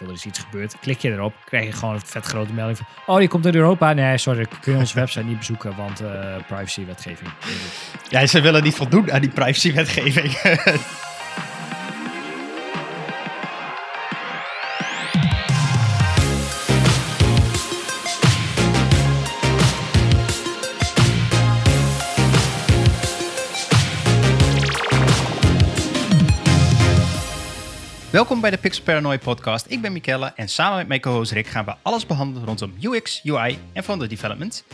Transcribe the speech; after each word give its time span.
er 0.00 0.12
is 0.12 0.26
iets 0.26 0.38
gebeurd. 0.38 0.74
Klik 0.80 0.98
je 0.98 1.12
erop, 1.12 1.34
krijg 1.44 1.66
je 1.66 1.72
gewoon 1.72 1.94
een 1.94 2.00
vet 2.04 2.26
grote 2.26 2.52
melding 2.52 2.78
van... 2.78 2.86
Oh, 3.06 3.20
je 3.20 3.28
komt 3.28 3.44
uit 3.46 3.54
Europa? 3.54 3.92
Nee, 3.92 4.18
sorry, 4.18 4.46
kun 4.60 4.72
je 4.72 4.78
onze 4.78 4.94
website 4.94 5.24
niet 5.24 5.38
bezoeken, 5.38 5.76
want 5.76 6.02
uh, 6.02 6.36
privacy-wetgeving. 6.46 7.30
Ja, 8.08 8.26
ze 8.26 8.40
willen 8.40 8.62
niet 8.62 8.74
voldoen 8.74 9.12
aan 9.12 9.20
die 9.20 9.30
privacy-wetgeving. 9.30 10.36
Welkom 28.20 28.40
bij 28.40 28.50
de 28.50 28.58
Pixel 28.58 28.84
Paranoid 28.84 29.20
podcast. 29.20 29.66
Ik 29.68 29.80
ben 29.80 29.92
Mikelle 29.92 30.32
en 30.36 30.48
samen 30.48 30.78
met 30.78 30.88
mijn 30.88 31.00
co-host 31.00 31.32
Rick 31.32 31.46
gaan 31.46 31.64
we 31.64 31.74
alles 31.82 32.06
behandelen 32.06 32.46
rondom 32.46 32.74
UX, 32.80 33.24
UI 33.24 33.58
en 33.72 33.82
frontend 33.82 34.10
development. 34.10 34.64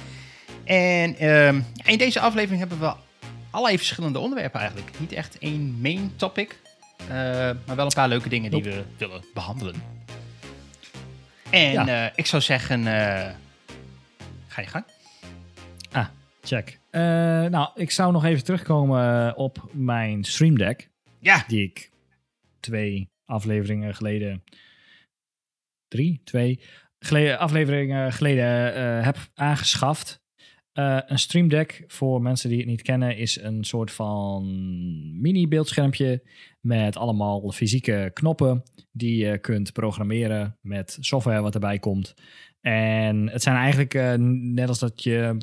En 0.65 1.25
uh, 1.25 1.49
in 1.85 1.99
deze 1.99 2.21
aflevering 2.21 2.59
hebben 2.59 2.81
we 2.81 2.93
allerlei 3.51 3.77
verschillende 3.77 4.19
onderwerpen 4.19 4.61
eigenlijk. 4.61 4.99
Niet 4.99 5.13
echt 5.13 5.39
één 5.39 5.81
main 5.81 6.13
topic, 6.17 6.61
uh, 7.03 7.09
maar 7.09 7.77
wel 7.77 7.85
een 7.85 7.93
paar 7.95 8.09
leuke 8.09 8.29
dingen 8.29 8.51
die 8.51 8.63
we 8.63 8.85
willen 8.99 9.25
behandelen. 9.35 9.75
En 11.51 11.73
ja. 11.73 12.07
uh, 12.07 12.13
ik 12.15 12.27
zou 12.27 12.43
zeggen, 12.43 12.81
uh, 12.81 12.87
ga 14.47 14.61
je 14.61 14.67
gang. 14.67 14.85
Ah, 15.93 16.07
check. 16.43 16.79
nou, 17.51 17.69
ik 17.75 17.91
zou 17.91 18.13
nog 18.13 18.25
even 18.25 18.45
terugkomen 18.45 19.37
op 19.37 19.69
mijn 19.73 20.25
Stream 20.25 20.59
Deck. 20.59 20.89
Ja. 21.19 21.45
Die 21.49 21.63
ik 21.63 21.91
twee 22.61 23.09
afleveringen 23.27 23.95
geleden, 23.95 24.45
drie, 25.89 26.21
twee 26.25 26.61
geleden, 26.99 27.39
afleveringen 27.39 28.13
geleden 28.13 28.77
uh, 28.77 29.05
heb 29.05 29.17
aangeschaft. 29.35 30.25
Uh, 30.79 30.99
een 31.07 31.19
Stream 31.19 31.49
Deck, 31.49 31.85
voor 31.87 32.23
mensen 32.23 32.49
die 32.49 32.59
het 32.59 32.67
niet 32.67 32.83
kennen, 32.83 33.17
is 33.17 33.41
een 33.41 33.65
soort 33.65 33.91
van 33.91 34.43
mini-beeldschermpje 35.21 36.23
met 36.61 36.97
allemaal 36.97 37.53
fysieke 37.53 38.11
knoppen 38.13 38.63
die 38.93 39.25
je 39.27 39.39
kunt 39.39 39.73
programmeren 39.73 40.59
met 40.61 40.97
software 41.01 41.41
wat 41.41 41.55
erbij 41.55 41.79
komt. 41.79 42.15
En 42.61 43.29
het 43.31 43.43
zijn 43.43 43.57
eigenlijk 43.57 43.95
uh, 43.95 44.15
net 44.55 44.69
als 44.69 44.79
dat 44.79 45.03
je 45.03 45.37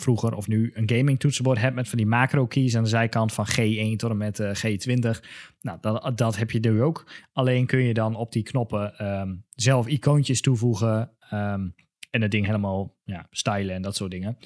vroeger 0.00 0.34
of 0.34 0.48
nu 0.48 0.70
een 0.74 0.90
gaming 0.90 1.18
toetsenbord 1.18 1.58
hebt 1.58 1.74
met 1.74 1.88
van 1.88 1.98
die 1.98 2.06
macro 2.06 2.46
keys 2.46 2.76
aan 2.76 2.82
de 2.82 2.88
zijkant 2.88 3.32
van 3.32 3.46
G1 3.50 3.96
tot 3.96 4.10
en 4.10 4.16
met 4.16 4.38
uh, 4.38 4.54
G20. 4.54 5.20
Nou, 5.60 5.78
dat, 5.80 6.18
dat 6.18 6.36
heb 6.36 6.50
je 6.50 6.60
nu 6.60 6.82
ook. 6.82 7.10
Alleen 7.32 7.66
kun 7.66 7.82
je 7.82 7.94
dan 7.94 8.14
op 8.14 8.32
die 8.32 8.42
knoppen 8.42 9.06
um, 9.20 9.44
zelf 9.54 9.86
icoontjes 9.86 10.40
toevoegen 10.40 11.10
um, 11.32 11.74
en 12.10 12.22
het 12.22 12.30
ding 12.30 12.46
helemaal 12.46 12.96
ja, 13.04 13.26
stylen 13.30 13.74
en 13.74 13.82
dat 13.82 13.96
soort 13.96 14.10
dingen. 14.10 14.38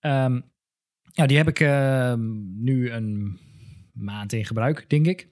Um, 0.00 0.50
ja, 1.02 1.26
die 1.26 1.36
heb 1.36 1.48
ik 1.48 1.60
nu 2.54 2.90
een 2.90 3.38
maand 3.92 4.32
in 4.32 4.44
gebruik, 4.44 4.84
denk 4.88 5.06
ik. 5.06 5.28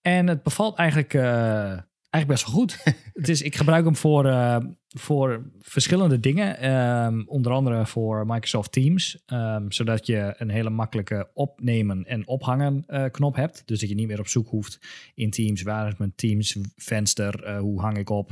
En 0.00 0.26
het 0.26 0.42
bevalt 0.42 0.76
eigenlijk, 0.76 1.14
uh, 1.14 1.78
eigenlijk 2.10 2.26
best 2.26 2.44
wel 2.44 2.60
goed. 2.60 2.82
het 3.20 3.28
is, 3.28 3.42
ik 3.42 3.56
gebruik 3.56 3.84
hem 3.84 3.96
voor, 3.96 4.26
uh, 4.26 4.56
voor 4.88 5.50
verschillende 5.60 6.20
dingen. 6.20 6.70
Um, 7.04 7.24
onder 7.28 7.52
andere 7.52 7.86
voor 7.86 8.26
Microsoft 8.26 8.72
Teams. 8.72 9.22
Um, 9.26 9.72
zodat 9.72 10.06
je 10.06 10.34
een 10.36 10.50
hele 10.50 10.70
makkelijke 10.70 11.30
opnemen 11.34 12.04
en 12.04 12.26
ophangen 12.26 12.84
uh, 12.88 13.04
knop 13.10 13.36
hebt. 13.36 13.62
Dus 13.66 13.80
dat 13.80 13.88
je 13.88 13.94
niet 13.94 14.06
meer 14.06 14.20
op 14.20 14.28
zoek 14.28 14.48
hoeft 14.48 14.78
in 15.14 15.30
Teams. 15.30 15.62
Waar 15.62 15.88
is 15.88 15.96
mijn 15.96 16.12
Teams 16.14 16.58
venster? 16.76 17.48
Uh, 17.48 17.58
hoe 17.58 17.80
hang 17.80 17.98
ik 17.98 18.10
op? 18.10 18.30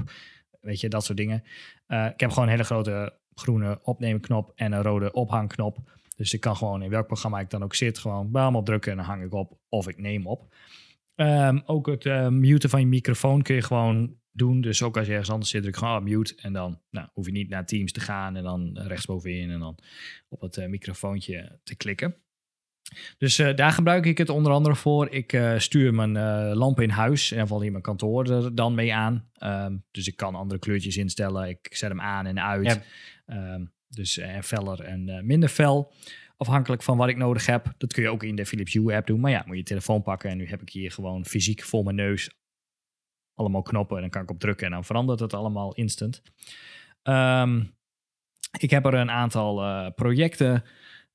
Weet 0.60 0.80
je, 0.80 0.88
dat 0.88 1.04
soort 1.04 1.18
dingen. 1.18 1.42
Ik 1.88 2.20
heb 2.20 2.30
gewoon 2.30 2.44
een 2.44 2.50
hele 2.50 2.64
grote 2.64 3.14
groene 3.34 3.78
opnemen 3.82 4.20
knop 4.20 4.52
en 4.54 4.72
een 4.72 4.82
rode 4.82 5.12
ophangknop. 5.12 5.78
Dus 6.16 6.34
ik 6.34 6.40
kan 6.40 6.56
gewoon 6.56 6.82
in 6.82 6.90
welk 6.90 7.06
programma 7.06 7.40
ik 7.40 7.50
dan 7.50 7.62
ook 7.62 7.74
zit, 7.74 7.98
gewoon 7.98 8.30
bam 8.30 8.56
op 8.56 8.64
drukken 8.64 8.90
en 8.90 8.96
dan 8.96 9.06
hang 9.06 9.24
ik 9.24 9.32
op 9.32 9.58
of 9.68 9.88
ik 9.88 9.98
neem 9.98 10.26
op. 10.26 10.54
Um, 11.16 11.62
ook 11.66 11.86
het 11.86 12.04
uh, 12.04 12.28
muten 12.28 12.70
van 12.70 12.80
je 12.80 12.86
microfoon 12.86 13.42
kun 13.42 13.54
je 13.54 13.62
gewoon 13.62 14.16
doen. 14.32 14.60
Dus 14.60 14.82
ook 14.82 14.96
als 14.96 15.06
je 15.06 15.12
ergens 15.12 15.30
anders 15.30 15.50
zit, 15.50 15.62
druk 15.62 15.76
gewoon 15.76 15.96
op 15.96 16.02
mute. 16.02 16.34
En 16.36 16.52
dan 16.52 16.80
nou, 16.90 17.08
hoef 17.12 17.26
je 17.26 17.32
niet 17.32 17.48
naar 17.48 17.66
Teams 17.66 17.92
te 17.92 18.00
gaan 18.00 18.36
en 18.36 18.42
dan 18.42 18.78
rechtsbovenin 18.78 19.50
en 19.50 19.58
dan 19.58 19.78
op 20.28 20.40
het 20.40 20.56
uh, 20.56 20.66
microfoontje 20.66 21.58
te 21.62 21.76
klikken. 21.76 22.16
Dus 23.18 23.38
uh, 23.38 23.54
daar 23.54 23.72
gebruik 23.72 24.06
ik 24.06 24.18
het 24.18 24.28
onder 24.28 24.52
andere 24.52 24.74
voor. 24.74 25.10
Ik 25.10 25.32
uh, 25.32 25.58
stuur 25.58 25.94
mijn 25.94 26.12
lamp 26.54 26.80
in 26.80 26.90
huis, 26.90 27.32
en 27.32 27.40
geval 27.40 27.62
hier 27.62 27.70
mijn 27.70 27.82
kantoor 27.82 28.30
er 28.30 28.54
dan 28.54 28.74
mee 28.74 28.94
aan. 28.94 29.30
Um, 29.42 29.84
dus 29.90 30.06
ik 30.06 30.16
kan 30.16 30.34
andere 30.34 30.60
kleurtjes 30.60 30.96
instellen. 30.96 31.48
Ik 31.48 31.68
zet 31.70 31.88
hem 31.88 32.00
aan 32.00 32.26
en 32.26 32.40
uit. 32.40 32.80
Ja. 33.26 33.54
Um, 33.54 33.72
dus 33.88 34.18
en 34.18 34.42
feller 34.42 34.80
en 34.80 35.26
minder 35.26 35.48
fel. 35.48 35.92
Afhankelijk 36.36 36.82
van 36.82 36.96
wat 36.96 37.08
ik 37.08 37.16
nodig 37.16 37.46
heb. 37.46 37.74
Dat 37.78 37.92
kun 37.92 38.02
je 38.02 38.08
ook 38.08 38.22
in 38.22 38.36
de 38.36 38.46
Philips 38.46 38.72
Hue 38.72 38.94
app 38.94 39.06
doen. 39.06 39.20
Maar 39.20 39.30
ja, 39.30 39.42
moet 39.46 39.56
je, 39.56 39.62
telefoon 39.62 40.02
pakken. 40.02 40.30
En 40.30 40.36
nu 40.36 40.48
heb 40.48 40.62
ik 40.62 40.70
hier 40.70 40.92
gewoon 40.92 41.24
fysiek 41.24 41.62
voor 41.62 41.84
mijn 41.84 41.96
neus 41.96 42.30
allemaal 43.34 43.62
knoppen. 43.62 43.96
En 43.96 44.02
dan 44.02 44.10
kan 44.10 44.22
ik 44.22 44.30
op 44.30 44.40
drukken 44.40 44.66
en 44.66 44.72
dan 44.72 44.84
verandert 44.84 45.20
het 45.20 45.34
allemaal 45.34 45.74
instant. 45.74 46.22
Um, 47.02 47.74
ik 48.58 48.70
heb 48.70 48.86
er 48.86 48.94
een 48.94 49.10
aantal 49.10 49.62
uh, 49.62 49.86
projecten, 49.94 50.64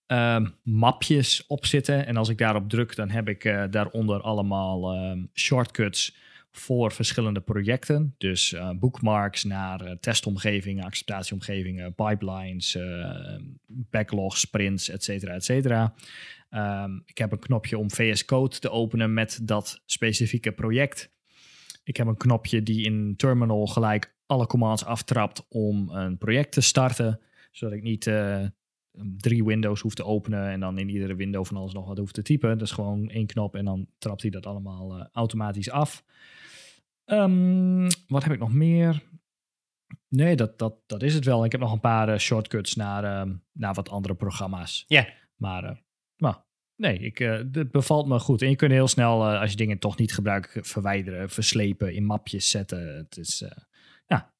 uh, 0.07 0.45
mapjes 0.63 1.47
op 1.47 1.65
zitten. 1.65 2.05
En 2.05 2.17
als 2.17 2.29
ik 2.29 2.37
daarop 2.37 2.69
druk, 2.69 2.95
dan 2.95 3.09
heb 3.09 3.29
ik 3.29 3.43
uh, 3.43 3.63
daaronder 3.69 4.21
allemaal 4.21 4.95
um, 4.95 5.29
shortcuts 5.33 6.15
voor 6.51 6.91
verschillende 6.91 7.39
projecten. 7.39 8.15
Dus 8.17 8.51
uh, 8.51 8.71
bookmarks 8.71 9.43
naar 9.43 9.85
uh, 9.85 9.91
testomgevingen, 9.91 10.83
acceptatieomgevingen, 10.83 11.93
pipelines, 11.93 12.75
uh, 12.75 13.35
backlogs, 13.67 14.39
sprints, 14.39 14.89
et 14.89 15.03
cetera, 15.03 15.33
et 15.33 15.43
cetera. 15.43 15.93
Um, 16.49 17.03
ik 17.05 17.17
heb 17.17 17.31
een 17.31 17.39
knopje 17.39 17.77
om 17.77 17.91
VS 17.91 18.25
Code 18.25 18.59
te 18.59 18.69
openen 18.69 19.13
met 19.13 19.39
dat 19.43 19.81
specifieke 19.85 20.51
project. 20.51 21.11
Ik 21.83 21.97
heb 21.97 22.07
een 22.07 22.17
knopje 22.17 22.63
die 22.63 22.85
in 22.85 23.13
Terminal 23.17 23.67
gelijk 23.67 24.15
alle 24.25 24.47
commands 24.47 24.85
aftrapt 24.85 25.45
om 25.49 25.89
een 25.89 26.17
project 26.17 26.51
te 26.51 26.61
starten, 26.61 27.19
zodat 27.51 27.75
ik 27.75 27.83
niet 27.83 28.11
drie 29.17 29.43
windows 29.43 29.81
hoef 29.81 29.93
te 29.93 30.05
openen 30.05 30.49
en 30.49 30.59
dan 30.59 30.77
in 30.77 30.89
iedere 30.89 31.15
window 31.15 31.45
van 31.45 31.57
alles 31.57 31.73
nog 31.73 31.87
wat 31.87 31.97
hoef 31.97 32.11
te 32.11 32.21
typen. 32.21 32.57
Dat 32.57 32.67
is 32.67 32.73
gewoon 32.73 33.09
één 33.09 33.25
knop 33.25 33.55
en 33.55 33.65
dan 33.65 33.87
trapt 33.97 34.21
hij 34.21 34.31
dat 34.31 34.45
allemaal 34.45 35.09
automatisch 35.11 35.69
af. 35.69 36.03
Um, 37.05 37.87
wat 38.07 38.23
heb 38.23 38.33
ik 38.33 38.39
nog 38.39 38.53
meer? 38.53 39.09
Nee, 40.07 40.35
dat, 40.35 40.59
dat, 40.59 40.75
dat 40.85 41.03
is 41.03 41.13
het 41.13 41.25
wel. 41.25 41.45
Ik 41.45 41.51
heb 41.51 41.61
nog 41.61 41.71
een 41.71 41.79
paar 41.79 42.09
uh, 42.09 42.17
shortcuts 42.17 42.75
naar, 42.75 43.27
uh, 43.27 43.35
naar 43.51 43.73
wat 43.73 43.89
andere 43.89 44.15
programma's. 44.15 44.83
Ja. 44.87 45.01
Yeah. 45.01 45.13
Maar, 45.35 45.63
uh, 45.63 45.77
nou, 46.17 46.35
nee, 46.75 46.99
ik, 46.99 47.17
het 47.17 47.71
bevalt 47.71 48.07
me 48.07 48.19
goed. 48.19 48.41
En 48.41 48.49
je 48.49 48.55
kunt 48.55 48.71
heel 48.71 48.87
snel, 48.87 49.25
als 49.25 49.49
je 49.51 49.57
dingen 49.57 49.79
toch 49.79 49.97
niet 49.97 50.13
gebruikt, 50.13 50.67
verwijderen, 50.67 51.29
verslepen, 51.29 51.93
in 51.93 52.05
mapjes 52.05 52.49
zetten. 52.49 52.95
Het 52.95 53.17
is, 53.17 53.43
ja, 54.05 54.33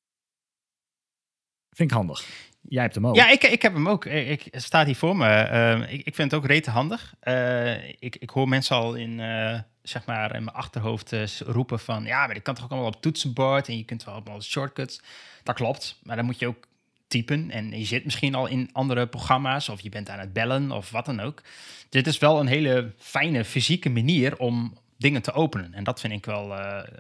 vind 1.69 1.91
ik 1.91 1.97
handig. 1.97 2.49
Jij 2.69 2.81
hebt 2.81 2.95
hem 2.95 3.07
ook. 3.07 3.15
Ja, 3.15 3.29
ik, 3.29 3.43
ik 3.43 3.61
heb 3.61 3.73
hem 3.73 3.89
ook. 3.89 4.05
Ik, 4.05 4.47
staat 4.51 4.85
hier 4.85 4.95
voor 4.95 5.15
me. 5.15 5.49
Uh, 5.51 5.93
ik, 5.93 6.05
ik 6.05 6.15
vind 6.15 6.31
het 6.31 6.39
ook 6.39 6.47
rete 6.47 6.69
handig. 6.69 7.13
Uh, 7.23 7.89
ik, 7.89 8.15
ik 8.15 8.29
hoor 8.29 8.47
mensen 8.47 8.75
al 8.75 8.93
in, 8.93 9.19
uh, 9.19 9.59
zeg 9.81 10.05
maar 10.05 10.35
in 10.35 10.43
mijn 10.43 10.55
achterhoofd 10.55 11.13
roepen 11.45 11.79
van... 11.79 12.03
ja, 12.03 12.27
maar 12.27 12.35
ik 12.35 12.43
kan 12.43 12.55
toch 12.55 12.63
ook 12.63 12.71
allemaal 12.71 12.89
op 12.89 13.01
toetsenbord 13.01 13.67
en 13.67 13.77
je 13.77 13.85
kunt 13.85 14.03
wel 14.03 14.13
allemaal 14.13 14.41
shortcuts. 14.41 15.01
Dat 15.43 15.55
klopt, 15.55 15.99
maar 16.03 16.15
dan 16.15 16.25
moet 16.25 16.39
je 16.39 16.47
ook 16.47 16.67
typen. 17.07 17.51
En 17.51 17.79
je 17.79 17.85
zit 17.85 18.03
misschien 18.03 18.35
al 18.35 18.47
in 18.47 18.69
andere 18.71 19.07
programma's 19.07 19.69
of 19.69 19.81
je 19.81 19.89
bent 19.89 20.09
aan 20.09 20.19
het 20.19 20.33
bellen 20.33 20.71
of 20.71 20.91
wat 20.91 21.05
dan 21.05 21.19
ook. 21.19 21.41
Dit 21.89 22.07
is 22.07 22.17
wel 22.17 22.39
een 22.39 22.47
hele 22.47 22.91
fijne 22.97 23.45
fysieke 23.45 23.89
manier 23.89 24.37
om 24.37 24.77
dingen 24.97 25.21
te 25.21 25.33
openen. 25.33 25.73
En 25.73 25.83
dat 25.83 25.99
vind 25.99 26.13
ik 26.13 26.25
wel 26.25 26.55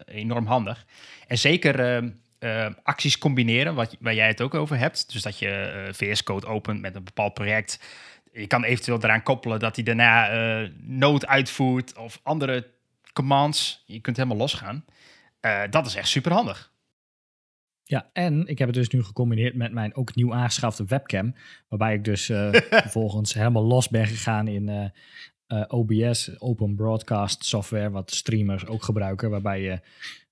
enorm 0.05 0.45
handig. 0.45 0.85
En 1.27 1.37
zeker 1.37 2.03
uh, 2.43 2.67
acties 2.83 3.17
combineren, 3.17 3.75
wat, 3.75 3.97
waar 3.99 4.13
jij 4.13 4.27
het 4.27 4.41
ook 4.41 4.53
over 4.53 4.77
hebt. 4.77 5.11
Dus 5.11 5.21
dat 5.21 5.39
je 5.39 5.83
uh, 5.87 5.93
VS 5.93 6.23
Code 6.23 6.47
opent 6.47 6.81
met 6.81 6.95
een 6.95 7.03
bepaald 7.03 7.33
project. 7.33 7.79
Je 8.33 8.47
kan 8.47 8.63
eventueel 8.63 9.03
eraan 9.03 9.23
koppelen 9.23 9.59
dat 9.59 9.75
hij 9.75 9.85
daarna 9.85 10.33
uh, 10.61 10.69
nood 10.77 11.25
uitvoert 11.27 11.97
of 11.97 12.19
andere 12.23 12.69
commands. 13.13 13.83
Je 13.85 13.99
kunt 13.99 14.17
helemaal 14.17 14.37
losgaan. 14.37 14.85
dat 15.69 15.85
is 15.85 15.95
echt 15.95 16.07
super 16.07 16.31
handig. 16.31 16.71
Ja, 17.83 18.09
en 18.13 18.47
ik 18.47 18.57
heb 18.57 18.67
het 18.67 18.77
dus 18.77 18.89
nu 18.89 19.03
gecombineerd 19.03 19.55
met 19.55 19.71
mijn 19.71 19.95
ook 19.95 20.15
nieuw 20.15 20.33
aangeschafte 20.33 20.85
webcam. 20.85 21.35
Waarbij 21.67 21.93
ik 21.93 22.03
dus 22.03 22.25
vervolgens 22.85 23.33
helemaal 23.33 23.63
los 23.63 23.89
ben 23.89 24.07
gegaan 24.07 24.47
in 24.47 24.91
OBS, 25.67 26.39
Open 26.39 26.75
Broadcast 26.75 27.45
Software, 27.45 27.89
wat 27.89 28.11
streamers 28.11 28.65
ook 28.65 28.83
gebruiken. 28.83 29.29
Waarbij 29.29 29.61
je 29.61 29.79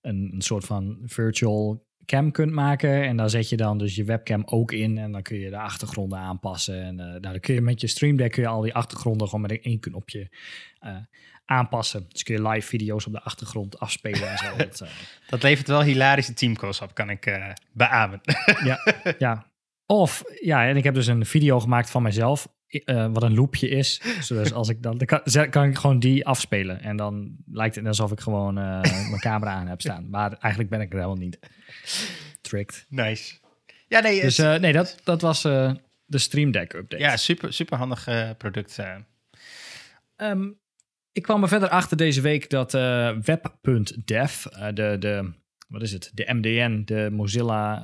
een, 0.02 0.30
een 0.34 0.42
soort 0.42 0.66
van 0.66 0.98
virtual 1.06 1.88
cam 2.10 2.32
kunt 2.32 2.52
maken. 2.52 3.04
En 3.04 3.18
daar 3.18 3.30
zet 3.30 3.50
je 3.50 3.58
dan 3.58 3.78
dus 3.78 3.96
je 3.96 4.04
webcam 4.04 4.44
ook 4.46 4.72
in. 4.72 4.98
En 4.98 5.12
dan 5.12 5.22
kun 5.22 5.38
je 5.38 5.50
de 5.50 5.58
achtergronden 5.58 6.20
aanpassen. 6.20 6.84
En 6.84 6.94
uh, 6.94 7.06
nou, 7.06 7.20
dan 7.20 7.40
kun 7.40 7.54
je 7.54 7.62
met 7.62 7.82
je 7.82 7.88
Stream 7.88 8.18
Deck 8.18 8.32
kun 8.32 8.44
je 8.44 8.50
al 8.50 8.62
die 8.62 8.74
achtergronden 8.74 9.28
gewoon 9.28 9.42
met 9.42 9.62
één 9.62 9.80
knopje 9.80 10.30
uh, 10.86 10.96
aanpassen. 11.46 12.06
Dus 12.10 12.24
kun 12.24 12.36
je 12.36 12.48
live 12.48 12.68
video's 12.68 13.06
op 13.06 13.14
de 13.14 13.22
achtergrond 13.22 13.80
afspelen 13.80 14.30
en 14.32 14.38
zo. 14.38 14.56
dat, 14.66 14.82
uh, 14.82 14.90
dat 15.28 15.44
levert 15.44 15.68
wel 15.68 15.84
hilarische 15.84 16.34
teamcalls 16.34 16.82
op, 16.82 16.94
kan 16.94 17.10
ik 17.10 17.54
beamen. 17.72 18.22
ja, 18.64 18.80
ja. 19.18 19.46
Of, 19.86 20.24
ja, 20.42 20.68
en 20.68 20.78
ik 20.78 20.84
heb 20.84 20.94
dus 20.94 21.08
een 21.08 21.26
video 21.26 21.60
gemaakt 21.60 21.90
van 21.90 22.04
mezelf, 22.04 22.48
uh, 22.69 23.07
wat 23.12 23.24
een 23.24 23.33
loopje 23.33 23.69
is. 23.69 24.01
Dus 24.27 24.54
als 24.54 24.69
ik 24.69 24.83
dan, 24.83 24.98
dan 24.98 25.07
kan, 25.07 25.50
kan, 25.50 25.63
ik 25.63 25.77
gewoon 25.77 26.00
die 26.00 26.25
afspelen. 26.25 26.81
En 26.81 26.98
dan 26.98 27.36
lijkt 27.51 27.75
het 27.75 27.88
alsof 27.88 28.12
ik 28.12 28.19
gewoon 28.19 28.54
mijn 28.54 29.19
camera 29.19 29.51
aan 29.51 29.68
heb 29.68 29.81
staan. 29.81 30.10
Maar 30.10 30.33
eigenlijk 30.33 30.69
ben 30.69 30.81
ik 30.81 30.89
er 30.89 30.95
helemaal 30.95 31.18
niet. 31.18 31.39
Tricked. 32.42 32.86
Nice. 32.89 33.36
Ja, 33.88 34.00
nee, 34.00 34.21
dus 34.21 34.38
nee, 34.38 34.74
dat, 34.74 34.98
dat 35.04 35.21
was 35.21 35.42
de 35.42 36.18
Stream 36.18 36.51
Deck 36.51 36.74
update. 36.74 37.04
Ja, 37.04 37.18
super, 37.18 37.54
super 37.54 37.77
handig 37.77 38.07
product. 38.38 38.77
Um, 40.18 40.60
ik 41.12 41.21
kwam 41.21 41.42
er 41.42 41.48
verder 41.48 41.69
achter 41.69 41.98
deze 41.98 42.21
week 42.21 42.50
dat 42.50 42.71
web.dev, 43.24 44.44
de, 44.74 44.95
de, 45.00 45.31
wat 45.68 45.81
is 45.81 45.92
het, 45.92 46.12
de 46.13 46.25
MDN, 46.33 46.81
de 46.86 47.10
Mozilla... 47.12 47.81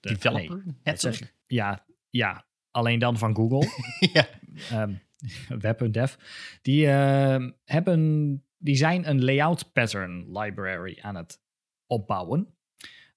De, 0.00 0.12
Developer 0.14 0.62
nee, 0.82 0.96
zeg 0.96 1.20
ik, 1.20 1.34
ja, 1.46 1.84
ja, 2.10 2.45
alleen 2.76 2.98
dan 2.98 3.18
van 3.18 3.34
Google. 3.34 3.68
ja. 4.12 4.26
Um, 4.72 5.00
web.dev. 5.48 6.14
Die, 6.62 6.86
ehm, 6.86 7.50
hebben, 7.64 8.44
die 8.58 8.76
zijn 8.76 9.08
een 9.08 9.24
layout 9.24 9.72
pattern 9.72 10.38
library 10.38 10.98
aan 11.00 11.14
het 11.16 11.40
opbouwen. 11.86 12.38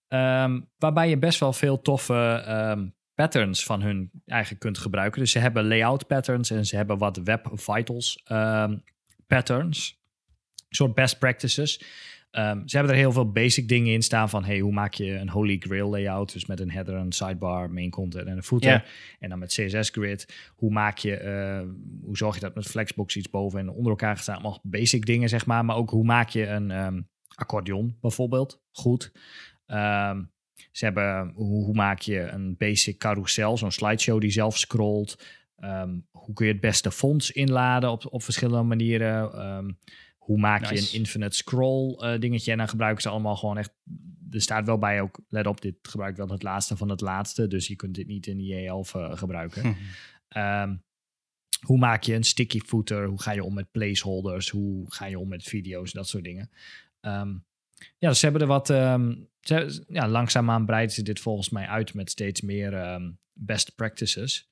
Um, 0.08 0.70
waarbij 0.78 1.10
je 1.10 1.18
best 1.18 1.40
wel 1.40 1.54
veel 1.54 1.82
toffe 1.82 2.94
patterns 3.16 3.64
van 3.64 3.82
hun 3.82 4.12
eigen 4.26 4.58
kunt 4.58 4.78
gebruiken. 4.78 5.20
Dus 5.20 5.32
ze 5.32 5.40
hebben 5.40 5.68
layout 5.68 6.08
patterns 6.08 6.50
en 6.50 6.66
ze 6.66 6.76
hebben 6.76 6.98
wat 6.98 7.18
web 7.18 7.50
vitals 7.54 8.24
patterns. 9.28 10.00
Een 10.70 10.76
soort 10.76 10.94
best 10.94 11.20
practices. 11.20 11.82
Um, 12.31 12.68
ze 12.68 12.78
hebben 12.78 12.94
er 12.94 13.00
heel 13.00 13.12
veel 13.12 13.31
basic 13.31 13.68
dingen 13.68 13.94
in 13.94 14.02
staan 14.02 14.30
van 14.30 14.44
hey, 14.44 14.60
hoe 14.60 14.72
maak 14.72 14.94
je 14.94 15.14
een 15.14 15.30
holy 15.30 15.58
grail 15.60 15.90
layout, 15.90 16.34
dus 16.34 16.46
met 16.46 16.60
een 16.60 16.72
header, 16.72 16.96
een 16.96 17.12
sidebar, 17.12 17.72
main 17.72 17.90
content 17.90 18.28
en 18.28 18.38
een 18.38 18.44
footer. 18.44 18.70
Yeah. 18.70 18.81
En 19.20 19.30
dan 19.30 19.40
met 19.40 19.54
CSS 19.54 19.90
grid. 19.90 20.52
Hoe 20.56 20.72
maak 20.72 20.98
je, 20.98 21.22
uh, 21.22 21.72
hoe 22.06 22.18
zorg 22.18 22.36
je 22.36 22.42
dat 22.42 22.56
met 22.56 22.68
Flexbox 22.68 23.16
iets 23.16 23.30
boven 23.30 23.60
en 23.60 23.70
onder 23.70 23.90
elkaar 23.90 24.18
staan? 24.18 24.36
Allemaal 24.36 24.60
basic 24.64 25.06
dingen 25.06 25.30
zeg 25.30 25.46
maar, 25.46 25.66
maar 25.66 25.76
ook 25.76 25.90
hoe 25.90 26.04
maak 26.04 26.30
je 26.30 26.48
een 26.48 26.72
um, 26.72 27.08
accordeon 27.36 27.98
bijvoorbeeld 28.02 28.62
goed. 28.72 29.12
Um, 29.68 30.31
ze 30.72 30.86
hebben 30.86 31.31
hoe, 31.36 31.66
hoe, 31.66 31.76
maak 31.76 32.00
je 32.00 32.20
een 32.20 32.56
basic 32.58 32.98
carousel, 32.98 33.58
zo'n 33.58 33.72
slideshow 33.72 34.22
die 34.22 34.31
zelf 34.31 34.58
scrolt. 34.58 35.24
Hoe 36.12 36.34
kun 36.34 36.46
je 36.46 36.52
het 36.52 36.62
beste 36.62 36.92
fonts 36.92 37.31
inladen 37.31 37.92
op, 37.92 38.06
op 38.10 38.24
verschillende 38.24 38.64
manieren? 38.64 39.76
Hoe 40.30 40.40
maak 40.40 40.62
nice. 40.62 40.74
je 40.74 40.80
een 40.80 41.00
infinite 41.00 41.36
scroll 41.36 41.98
uh, 42.00 42.20
dingetje? 42.20 42.52
En 42.52 42.58
dan 42.58 42.68
gebruiken 42.68 43.02
ze 43.02 43.10
allemaal 43.10 43.36
gewoon 43.36 43.58
echt. 43.58 43.72
Er 44.31 44.42
staat 44.42 44.66
wel 44.66 44.78
bij 44.78 45.02
ook, 45.02 45.20
let 45.30 45.48
op, 45.48 45.62
dit 45.62 45.76
gebruikt 45.81 46.18
wel 46.18 46.28
het 46.28 46.44
laatste 46.44 46.78
van 46.78 46.90
het 46.90 47.02
laatste. 47.02 47.48
Dus 47.48 47.68
je 47.68 47.76
kunt 47.76 47.96
dit 47.96 48.08
niet 48.08 48.28
in 48.28 48.38
IE11 48.38 48.96
uh, 48.96 49.18
gebruiken. 49.18 49.62
Hm. 50.30 50.40
Um, 50.40 50.84
hoe 51.66 51.78
maak 51.78 52.04
je 52.04 52.14
een 52.14 52.24
sticky 52.24 52.60
footer? 52.60 53.06
Hoe 53.06 53.22
ga 53.22 53.31
je 53.31 53.44
om 53.44 53.54
met 53.54 53.72
placeholders? 53.72 54.50
Hoe 54.50 54.94
ga 54.94 55.06
je 55.06 55.20
om 55.20 55.28
met 55.28 55.44
video's? 55.44 55.92
Dat 55.92 56.08
soort 56.08 56.24
dingen. 56.24 56.50
Um, 57.02 57.46
ja, 57.98 58.10
dus 58.10 58.20
ze 58.20 58.26
hebben 58.26 58.42
er 58.42 58.48
wat. 58.48 58.70
Um, 58.70 59.28
ze, 59.40 59.86
ja, 59.88 60.08
langzaamaan 60.08 60.66
breiden 60.66 60.96
ze 60.96 61.04
dit 61.04 61.20
volgens 61.20 61.50
mij 61.50 61.68
uit 61.68 61.94
met 61.94 62.10
steeds 62.10 62.42
meer 62.42 63.02
best 63.34 63.76
practices. 63.76 64.49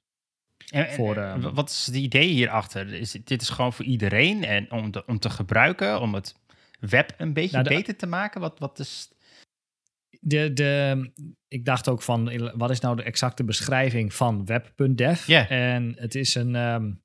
En, 0.71 0.94
voor, 0.94 1.18
um, 1.18 1.54
wat 1.54 1.69
is 1.69 1.86
het 1.86 1.95
idee 1.95 2.27
hierachter? 2.27 2.94
Is, 2.94 3.12
dit 3.12 3.42
is 3.42 3.50
gewoon 3.50 3.74
voor 3.74 3.86
iedereen 3.86 4.44
en 4.44 4.71
om, 4.71 4.92
de, 4.92 5.06
om 5.06 5.19
te 5.19 5.30
gebruiken, 5.30 6.01
om 6.01 6.13
het 6.13 6.36
web 6.80 7.13
een 7.18 7.33
beetje 7.33 7.57
nou 7.57 7.69
de, 7.69 7.75
beter 7.75 7.95
te 7.95 8.07
maken? 8.07 8.42
Wat, 8.42 8.59
wat 8.59 8.80
is. 8.80 9.12
De, 10.19 10.54
de, 10.54 11.12
ik 11.48 11.65
dacht 11.65 11.89
ook 11.89 12.01
van, 12.01 12.51
wat 12.57 12.69
is 12.69 12.80
nou 12.80 12.95
de 12.95 13.04
exacte 13.04 13.44
beschrijving 13.44 14.13
van 14.13 14.45
web.dev? 14.45 15.27
Yeah. 15.27 15.51
En 15.51 15.95
het 15.98 16.15
is 16.15 16.36
een. 16.36 16.56
Um, 16.56 17.01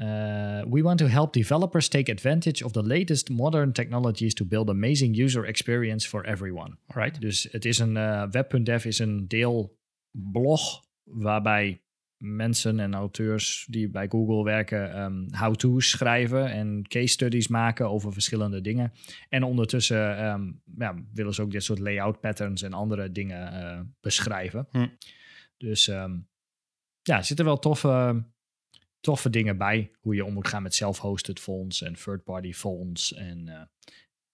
uh, 0.00 0.62
we 0.70 0.82
want 0.82 0.98
to 0.98 1.06
help 1.06 1.32
developers 1.32 1.88
take 1.88 2.12
advantage 2.12 2.64
of 2.64 2.72
the 2.72 2.82
latest 2.82 3.30
modern 3.30 3.72
technologies 3.72 4.34
to 4.34 4.44
build 4.44 4.70
amazing 4.70 5.14
user 5.14 5.44
experience 5.44 6.08
for 6.08 6.24
everyone. 6.24 6.76
Right. 6.86 7.20
Dus 7.20 7.48
het 7.50 7.64
is 7.64 7.78
een 7.78 7.96
uh, 7.96 8.24
web.dev 8.30 8.84
is 8.84 8.98
een 8.98 9.28
deel 9.28 9.76
blog 10.10 10.84
waarbij 11.02 11.80
mensen 12.24 12.80
en 12.80 12.94
auteurs 12.94 13.66
die 13.70 13.88
bij 13.88 14.08
Google 14.08 14.44
werken 14.44 15.00
um, 15.00 15.26
how-to's 15.34 15.90
schrijven 15.90 16.50
en 16.50 16.84
case 16.88 17.06
studies 17.06 17.48
maken 17.48 17.90
over 17.90 18.12
verschillende 18.12 18.60
dingen. 18.60 18.92
En 19.28 19.42
ondertussen 19.42 20.24
um, 20.24 20.60
ja, 20.78 20.94
willen 21.12 21.34
ze 21.34 21.42
ook 21.42 21.50
dit 21.50 21.64
soort 21.64 21.78
layout 21.78 22.20
patterns 22.20 22.62
en 22.62 22.72
andere 22.72 23.12
dingen 23.12 23.52
uh, 23.52 23.80
beschrijven. 24.00 24.66
Hm. 24.70 24.88
Dus 25.56 25.86
um, 25.86 26.28
ja, 27.02 27.16
er 27.16 27.24
zitten 27.24 27.44
wel 27.44 27.58
toffe 27.58 28.24
toffe 29.00 29.30
dingen 29.30 29.58
bij. 29.58 29.90
Hoe 30.00 30.14
je 30.14 30.24
om 30.24 30.32
moet 30.32 30.48
gaan 30.48 30.62
met 30.62 30.74
self-hosted 30.74 31.40
fonts 31.40 31.82
en 31.82 31.94
third-party 31.94 32.52
fonts 32.52 33.14
en 33.14 33.46
uh, 33.48 33.60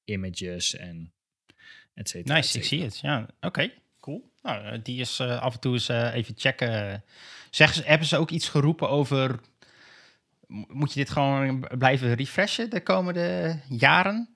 images 0.05 0.77
en 0.77 1.13
et 1.95 2.09
cetera. 2.09 2.35
Nice, 2.35 2.59
ik 2.59 2.65
zie 2.65 2.83
het. 2.83 2.99
Ja, 2.99 3.23
oké, 3.23 3.47
okay, 3.47 3.75
cool. 4.01 4.31
Nou, 4.43 4.83
die 4.83 5.01
is 5.01 5.21
uh, 5.21 5.41
af 5.41 5.55
en 5.55 5.61
toe 5.61 5.73
eens 5.73 5.89
even 5.89 6.35
checken. 6.37 7.05
Zeggen 7.51 7.83
ze, 7.83 7.89
hebben 7.89 8.07
ze 8.07 8.17
ook 8.17 8.31
iets 8.31 8.49
geroepen 8.49 8.89
over... 8.89 9.41
Moet 10.49 10.93
je 10.93 10.99
dit 10.99 11.11
gewoon 11.11 11.69
blijven 11.79 12.15
refreshen 12.15 12.71
de 12.71 12.83
komende 12.83 13.61
jaren? 13.69 14.29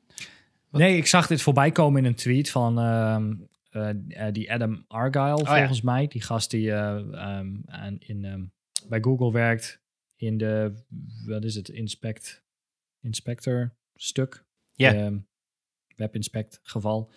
Wat? 0.68 0.80
Nee, 0.80 0.96
ik 0.96 1.06
zag 1.06 1.26
dit 1.26 1.42
voorbij 1.42 1.70
komen 1.70 2.02
in 2.02 2.08
een 2.08 2.14
tweet 2.14 2.50
van 2.50 2.78
uh, 2.78 3.88
die 4.32 4.52
Adam 4.52 4.84
Argyle, 4.88 5.34
oh, 5.34 5.46
volgens 5.46 5.78
ja. 5.78 5.84
mij. 5.84 6.06
Die 6.06 6.22
gast 6.22 6.50
die 6.50 6.70
um, 6.70 7.64
in, 7.98 8.24
um, 8.24 8.52
bij 8.88 9.00
Google 9.00 9.32
werkt 9.32 9.80
in 10.16 10.38
de, 10.38 10.84
wat 11.26 11.44
is 11.44 11.54
het, 11.54 11.68
inspect, 11.68 12.44
inspector 13.00 13.74
stuk. 13.94 14.44
Ja. 14.72 14.92
Yeah. 14.92 15.14
webinspect 15.96 16.60
geval. 16.62 17.10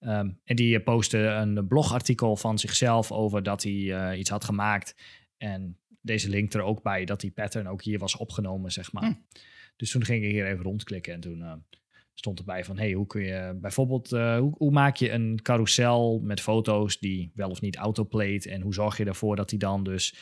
Um, 0.00 0.40
en 0.44 0.56
die 0.56 0.80
postte 0.80 1.18
een 1.18 1.66
blogartikel 1.66 2.36
van 2.36 2.58
zichzelf 2.58 3.12
over 3.12 3.42
dat 3.42 3.62
hij 3.62 3.72
uh, 3.72 4.18
iets 4.18 4.30
had 4.30 4.44
gemaakt. 4.44 4.94
En 5.42 5.78
deze 6.00 6.28
link 6.28 6.52
er 6.52 6.62
ook 6.62 6.82
bij 6.82 7.04
dat 7.04 7.20
die 7.20 7.30
pattern 7.30 7.66
ook 7.66 7.82
hier 7.82 7.98
was 7.98 8.16
opgenomen, 8.16 8.72
zeg 8.72 8.92
maar. 8.92 9.04
Hm. 9.04 9.14
Dus 9.76 9.90
toen 9.90 10.04
ging 10.04 10.24
ik 10.24 10.30
hier 10.30 10.46
even 10.46 10.64
rondklikken 10.64 11.12
en 11.12 11.20
toen 11.20 11.38
uh, 11.38 11.52
stond 12.14 12.38
erbij 12.38 12.64
van... 12.64 12.78
hey, 12.78 12.92
hoe 12.92 13.06
kun 13.06 13.22
je 13.22 13.58
bijvoorbeeld... 13.60 14.12
Uh, 14.12 14.38
hoe, 14.38 14.54
hoe, 14.56 14.70
maak 14.70 14.96
je 14.96 15.10
een 15.10 15.42
carousel 15.42 16.20
met 16.20 16.40
foto's 16.40 16.98
die 16.98 17.30
wel 17.34 17.50
of 17.50 17.60
niet 17.60 17.76
autoplate... 17.76 18.50
en 18.50 18.60
hoe 18.60 18.74
zorg 18.74 18.96
je 18.96 19.04
ervoor 19.04 19.36
dat 19.36 19.48
die 19.48 19.58
dan 19.58 19.84
dus 19.84 20.14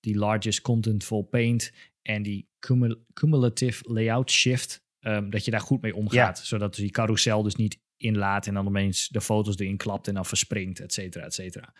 die 0.00 0.16
largest 0.16 0.60
contentful 0.60 1.22
paint 1.22 1.72
en 2.02 2.22
die 2.22 2.48
cumul 2.58 3.04
cumulative 3.12 3.92
layout 3.92 4.30
shift, 4.30 4.84
um, 5.00 5.30
dat 5.30 5.44
je 5.44 5.50
daar 5.50 5.60
goed 5.60 5.82
mee 5.82 5.94
omgaat. 5.94 6.38
Ja. 6.38 6.44
Zodat 6.44 6.74
die 6.74 6.90
carousel 6.90 7.42
dus 7.42 7.56
niet 7.56 7.80
inlaat 7.96 8.46
en 8.46 8.54
dan 8.54 8.66
opeens 8.66 9.08
de 9.08 9.20
foto's 9.20 9.58
erin 9.58 9.76
klapt 9.76 10.08
en 10.08 10.14
dan 10.14 10.26
verspringt, 10.26 10.80
et 10.80 10.92
cetera, 10.92 11.24
et 11.24 11.34
cetera. 11.34 11.74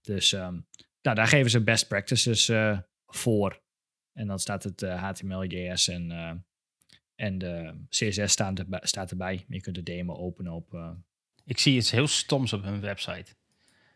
Dus 0.00 0.32
um, 0.32 0.66
nou, 1.02 1.16
daar 1.16 1.26
geven 1.26 1.50
ze 1.50 1.62
best 1.62 1.88
practices 1.88 2.48
uh, 2.48 2.78
voor. 3.06 3.60
En 4.12 4.26
dan 4.26 4.38
staat 4.38 4.62
het 4.62 4.82
uh, 4.82 5.02
HTML, 5.02 5.44
JS 5.44 5.88
en, 5.88 6.10
uh, 6.10 6.30
en 7.14 7.38
de 7.38 7.74
CSS 7.88 8.32
staan 8.32 8.56
er, 8.56 8.66
staat 8.82 9.10
erbij. 9.10 9.44
Je 9.48 9.60
kunt 9.60 9.76
de 9.76 9.82
demo 9.82 10.14
openen 10.14 10.52
op... 10.52 10.96
Ik 11.44 11.58
zie 11.58 11.76
iets 11.76 11.90
heel 11.90 12.06
stoms 12.06 12.52
op 12.52 12.62
hun 12.62 12.80
website. 12.80 13.34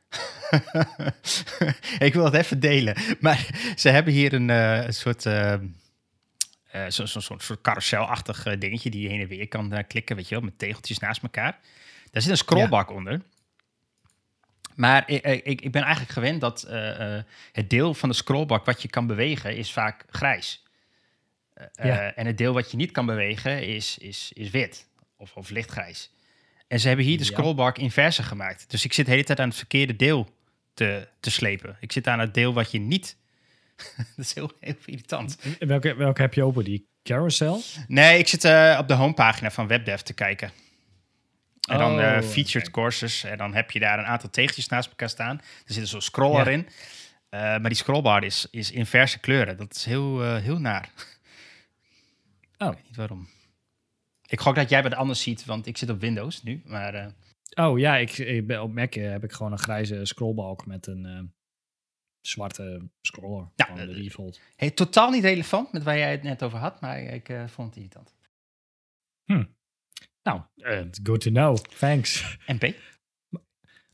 ik 2.07 2.15
wil 2.15 2.25
het 2.25 2.35
even 2.35 2.61
delen. 2.61 2.97
Maar 3.21 3.73
ze 3.77 3.89
hebben 3.89 4.13
hier 4.13 4.33
een, 4.33 4.49
uh, 4.49 4.85
een 4.85 4.95
soort. 4.95 5.25
Uh, 5.25 5.55
uh, 6.75 6.85
Zo'n 6.89 7.07
zo, 7.07 7.21
zo 7.21 7.35
soort 7.39 7.61
carouselachtig 7.61 8.59
dingetje 8.59 8.91
die 8.91 9.03
je 9.03 9.09
heen 9.09 9.21
en 9.21 9.29
weer 9.29 9.49
kan 9.49 9.85
klikken, 9.87 10.17
weet 10.17 10.29
je 10.29 10.35
wel, 10.35 10.45
met 10.45 10.59
tegeltjes 10.59 10.99
naast 10.99 11.23
elkaar. 11.23 11.59
Daar 12.11 12.23
zit 12.23 12.31
een 12.31 12.37
scrollbak 12.37 12.89
ja. 12.89 12.95
onder. 12.95 13.23
Maar 14.77 15.11
ik, 15.11 15.25
ik, 15.25 15.61
ik, 15.61 15.73
ben 15.73 15.83
eigenlijk 15.83 16.13
gewend 16.13 16.41
dat 16.41 16.67
het 17.53 17.71
deel 17.71 17.95
van 17.95 18.09
de 18.09 18.15
scrollbak 18.15 18.65
wat 18.65 18.83
je 18.83 18.89
kan 18.89 19.07
bewegen 19.07 19.57
is 19.57 19.73
vaak 19.73 20.05
grijs. 20.11 20.65
ja. 21.73 22.15
En 22.15 22.27
het 22.27 22.39
deel 22.39 22.53
wat 22.53 22.71
je 22.71 22.77
niet 22.77 22.91
kan 22.91 23.07
bewegen 23.07 23.67
is, 23.67 23.99
is, 23.99 24.31
is 24.35 24.51
wit 24.51 24.87
of, 25.17 25.35
of 25.35 25.51
lichtgrijs. 25.51 26.11
En 26.69 26.81
ze 26.81 26.89
hebben 26.89 27.07
hier 27.07 27.19
de 27.19 27.25
scrollbar 27.25 27.79
inverse 27.79 28.23
gemaakt. 28.23 28.71
Dus 28.71 28.85
ik 28.85 28.93
zit 28.93 29.05
de 29.05 29.11
hele 29.11 29.25
tijd 29.25 29.41
aan 29.41 29.49
het 29.49 29.57
verkeerde 29.57 29.97
deel 29.97 30.29
te, 30.75 31.09
te 31.21 31.31
slepen. 31.31 31.77
Ik 31.81 31.93
zit 31.93 32.07
aan 32.07 32.19
het 32.19 32.35
deel 32.35 32.53
wat 32.55 32.71
je 32.71 32.79
niet... 32.79 33.17
dat 33.97 34.25
is 34.25 34.35
heel, 34.35 34.51
heel 34.61 34.75
irritant. 34.85 35.39
Welke, 35.59 35.95
welke 35.95 36.21
heb 36.21 36.35
je 36.35 36.43
open? 36.43 36.65
Die 36.65 36.89
carousel? 37.03 37.61
Nee, 37.89 38.19
ik 38.19 38.29
zit 38.29 38.45
uh, 38.45 38.77
op 38.81 38.89
de 38.89 38.95
homepagina 38.95 39.51
van 39.51 39.67
WebDev 39.67 40.01
te 40.01 40.13
kijken. 40.13 40.51
En 41.67 41.79
dan 41.79 41.99
uh, 42.01 42.05
Oh, 42.17 42.23
featured 42.23 42.71
courses. 42.71 43.25
En 43.25 43.39
dan 43.39 43.55
heb 43.55 43.71
je 43.71 43.79
daar 43.79 43.99
een 43.99 44.05
aantal 44.05 44.31
tegeltjes 44.31 44.69
naast 44.69 44.89
elkaar 44.89 45.09
staan. 45.09 45.39
Er 45.67 45.73
zit 45.75 45.89
zo'n 45.89 46.01
scroller 46.01 46.45
Ja. 46.47 46.51
in. 46.53 46.61
Uh, 47.31 47.41
maar 47.41 47.61
die 47.69 47.75
scrollbar 47.75 48.25
is, 48.25 48.47
is 48.51 48.71
inverse 48.71 49.19
kleuren. 49.21 49.57
Dat 49.57 49.75
is 49.75 49.85
heel, 49.85 50.23
uh, 50.25 50.37
heel 50.37 50.59
naar. 50.59 50.89
Oh. 52.59 52.69
Ik 52.69 52.75
weet 52.75 52.85
niet 52.87 52.97
waarom. 52.97 53.29
Ik 54.27 54.41
gok 54.41 54.55
dat 54.55 54.69
jij 54.69 54.83
wat 54.83 54.95
anders 54.95 55.23
ziet, 55.23 55.45
want 55.45 55.67
ik 55.67 55.77
zit 55.77 55.91
op 55.91 56.01
Windows 56.01 56.43
nu. 56.43 56.63
Maar 56.65 56.95
eh, 56.95 57.07
Oh 57.55 57.79
ja, 57.79 57.97
ik, 57.97 58.19
ik 58.19 58.47
ben, 58.47 58.63
op 58.63 58.73
Mac 58.73 58.95
eh, 58.95 59.11
heb 59.11 59.25
ik 59.25 59.33
gewoon 59.33 59.53
een 59.53 59.59
grijze 59.59 60.05
scrollbalk 60.05 60.67
met 60.67 60.87
een 60.87 61.05
eh, 61.07 61.21
zwarte 62.21 62.89
scroller. 63.01 63.49
Ja, 63.55 63.75
de 63.75 63.81
eh, 63.81 63.95
default. 63.95 64.41
hey, 64.57 64.71
totaal 64.71 65.11
niet 65.11 65.23
relevant 65.23 65.73
met 65.73 65.83
waar 65.83 65.99
jij 65.99 66.11
het 66.11 66.23
net 66.23 66.43
over 66.43 66.59
had, 66.59 66.81
maar 66.81 66.99
ik 67.01 67.29
eh, 67.29 67.47
vond 67.49 67.69
het 67.69 67.77
irritant. 67.77 68.15
Nou, 70.27 70.41
eh, 70.57 70.81
good 71.03 71.21
to 71.21 71.31
know. 71.31 71.57
Thanks. 71.59 72.37
MP. 72.47 72.75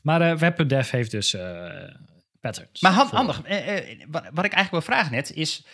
Maar 0.01 0.21
eh 0.21 0.37
web.dev 0.37 0.89
heeft 0.91 1.11
dus 1.11 1.33
eh, 1.33 1.95
patterns. 2.41 2.81
Maar 2.81 2.91
hand- 2.91 3.09
handig. 3.11 3.37
wat, 4.07 4.23
wat 4.33 4.45
ik 4.45 4.53
eigenlijk 4.53 4.69
wil 4.71 4.81
vragen 4.81 5.11
net 5.11 5.31
is... 5.33 5.65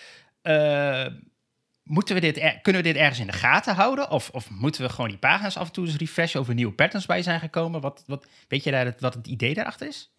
moeten 1.84 2.16
we 2.16 2.22
dit 2.22 2.38
er- 2.40 2.60
kunnen 2.62 2.82
we 2.82 2.88
dit 2.88 2.98
ergens 2.98 3.20
in 3.20 3.28
de 3.28 3.34
gaten 3.34 3.76
houden? 3.76 4.10
Of, 4.10 4.30
of 4.30 4.50
moeten 4.50 4.82
we 4.82 4.90
gewoon 4.90 5.10
die 5.10 5.18
pagina's 5.18 5.58
af 5.58 5.68
en 5.68 5.74
toe 5.74 5.86
eens 5.86 5.98
refreshen... 5.98 6.40
of 6.40 6.48
er 6.48 6.54
nieuwe 6.54 6.74
patterns 6.74 7.06
bij 7.06 7.22
zijn 7.22 7.40
gekomen? 7.40 7.82
Wat, 7.82 8.04
wat, 8.06 8.28
weet 8.48 8.64
je 8.64 8.72
daar 8.72 8.86
het, 8.86 9.02
wat 9.02 9.14
het 9.14 9.28
idee 9.28 9.54
daarachter 9.54 9.88
is? 9.88 10.14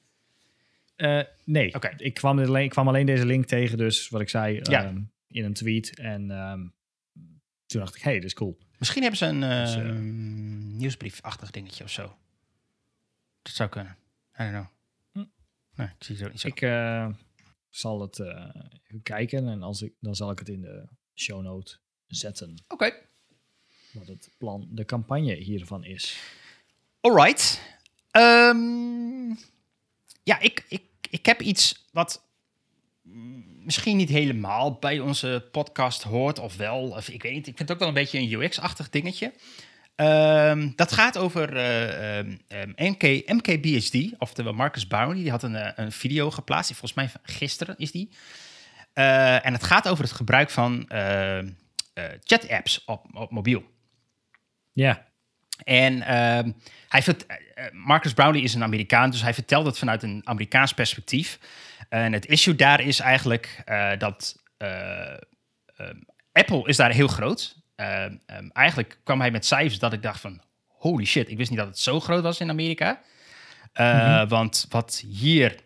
Nee, 1.44 1.74
Oké. 1.74 1.94
ik, 1.96 2.14
kwam 2.14 2.38
alleen, 2.38 2.64
ik 2.64 2.70
kwam 2.70 2.88
alleen 2.88 3.06
deze 3.06 3.26
link 3.26 3.44
tegen, 3.46 3.78
dus 3.78 4.08
wat 4.08 4.20
ik 4.20 4.28
zei, 4.28 4.60
Ja. 4.62 4.84
ehm, 4.84 5.00
in 5.28 5.44
een 5.44 5.52
tweet. 5.54 5.98
En 5.98 6.30
ehm, 6.30 6.60
toen 7.66 7.80
dacht 7.80 7.96
ik, 7.96 8.02
hey, 8.02 8.14
dit 8.14 8.24
is 8.24 8.34
cool. 8.34 8.58
Misschien 8.80 9.02
hebben 9.02 9.18
ze 9.18 9.26
een 9.26 9.42
eh, 9.42 9.64
Dus, 9.64 9.74
eh, 9.74 9.92
nieuwsbriefachtig 10.78 11.50
dingetje 11.50 11.84
of 11.84 11.90
zo. 11.90 12.16
Dat 13.42 13.52
zou 13.52 13.68
kunnen. 13.68 13.96
I 14.34 14.42
don't 14.42 14.50
know. 14.50 14.66
Hm. 15.12 15.30
Nee, 15.74 15.86
ik 15.86 16.04
zie 16.04 16.16
het 16.16 16.24
ook 16.24 16.30
niet 16.30 16.40
zo. 16.40 16.48
Ik 16.48 16.60
eh, 16.60 17.08
zal 17.68 18.00
het 18.00 18.18
eh, 18.18 18.50
even 18.86 19.02
kijken 19.02 19.48
en 19.48 19.62
als 19.62 19.82
ik, 19.82 19.92
dan 20.00 20.14
zal 20.16 20.30
ik 20.30 20.38
het 20.38 20.48
in 20.48 20.60
de 20.60 20.88
show 21.14 21.42
note 21.42 21.78
zetten. 22.06 22.62
Oké. 22.68 22.92
Wat 23.92 24.06
het 24.06 24.30
plan, 24.38 24.68
de 24.70 24.84
campagne 24.84 25.34
hiervan 25.34 25.84
is. 25.84 26.20
Alright. 27.00 27.62
Ehm, 28.10 29.34
ja, 30.22 30.38
ik, 30.38 30.64
ik, 30.68 30.82
ik 31.10 31.26
heb 31.26 31.40
iets 31.40 31.88
wat 31.92 32.24
mm, 33.02 33.49
misschien 33.64 33.96
niet 33.96 34.08
helemaal 34.08 34.72
bij 34.72 34.98
onze 34.98 35.48
podcast 35.52 36.02
hoort, 36.02 36.38
of 36.38 36.56
wel. 36.56 36.88
Of, 36.88 37.08
ik 37.08 37.22
weet 37.22 37.32
niet, 37.32 37.46
ik 37.46 37.56
vind 37.56 37.58
het 37.58 37.70
ook 37.72 37.78
wel 37.78 37.88
een 37.88 37.94
beetje 37.94 38.18
een 38.18 38.32
UX-achtig 38.42 38.90
dingetje. 38.90 39.32
Ehm, 39.94 40.70
dat 40.76 40.92
gaat 40.92 41.18
over 41.18 41.56
eh, 41.56 42.18
ehm, 42.18 42.36
ehm, 42.48 42.70
MK, 42.76 43.02
MKBHD, 43.32 44.18
oftewel 44.18 44.52
Marcus 44.52 44.86
Brownlee. 44.86 45.22
Die 45.22 45.30
had 45.30 45.42
een, 45.42 45.56
eh, 45.56 45.72
een 45.84 45.92
video 45.92 46.30
geplaatst, 46.30 46.70
volgens 46.76 46.94
mij 46.94 47.10
gisteren 47.22 47.74
is 47.78 47.90
die. 47.92 48.10
Eh, 48.92 49.46
en 49.46 49.52
het 49.52 49.62
gaat 49.64 49.88
over 49.88 50.04
het 50.04 50.12
gebruik 50.12 50.50
van 50.50 50.88
eh, 50.88 51.38
chat-apps 52.24 52.84
op, 52.84 53.06
op 53.12 53.30
mobiel. 53.30 53.64
Ja, 54.72 55.06
En 55.64 56.02
ehm, 56.02 56.52
hij 56.88 57.02
vert- 57.02 57.26
Marcus 57.72 58.12
Brownlee 58.12 58.42
is 58.42 58.54
een 58.54 58.62
Amerikaan, 58.62 59.10
dus 59.10 59.22
hij 59.22 59.34
vertelt 59.34 59.66
het 59.66 59.78
vanuit 59.78 60.02
een 60.02 60.20
Amerikaans 60.24 60.72
perspectief. 60.72 61.38
En 61.90 62.12
het 62.12 62.26
issue 62.26 62.54
daar 62.54 62.80
is 62.80 63.00
eigenlijk 63.00 63.62
eh, 63.64 63.90
dat 63.98 64.42
eh, 64.56 65.12
ehm, 65.76 65.96
Apple 66.32 66.68
is 66.68 66.76
daar 66.76 66.92
heel 66.92 67.08
groot. 67.08 67.56
Ehm, 67.76 68.16
eigenlijk 68.52 68.98
kwam 69.04 69.20
hij 69.20 69.30
met 69.30 69.46
cijfers 69.46 69.78
dat 69.78 69.92
ik 69.92 70.02
dacht 70.02 70.20
van, 70.20 70.42
holy 70.66 71.04
shit, 71.04 71.30
ik 71.30 71.36
wist 71.36 71.50
niet 71.50 71.58
dat 71.58 71.68
het 71.68 71.78
zo 71.78 72.00
groot 72.00 72.22
was 72.22 72.40
in 72.40 72.50
Amerika. 72.50 73.00
Eh, 73.72 74.28
Want 74.28 74.66
wat 74.68 75.04
hier, 75.08 75.56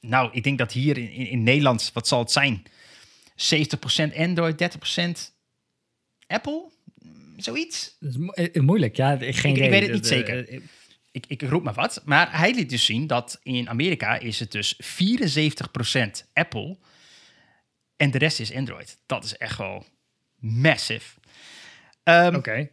nou, 0.00 0.28
ik 0.32 0.42
denk 0.44 0.58
dat 0.58 0.72
hier 0.72 0.98
in, 0.98 1.10
in, 1.10 1.26
in 1.28 1.42
Nederland, 1.42 1.90
wat 1.92 2.08
zal 2.08 2.18
het 2.18 2.30
zijn? 2.32 2.62
70% 4.12 4.16
Android, 4.16 4.62
30% 4.62 5.32
Apple? 6.26 6.70
Zoiets? 7.36 7.96
dat 8.00 8.10
is 8.10 8.16
mo- 8.16 8.62
moeilijk. 8.62 8.96
Ja, 8.96 9.12
ik, 9.12 9.36
geen 9.36 9.56
Ik- 9.56 9.62
ik 9.62 9.70
weet 9.70 9.82
het 9.82 9.92
niet 9.92 10.06
zeker. 10.06 10.62
Ik, 11.14 11.26
ik 11.26 11.42
roep 11.42 11.62
maar 11.62 11.74
wat. 11.74 12.02
Maar 12.04 12.38
hij 12.38 12.54
liet 12.54 12.70
dus 12.70 12.84
zien 12.84 13.06
dat 13.06 13.40
in 13.42 13.68
Amerika 13.68 14.18
is 14.18 14.40
het 14.40 14.52
dus 14.52 14.80
74% 14.82 16.28
Apple 16.32 16.78
en 17.96 18.10
de 18.10 18.18
rest 18.18 18.40
is 18.40 18.54
Android. 18.54 18.98
Dat 19.06 19.24
is 19.24 19.36
echt 19.36 19.58
wel 19.58 19.86
massive. 20.38 21.20
Ehm, 22.02 22.34
Oké. 22.34 22.68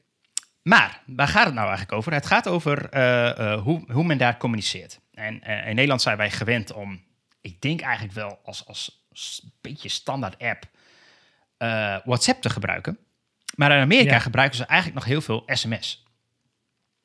Maar 0.62 1.02
waar 1.06 1.28
gaat 1.28 1.46
het 1.46 1.54
nou 1.54 1.68
eigenlijk 1.68 1.98
over? 1.98 2.14
Het 2.14 2.26
gaat 2.26 2.48
over 2.48 2.90
eh, 2.90 3.54
eh, 3.54 3.62
hoe, 3.62 3.92
hoe 3.92 4.04
men 4.04 4.18
daar 4.18 4.38
communiceert. 4.38 5.00
En 5.14 5.42
eh, 5.42 5.68
in 5.68 5.76
Nederland 5.76 6.02
zijn 6.02 6.18
wij 6.18 6.32
gewend 6.32 6.74
om, 6.74 7.04
ik 7.42 7.62
denk 7.62 7.82
eigenlijk 7.82 8.14
wel 8.14 8.40
als, 8.44 8.66
als 8.66 9.12
beetje 9.62 9.90
standaard 9.90 10.38
app, 10.40 10.64
WhatsApp 12.06 12.42
te 12.42 12.50
gebruiken. 12.50 12.98
Maar 13.56 13.72
in 13.72 13.82
Amerika 13.82 14.14
Ja. 14.14 14.20
gebruiken 14.20 14.58
ze 14.58 14.66
eigenlijk 14.66 15.00
nog 15.00 15.08
heel 15.10 15.22
veel 15.22 15.44
sms. 15.46 16.04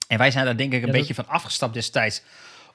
En 0.09 0.19
wij 0.19 0.31
zijn 0.31 0.45
daar 0.45 0.57
denk 0.57 0.73
ik 0.73 0.81
een 0.81 0.87
Ja, 0.87 0.93
dat- 0.93 0.97
beetje 1.01 1.15
van 1.15 1.29
afgestapt 1.29 1.75
destijds 1.75 2.23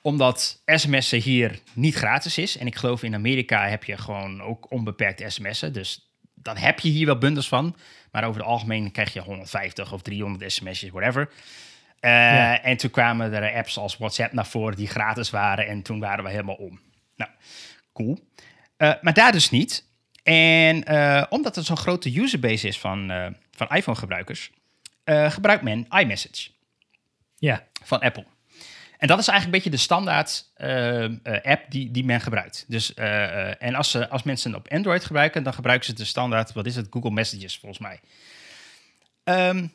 omdat 0.04 0.62
sms'en 0.66 1.20
hier 1.22 1.60
niet 1.74 1.96
gratis 1.96 2.38
is. 2.38 2.58
En 2.58 2.68
ik 2.68 2.76
geloof 2.76 3.04
in 3.04 3.14
Amerika 3.16 3.68
heb 3.68 3.84
je 3.84 3.98
gewoon 3.98 4.42
ook 4.42 4.72
onbeperkt 4.72 5.24
sms'en. 5.34 5.74
Dus 5.74 6.12
dan 6.34 6.58
heb 6.58 6.80
je 6.80 6.90
hier 6.90 7.06
wel 7.06 7.18
bundels 7.18 7.48
van. 7.48 7.76
Maar 8.12 8.24
over 8.24 8.42
het 8.42 8.50
algemeen 8.50 8.92
krijg 8.92 9.14
je 9.14 9.20
150 9.20 9.94
of 9.94 10.02
300 10.02 10.52
sms'jes, 10.52 10.90
whatever. 10.92 11.30
Eh, 12.00 12.12
Ja. 12.12 12.62
En 12.62 12.78
toen 12.78 12.90
kwamen 12.92 13.34
er 13.34 13.54
apps 13.56 13.78
als 13.78 13.98
WhatsApp 13.98 14.34
naar 14.34 14.46
voren 14.48 14.76
die 14.76 14.88
gratis 14.88 15.30
waren. 15.30 15.68
En 15.68 15.82
toen 15.82 16.00
waren 16.00 16.24
we 16.24 16.30
helemaal 16.30 16.56
om. 16.56 16.80
Nou, 17.16 17.32
cool. 17.94 18.20
Eh, 18.78 18.94
maar 19.02 19.14
daar 19.14 19.32
dus 19.32 19.50
niet. 19.50 19.86
En 20.24 20.84
eh, 20.84 21.24
omdat 21.30 21.56
het 21.56 21.66
zo'n 21.66 21.78
grote 21.78 22.16
userbase 22.20 22.68
is 22.68 22.80
van, 22.80 23.12
van 23.52 23.70
iPhone-gebruikers, 23.70 24.52
gebruikt 25.06 25.64
men 25.64 25.88
iMessage 25.90 26.50
Ja, 27.42 27.68
van 27.84 28.00
Apple. 28.00 28.26
En 28.98 29.08
dat 29.08 29.20
is 29.20 29.28
eigenlijk 29.28 29.46
een 29.46 29.52
beetje 29.52 29.78
de 29.78 29.84
standaard 29.84 30.52
eh, 30.54 31.04
eh, 31.04 31.12
app 31.44 31.72
die, 31.72 31.92
die 31.92 32.06
men 32.06 32.22
gebruikt. 32.22 32.66
Dus, 32.68 32.94
eh, 32.94 33.64
en 33.64 33.76
als, 33.76 33.92
ze, 33.92 34.10
als 34.10 34.24
mensen 34.24 34.56
op 34.56 34.72
Android 34.72 35.06
gebruiken, 35.06 35.44
dan 35.44 35.54
gebruiken 35.54 35.86
ze 35.86 35.94
de 35.94 36.06
standaard, 36.06 36.54
wat 36.54 36.66
is 36.66 36.76
het, 36.76 36.88
Google 36.90 37.12
Messages 37.12 37.58
volgens 37.58 37.82
mij. 37.82 38.00
Ehm, 39.24 39.68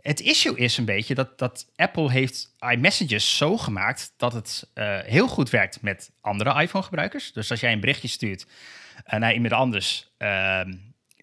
het 0.00 0.20
issue 0.20 0.56
is 0.56 0.76
een 0.76 0.84
beetje 0.84 1.14
dat, 1.14 1.38
dat 1.38 1.70
Apple 1.76 2.10
heeft 2.10 2.54
iMessages 2.58 3.36
zo 3.36 3.56
gemaakt 3.56 4.12
dat 4.16 4.32
het 4.32 4.70
heel 5.04 5.28
goed 5.28 5.50
werkt 5.50 5.82
met 5.82 6.10
andere 6.20 6.62
iPhone-gebruikers. 6.62 7.32
Dus 7.32 7.50
als 7.50 7.60
jij 7.60 7.72
een 7.72 7.80
berichtje 7.80 8.08
stuurt 8.08 8.46
naar 9.06 9.34
iemand 9.34 9.52
anders, 9.52 10.10
ehm, 10.18 10.74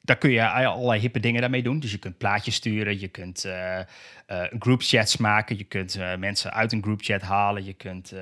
dan 0.06 0.18
kun 0.18 0.32
je 0.32 0.48
allerlei 0.48 1.00
hippe 1.00 1.20
dingen 1.20 1.42
daarmee 1.42 1.64
doen. 1.64 1.80
Dus 1.80 1.92
je 1.92 1.98
kunt 1.98 2.18
plaatjes 2.18 2.56
sturen, 2.56 3.00
je 3.00 3.08
kunt 3.08 3.46
eh 3.46 3.80
eh 4.26 4.44
groupchats 4.60 5.18
maken, 5.18 5.58
je 5.58 5.64
kunt 5.64 5.96
eh, 5.96 6.16
mensen 6.18 6.54
uit 6.54 6.72
een 6.72 6.82
groupchat 6.82 7.22
halen, 7.22 7.66
je 7.66 7.74
kunt, 7.74 8.14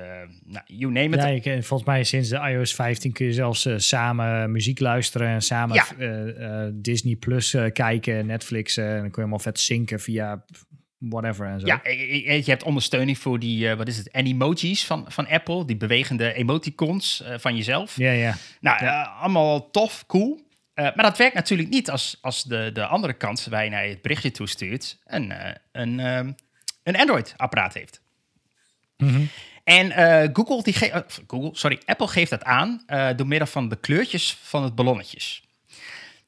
nou, 0.44 0.64
you 0.66 0.92
name 0.92 1.16
it. 1.16 1.22
ja 1.22 1.52
je 1.52 1.62
volgens 1.62 1.88
mij 1.88 2.04
sinds 2.04 2.28
de 2.28 2.36
iOS 2.36 2.74
15 2.74 3.12
kun 3.12 3.26
je 3.26 3.32
zelfs 3.32 3.68
samen 3.76 4.52
muziek 4.52 4.80
luisteren 4.80 5.28
en 5.28 5.42
samen 5.42 5.74
Ja. 5.96 6.70
Disney 6.74 7.16
Plus 7.16 7.56
kijken, 7.72 8.26
Netflix. 8.26 8.76
en 8.76 8.84
dan 8.84 8.96
kun 8.98 9.04
je 9.04 9.16
helemaal 9.16 9.38
vet 9.38 9.60
zinken 9.60 10.00
via 10.00 10.44
whatever 10.98 11.46
en 11.46 11.60
zo. 11.60 11.66
Ja, 11.66 11.80
je 11.84 12.42
hebt 12.44 12.62
ondersteuning 12.62 13.18
voor 13.18 13.38
die, 13.38 13.74
wat 13.74 13.88
is 13.88 13.96
het, 13.96 14.14
emojis 14.14 14.86
van, 14.86 15.04
van 15.08 15.26
Apple, 15.28 15.64
die 15.64 15.76
bewegende 15.76 16.32
emoticons 16.32 17.24
van 17.36 17.56
jezelf. 17.56 17.96
ja, 17.96 18.10
ja. 18.10 18.34
Nou, 18.60 19.06
allemaal 19.20 19.70
tof, 19.70 20.04
cool. 20.06 20.43
Eh, 20.74 20.84
maar 20.84 21.04
dat 21.04 21.18
werkt 21.18 21.34
natuurlijk 21.34 21.68
niet 21.68 21.90
als, 21.90 22.18
als 22.20 22.42
de, 22.42 22.70
de 22.72 22.86
andere 22.86 23.12
kant 23.12 23.46
waar 23.50 23.64
je 23.64 23.70
naar 23.70 23.84
het 23.84 24.02
berichtje 24.02 24.30
toestuurt 24.30 24.98
een, 25.04 25.32
eh, 25.32 25.54
een, 25.72 26.00
ehm, 26.00 26.32
een 26.82 26.96
Android-apparaat 26.96 27.74
heeft. 27.74 28.00
Mhm. 28.96 29.22
En 29.64 29.90
eh, 29.90 30.28
Google, 30.32 30.62
die 30.62 30.92
Google, 31.26 31.50
sorry, 31.52 31.80
Apple 31.84 32.08
geeft 32.08 32.30
dat 32.30 32.44
aan 32.44 32.84
door 33.16 33.26
middel 33.26 33.46
van 33.46 33.68
de 33.68 33.76
kleurtjes 33.76 34.36
van 34.42 34.62
het 34.62 34.74
ballonnetjes. 34.74 35.42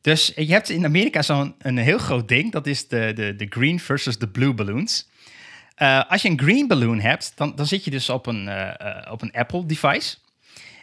Dus 0.00 0.32
je 0.36 0.52
hebt 0.52 0.68
in 0.68 0.84
Amerika 0.84 1.22
zo'n 1.22 1.54
een 1.58 1.76
heel 1.76 1.98
groot 1.98 2.28
ding, 2.28 2.52
dat 2.52 2.66
is 2.66 2.88
de, 2.88 3.12
de, 3.14 3.36
de 3.36 3.46
green 3.48 3.80
versus 3.80 4.18
de 4.18 4.28
blue 4.28 4.54
balloons. 4.54 5.08
Als 6.08 6.22
je 6.22 6.28
een 6.28 6.40
green 6.40 6.66
balloon 6.66 7.00
hebt, 7.00 7.32
dan, 7.34 7.54
dan 7.54 7.66
zit 7.66 7.84
je 7.84 7.90
dus 7.90 8.08
op 8.08 8.26
een, 8.26 8.50
op 9.10 9.22
een 9.22 9.32
Apple 9.32 9.66
device. 9.66 10.16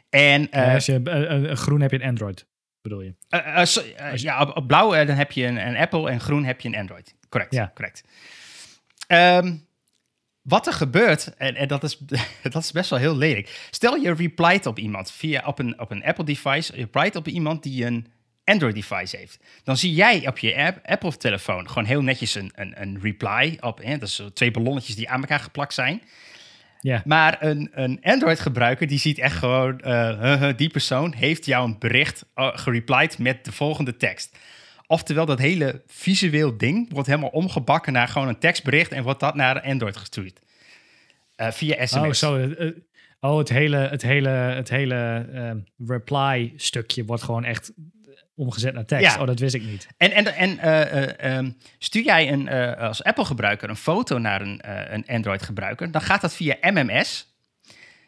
En 0.10 0.48
Ja, 0.52 0.74
als 0.74 0.86
je 0.86 1.52
groen 1.54 1.82
heb 1.82 1.92
je 1.92 2.02
een 2.02 2.08
Android, 2.08 2.46
bedoel 2.84 3.02
je? 3.02 3.14
eh, 3.30 3.60
eh, 3.60 3.66
so- 3.66 3.82
eh, 3.82 4.16
ja, 4.16 4.42
op, 4.42 4.58
op 4.58 4.68
blauw 4.68 5.06
dan 5.06 5.16
heb 5.16 5.32
je 5.32 5.46
een, 5.46 5.68
een 5.68 5.76
Apple 5.78 6.10
en 6.10 6.20
groen 6.20 6.44
heb 6.46 6.62
je 6.62 6.68
een 6.68 6.76
Android. 6.76 7.14
Correct, 7.30 7.54
Ja. 7.54 7.72
correct. 7.76 8.04
Ehm, 9.08 9.56
wat 10.42 10.68
er 10.68 10.74
gebeurt, 10.74 11.34
en, 11.38 11.56
en 11.56 11.68
dat, 11.68 11.84
is, 11.84 11.98
dat 12.42 12.56
is 12.56 12.72
best 12.72 12.90
wel 12.90 13.00
heel 13.00 13.18
lelijk. 13.18 13.68
Stel 13.72 13.96
je 13.96 14.14
replied 14.14 14.66
op 14.66 14.80
iemand 14.80 15.12
via 15.12 15.44
op 15.46 15.60
een, 15.60 15.80
op 15.80 15.92
een 15.92 16.04
Apple 16.04 16.24
device, 16.26 16.72
je 16.76 16.80
replied 16.82 17.16
op 17.16 17.28
iemand 17.28 17.64
die 17.64 17.86
een 17.86 18.08
Android 18.44 18.76
device 18.76 19.18
heeft. 19.18 19.40
Dan 19.64 19.78
zie 19.78 19.94
jij 19.94 20.28
op 20.28 20.38
je 20.38 20.56
app, 20.56 20.80
Apple 20.86 21.18
telefoon 21.18 21.68
gewoon 21.68 21.86
heel 21.86 22.02
netjes 22.02 22.36
een, 22.36 22.52
een, 22.56 22.82
een 22.82 23.00
reply 23.02 23.58
op. 23.60 23.78
Hè, 23.84 23.98
dat 23.98 24.08
is 24.08 24.16
zo 24.16 24.34
twee 24.34 24.52
ballonnetjes 24.52 24.96
die 24.96 25.10
aan 25.10 25.20
elkaar 25.22 25.40
geplakt 25.40 25.74
zijn. 25.74 26.02
Maar 27.06 27.38
een, 27.40 27.70
een 27.74 28.00
Android-gebruiker 28.02 28.88
die 28.88 29.00
ziet 29.00 29.20
echt 29.20 29.36
gewoon, 29.36 29.80
eh, 29.80 30.50
die 30.56 30.70
persoon 30.70 31.14
heeft 31.14 31.46
jou 31.46 31.68
een 31.68 31.80
bericht 31.80 32.26
uh, 32.36 32.50
gereplied 32.54 33.18
met 33.18 33.46
de 33.46 33.52
volgende 33.52 33.98
tekst. 33.98 34.38
Oftewel, 34.88 35.26
dat 35.26 35.40
hele 35.40 35.82
visueel 35.88 36.58
ding 36.58 36.94
wordt 36.94 37.08
helemaal 37.08 37.30
omgebakken 37.30 37.94
naar 37.94 38.08
gewoon 38.08 38.28
een 38.28 38.40
tekstbericht 38.40 38.92
en 38.92 39.04
wordt 39.04 39.20
dat 39.20 39.36
naar 39.36 39.62
Android 39.62 39.98
gestuurd. 39.98 40.40
Uh, 41.38 41.52
via 41.52 41.86
sms. 41.86 42.24
Oh, 42.24 42.30
zo. 42.30 42.54
Oh, 43.20 43.38
het 43.38 43.50
hele, 43.50 43.78
het 43.78 44.02
hele, 44.02 44.30
het 44.30 44.70
hele 44.70 45.26
uh, 45.34 45.52
reply 45.88 46.54
stukje 46.56 47.06
wordt 47.06 47.24
gewoon 47.24 47.44
echt 47.44 47.74
omgezet 48.36 48.74
naar 48.74 48.86
tekst. 48.86 49.16
Ja. 49.16 49.22
Oh, 49.22 49.28
dat 49.28 49.40
wist 49.40 49.56
ik 49.56 49.64
niet. 49.64 49.88
En, 49.98 50.12
en, 50.12 50.36
en 50.36 51.36
um, 51.36 51.58
stuur 51.78 52.04
jij 52.04 52.32
een, 52.32 52.50
als 52.78 53.04
Apple-gebruiker 53.04 53.70
een 53.70 53.76
foto 53.76 54.18
naar 54.18 54.42
een, 54.42 54.60
een 54.94 55.06
Android-gebruiker, 55.08 55.92
dan 55.92 56.02
gaat 56.02 56.22
dat 56.22 56.36
via 56.36 56.58
MMS. 56.62 57.32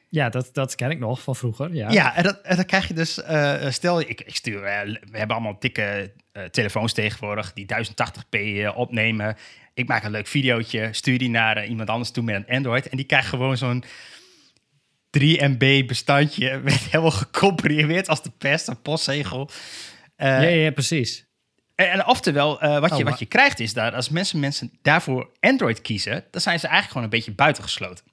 Ja, 0.10 0.30
dat, 0.30 0.50
dat 0.54 0.76
ken 0.76 0.92
ik 0.92 1.00
nog 1.00 1.22
van 1.22 1.36
vroeger. 1.36 1.74
Ja, 1.74 1.92
ja 1.92 2.16
en, 2.16 2.24
dat, 2.24 2.42
en 2.42 2.56
dan 2.56 2.66
krijg 2.66 2.88
je 2.88 2.94
dus, 2.94 3.22
stel, 3.70 4.00
ik, 4.00 4.22
ik 4.22 4.36
stuur, 4.36 4.62
we 4.62 5.18
hebben 5.18 5.36
allemaal 5.36 5.60
dikke 5.60 6.12
telefoons 6.52 6.94
tegenwoordig 6.94 7.54
die 7.54 7.66
1080p 7.74 8.76
opnemen. 8.76 9.36
Ik 9.74 9.88
maak 9.88 10.04
een 10.04 10.12
leuk 10.12 10.28
videootje, 10.28 10.90
stuur 10.92 11.18
die 11.18 11.30
naar 11.30 11.66
iemand 11.66 11.90
anders 11.90 12.12
toe 12.12 12.24
met 12.24 12.36
een 12.36 12.56
Android 12.56 12.90
en 12.90 12.98
die 12.98 13.06
krijgt 13.06 13.28
gewoon 13.28 13.58
zo'n 13.58 13.84
3 15.10 15.48
MB 15.48 15.88
bestandje 15.88 16.60
met 16.64 16.74
helemaal 16.74 17.12
gecomprimeerd 17.12 18.08
als 18.08 18.24
de 18.24 18.32
pest, 18.38 18.68
een 18.68 18.82
postzegel. 18.82 19.50
Uh, 20.18 20.28
ja, 20.28 20.42
ja, 20.42 20.72
precies. 20.72 21.28
En, 21.76 21.92
en 21.92 22.08
oftewel, 22.08 22.64
uh, 22.64 22.80
wat, 22.80 22.92
oh, 22.92 22.98
je, 22.98 23.04
wat 23.04 23.20
je 23.20 23.26
krijgt 23.26 23.60
is 23.60 23.74
dat 23.74 23.94
als 23.94 24.10
mensen, 24.10 24.40
mensen 24.40 24.72
daarvoor 24.82 25.32
Android 25.40 25.82
kiezen, 25.82 26.26
dan 26.32 26.42
zijn 26.42 26.60
ze 26.60 26.68
eigenlijk 26.68 26.88
gewoon 26.88 27.04
een 27.04 27.18
beetje 27.18 27.36
buitengesloten. 27.36 28.06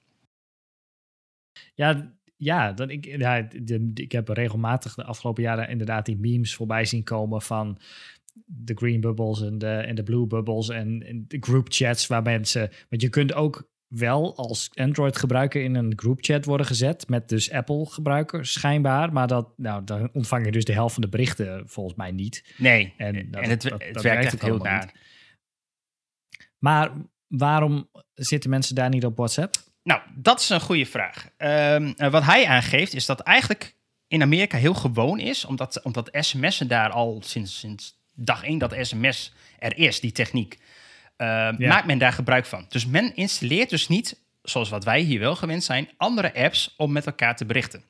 Ja, 1.73 2.13
ja, 2.35 2.71
dat 2.71 2.89
ik, 2.89 3.05
ja 3.05 3.41
de, 3.41 3.91
ik 3.93 4.11
heb 4.11 4.27
regelmatig 4.27 4.95
de 4.95 5.03
afgelopen 5.03 5.43
jaren 5.43 5.69
inderdaad 5.69 6.05
die 6.05 6.17
memes 6.17 6.55
voorbij 6.55 6.85
zien 6.85 7.03
komen 7.03 7.41
van 7.41 7.79
de 8.45 8.73
green 8.73 9.01
bubbles 9.01 9.41
en 9.41 9.57
de, 9.57 9.67
en 9.67 9.95
de 9.95 10.03
blue 10.03 10.27
bubbles 10.27 10.69
en, 10.69 11.03
en 11.03 11.25
de 11.27 11.37
group 11.39 11.67
chats 11.69 12.07
waar 12.07 12.21
mensen. 12.21 12.71
Want 12.89 13.01
je 13.01 13.09
kunt 13.09 13.33
ook 13.33 13.71
wel 13.95 14.35
als 14.35 14.69
Android-gebruiker 14.73 15.63
in 15.63 15.75
een 15.75 15.93
groupchat 15.95 16.45
worden 16.45 16.65
gezet 16.65 17.07
met 17.07 17.29
dus 17.29 17.51
Apple-gebruikers 17.51 18.53
schijnbaar, 18.53 19.13
maar 19.13 19.27
dat, 19.27 19.47
nou, 19.57 19.83
dan 19.83 20.09
ontvang 20.13 20.45
je 20.45 20.51
dus 20.51 20.65
de 20.65 20.73
helft 20.73 20.93
van 20.93 21.03
de 21.03 21.09
berichten 21.09 21.63
volgens 21.65 21.95
mij 21.95 22.11
niet. 22.11 22.53
Nee, 22.57 22.93
en, 22.97 23.31
dat, 23.31 23.41
en 23.41 23.49
het, 23.49 23.63
het 23.63 24.01
werkt 24.01 24.25
echt 24.25 24.41
heel 24.41 24.57
naar. 24.57 24.93
Maar 26.57 26.91
waarom 27.27 27.89
zitten 28.13 28.49
mensen 28.49 28.75
daar 28.75 28.89
niet 28.89 29.05
op 29.05 29.17
WhatsApp? 29.17 29.55
Nou, 29.83 30.01
dat 30.15 30.39
is 30.39 30.49
een 30.49 30.61
goede 30.61 30.85
vraag. 30.85 31.29
Um, 31.37 31.93
wat 32.11 32.23
hij 32.23 32.45
aangeeft 32.45 32.93
is 32.93 33.05
dat 33.05 33.19
eigenlijk 33.19 33.75
in 34.07 34.21
Amerika 34.21 34.57
heel 34.57 34.73
gewoon 34.73 35.19
is, 35.19 35.45
omdat, 35.45 35.83
omdat 35.83 36.09
sms'en 36.11 36.67
daar 36.67 36.89
al 36.89 37.21
sinds, 37.25 37.59
sinds 37.59 38.01
dag 38.15 38.43
één 38.43 38.57
dat 38.57 38.75
sms 38.81 39.33
er 39.59 39.77
is, 39.77 39.99
die 39.99 40.11
techniek. 40.11 40.57
Uh, 41.17 41.51
Maakt 41.57 41.85
men 41.85 41.97
daar 41.97 42.13
gebruik 42.13 42.45
van. 42.45 42.65
Dus 42.69 42.85
men 42.85 43.15
installeert 43.15 43.69
dus 43.69 43.87
niet, 43.87 44.19
zoals 44.41 44.69
wat 44.69 44.83
wij 44.83 44.99
hier 44.99 45.19
wel 45.19 45.35
gewend 45.35 45.63
zijn, 45.63 45.89
andere 45.97 46.33
apps 46.35 46.73
om 46.77 46.91
met 46.91 47.05
elkaar 47.05 47.35
te 47.35 47.45
berichten. 47.45 47.83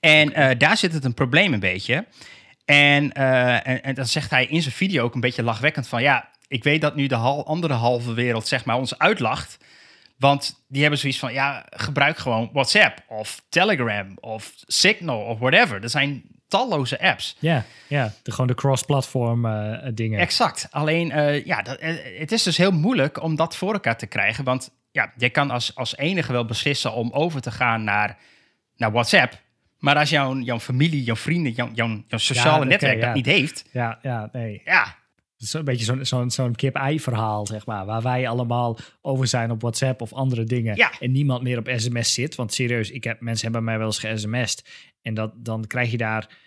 En 0.00 0.30
uh, 0.30 0.50
daar 0.58 0.76
zit 0.76 0.92
het 0.92 1.04
een 1.04 1.14
probleem 1.14 1.52
een 1.52 1.60
beetje. 1.60 2.06
En, 2.64 3.10
uh, 3.18 3.68
en, 3.68 3.82
en, 3.82 3.94
dan 3.94 4.06
zegt 4.06 4.30
hij 4.30 4.46
in 4.46 4.62
zijn 4.62 4.74
video 4.74 5.04
ook 5.04 5.14
een 5.14 5.20
beetje 5.20 5.42
lachwekkend 5.42 5.88
van... 5.88 6.02
ja, 6.02 6.30
ik 6.48 6.64
weet 6.64 6.80
dat 6.80 6.96
nu 6.96 7.06
de 7.06 7.14
hal 7.14 7.46
andere 7.46 7.74
halve 7.74 8.14
wereld 8.14 8.48
zeg 8.48 8.64
maar 8.64 8.76
ons 8.76 8.98
uitlacht... 8.98 9.58
Want 10.18 10.64
die 10.68 10.80
hebben 10.80 10.98
zoiets 10.98 11.18
van, 11.18 11.32
ja, 11.32 11.66
gebruik 11.70 12.18
gewoon 12.18 12.50
WhatsApp 12.52 13.04
of 13.08 13.42
Telegram 13.48 14.16
of 14.20 14.52
Signal 14.66 15.20
of 15.20 15.38
whatever. 15.38 15.82
Er 15.82 15.90
zijn 15.90 16.22
talloze 16.48 17.00
apps. 17.00 17.36
Ja, 17.38 17.64
ja 17.88 18.12
de, 18.22 18.30
gewoon 18.30 18.46
de 18.46 18.54
cross-platform 18.54 19.46
uh, 19.46 19.78
dingen. 19.94 20.20
Exact. 20.20 20.66
Alleen, 20.70 21.10
uh, 21.10 21.44
ja, 21.44 21.62
dat, 21.62 21.82
uh, 21.82 21.88
het 22.18 22.32
is 22.32 22.42
dus 22.42 22.56
heel 22.56 22.72
moeilijk 22.72 23.22
om 23.22 23.36
dat 23.36 23.56
voor 23.56 23.72
elkaar 23.72 23.98
te 23.98 24.06
krijgen. 24.06 24.44
Want 24.44 24.70
ja, 24.90 25.12
je 25.16 25.30
kan 25.30 25.50
als, 25.50 25.74
als 25.74 25.96
enige 25.96 26.32
wel 26.32 26.44
beslissen 26.44 26.92
om 26.92 27.10
over 27.12 27.40
te 27.40 27.50
gaan 27.50 27.84
naar, 27.84 28.18
naar 28.76 28.92
WhatsApp. 28.92 29.44
Maar 29.78 29.96
als 29.96 30.10
jouw, 30.10 30.38
jouw 30.38 30.60
familie, 30.60 31.02
jouw 31.02 31.16
vrienden, 31.16 31.52
jouw, 31.52 31.70
jouw, 31.74 32.02
jouw 32.06 32.18
sociale 32.18 32.62
ja, 32.62 32.70
netwerk 32.70 33.00
dat 33.00 33.14
niet 33.14 33.26
heeft. 33.26 33.64
Ja, 33.72 33.98
ja, 34.02 34.28
nee. 34.32 34.62
Ja. 34.64 34.96
Het 35.36 35.46
is 35.46 35.52
een 35.52 35.64
beetje 35.64 35.84
zo'n 35.84 36.04
zo'n 36.04 36.30
zo'n 36.30 36.54
kip-ei 36.54 37.00
verhaal, 37.00 37.46
zeg 37.46 37.66
maar. 37.66 37.86
Waar 37.86 38.02
wij 38.02 38.28
allemaal 38.28 38.78
over 39.02 39.26
zijn 39.26 39.50
op 39.50 39.60
WhatsApp 39.60 40.00
of 40.00 40.12
andere 40.12 40.44
dingen. 40.44 40.76
Ja. 40.76 40.92
En 41.00 41.12
niemand 41.12 41.42
meer 41.42 41.58
op 41.58 41.68
sms 41.76 42.14
zit. 42.14 42.34
Want 42.34 42.54
serieus, 42.54 42.90
ik 42.90 43.04
heb, 43.04 43.20
mensen 43.20 43.44
hebben 43.44 43.64
mij 43.64 43.78
wel 43.78 43.86
eens 43.86 43.98
ge-sms'd. 43.98 44.68
En 45.06 45.14
dat, 45.14 45.32
dan 45.36 45.66
krijg 45.66 45.90
je 45.90 45.96
daar 45.96 46.38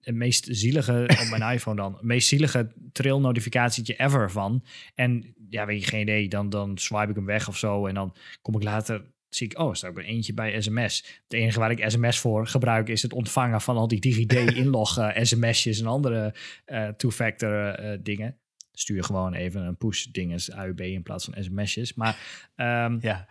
het 0.00 0.14
meest 0.14 0.46
zielige, 0.50 1.02
op 1.22 1.38
mijn 1.38 1.54
iPhone 1.54 1.76
dan, 1.76 1.92
het 1.92 2.02
meest 2.02 2.28
zielige 2.28 2.72
trail-notificatietje 2.92 3.94
ever 3.94 4.30
van. 4.30 4.64
En 4.94 5.34
ja, 5.48 5.66
weet 5.66 5.80
je, 5.80 5.88
geen 5.88 6.00
idee, 6.00 6.28
dan, 6.28 6.50
dan 6.50 6.78
swipe 6.78 7.10
ik 7.10 7.16
hem 7.16 7.24
weg 7.24 7.48
of 7.48 7.56
zo. 7.56 7.86
En 7.86 7.94
dan 7.94 8.14
kom 8.42 8.54
ik 8.54 8.62
later, 8.62 9.04
zie 9.28 9.46
ik, 9.46 9.58
oh, 9.58 9.74
staat 9.74 9.96
er 9.96 10.04
eentje 10.04 10.34
bij 10.34 10.60
sms. 10.60 11.20
Het 11.22 11.32
enige 11.32 11.58
waar 11.58 11.70
ik 11.70 11.90
sms 11.90 12.18
voor 12.18 12.46
gebruik 12.46 12.88
is 12.88 13.02
het 13.02 13.12
ontvangen 13.12 13.60
van 13.60 13.76
al 13.76 13.88
die 13.88 14.00
DigiD-inlog 14.00 14.98
sms'jes 15.28 15.80
en 15.80 15.86
andere 15.86 16.34
uh, 16.66 16.88
two-factor 16.88 17.84
uh, 17.84 17.98
dingen. 18.00 18.36
Stuur 18.72 19.04
gewoon 19.04 19.34
even 19.34 19.62
een 19.62 19.76
push-dinges 19.76 20.50
AUB 20.50 20.80
in 20.80 21.02
plaats 21.02 21.24
van 21.24 21.44
sms'jes. 21.44 21.94
Maar 21.94 22.16
um, 22.56 22.98
ja. 23.00 23.28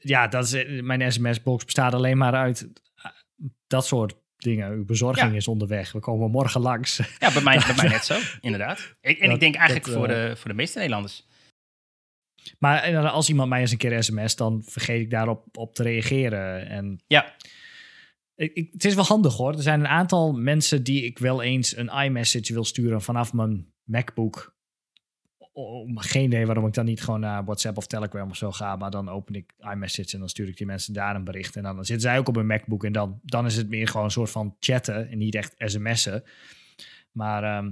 ja, 0.00 0.28
dat 0.28 0.44
is, 0.44 0.80
mijn 0.80 1.12
sms-box 1.12 1.64
bestaat 1.64 1.94
alleen 1.94 2.18
maar 2.18 2.34
uit 2.34 2.68
dat 3.74 3.86
soort 3.86 4.14
dingen. 4.36 4.72
Uw 4.72 4.84
bezorging 4.84 5.34
is 5.34 5.48
onderweg. 5.48 5.92
We 5.92 6.00
komen 6.00 6.30
morgen 6.30 6.60
langs. 6.60 6.96
Ja, 7.18 7.32
bij 7.32 7.42
mij, 7.42 7.58
bij 7.58 7.74
mij 7.76 7.88
net 7.88 8.04
zo, 8.12 8.18
inderdaad. 8.40 8.94
Ik, 9.00 9.18
en 9.18 9.30
ik 9.30 9.40
denk 9.40 9.54
eigenlijk 9.54 9.88
voor, 9.88 10.08
de, 10.08 10.32
voor 10.36 10.48
de 10.48 10.56
meeste 10.56 10.78
Nederlanders. 10.78 11.26
Maar 12.58 12.82
eh, 12.82 13.12
als 13.12 13.28
iemand 13.28 13.48
mij 13.48 13.60
eens 13.60 13.70
een 13.70 13.78
keer 13.78 14.02
sms, 14.02 14.36
dan 14.36 14.62
vergeet 14.66 15.00
ik 15.00 15.10
daarop 15.10 15.56
op 15.56 15.74
te 15.74 15.82
reageren. 15.82 16.68
En 16.68 17.02
ja. 17.06 17.34
Ik, 18.34 18.68
het 18.72 18.84
is 18.84 18.94
wel 18.94 19.04
handig 19.04 19.36
hoor. 19.36 19.52
Er 19.52 19.62
zijn 19.62 19.80
een 19.80 19.88
aantal 19.88 20.32
mensen 20.32 20.82
die 20.82 21.04
ik 21.04 21.18
wel 21.18 21.42
eens 21.42 21.76
een 21.76 21.88
iMessage 21.88 22.52
wil 22.52 22.64
sturen 22.64 23.02
vanaf 23.02 23.32
mijn 23.32 23.72
MacBook 23.84 24.56
om 25.54 25.98
geen 25.98 26.24
idee 26.24 26.46
waarom 26.46 26.66
ik 26.66 26.72
dan 26.72 26.84
niet 26.84 27.02
gewoon 27.02 27.20
naar 27.20 27.44
WhatsApp 27.44 27.76
of 27.76 27.86
Telegram 27.86 28.30
of 28.30 28.36
zo 28.36 28.52
ga. 28.52 28.76
Maar 28.76 28.90
dan 28.90 29.08
open 29.08 29.34
ik 29.34 29.52
iMessage 29.72 30.12
en 30.12 30.18
dan 30.18 30.28
stuur 30.28 30.48
ik 30.48 30.56
die 30.56 30.66
mensen 30.66 30.94
daar 30.94 31.14
een 31.14 31.24
bericht. 31.24 31.56
En 31.56 31.62
dan, 31.62 31.84
zitten 31.84 32.00
zij 32.00 32.18
ook 32.18 32.28
op 32.28 32.36
een 32.36 32.46
MacBook. 32.46 32.84
En 32.84 32.92
dan, 32.92 33.20
dan 33.22 33.46
is 33.46 33.56
het 33.56 33.68
meer 33.68 33.88
gewoon 33.88 34.04
een 34.04 34.10
soort 34.10 34.30
van 34.30 34.56
chatten 34.60 35.10
en 35.10 35.18
niet 35.18 35.34
echt 35.34 35.54
sms'en. 35.58 36.24
Maar 37.12 37.42
ehm, 37.42 37.70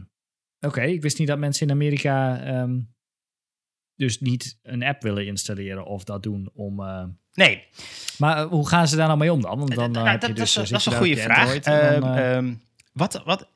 oké, 0.60 0.82
ik 0.82 1.02
wist 1.02 1.18
niet 1.18 1.28
dat 1.28 1.38
mensen 1.38 1.66
in 1.66 1.72
Amerika 1.72 2.42
ehm, 2.44 2.78
dus 3.96 4.20
niet 4.20 4.58
een 4.62 4.82
app 4.82 5.02
willen 5.02 5.26
installeren 5.26 5.84
of 5.84 6.04
dat 6.04 6.22
doen 6.22 6.50
om... 6.54 6.80
Uh... 6.80 7.04
nee. 7.32 7.64
Maar 8.18 8.36
eh, 8.36 8.46
hoe 8.46 8.68
gaan 8.68 8.88
ze 8.88 8.96
daar 8.96 9.06
nou 9.06 9.18
mee 9.18 9.32
om 9.32 9.40
dan? 9.40 9.58
Want 9.58 9.74
dan 9.74 9.90
nou, 9.90 10.08
heb 10.08 10.22
je 10.22 10.32
dus, 10.32 10.52
dat, 10.52 10.68
dat 10.68 10.78
is 10.78 10.86
een 10.86 10.92
goede 10.92 11.16
vraag. 11.16 11.54
Ehm, 11.56 12.54
wat, 12.92 13.22
wat, 13.24 13.48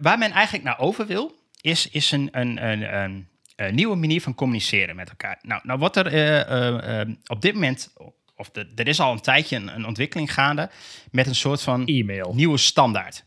waar 0.00 0.18
men 0.18 0.30
eigenlijk 0.30 0.64
naar 0.64 0.78
over 0.78 1.06
wil, 1.06 1.38
is, 1.60 1.88
is 1.88 2.10
een, 2.10 2.28
een, 2.32 2.64
een, 2.70 2.94
een 2.94 3.28
uh, 3.60 3.70
nieuwe 3.70 3.96
manier 3.96 4.20
van 4.20 4.34
communiceren 4.34 4.96
met 4.96 5.08
elkaar. 5.08 5.38
Nou, 5.42 5.60
nou 5.64 5.78
wat 5.78 5.96
er 5.96 6.14
uh, 6.14 7.06
uh, 7.06 7.14
op 7.26 7.42
dit 7.42 7.54
moment, 7.54 7.92
of 8.36 8.50
de, 8.50 8.72
er 8.74 8.88
is 8.88 9.00
al 9.00 9.12
een 9.12 9.20
tijdje 9.20 9.56
een, 9.56 9.74
een, 9.74 9.86
ontwikkeling 9.86 10.32
gaande 10.34 10.70
met 11.10 11.26
een 11.26 11.34
soort 11.34 11.62
van 11.62 11.86
e-mail. 11.86 12.34
nieuwe 12.34 12.58
standaard. 12.58 13.24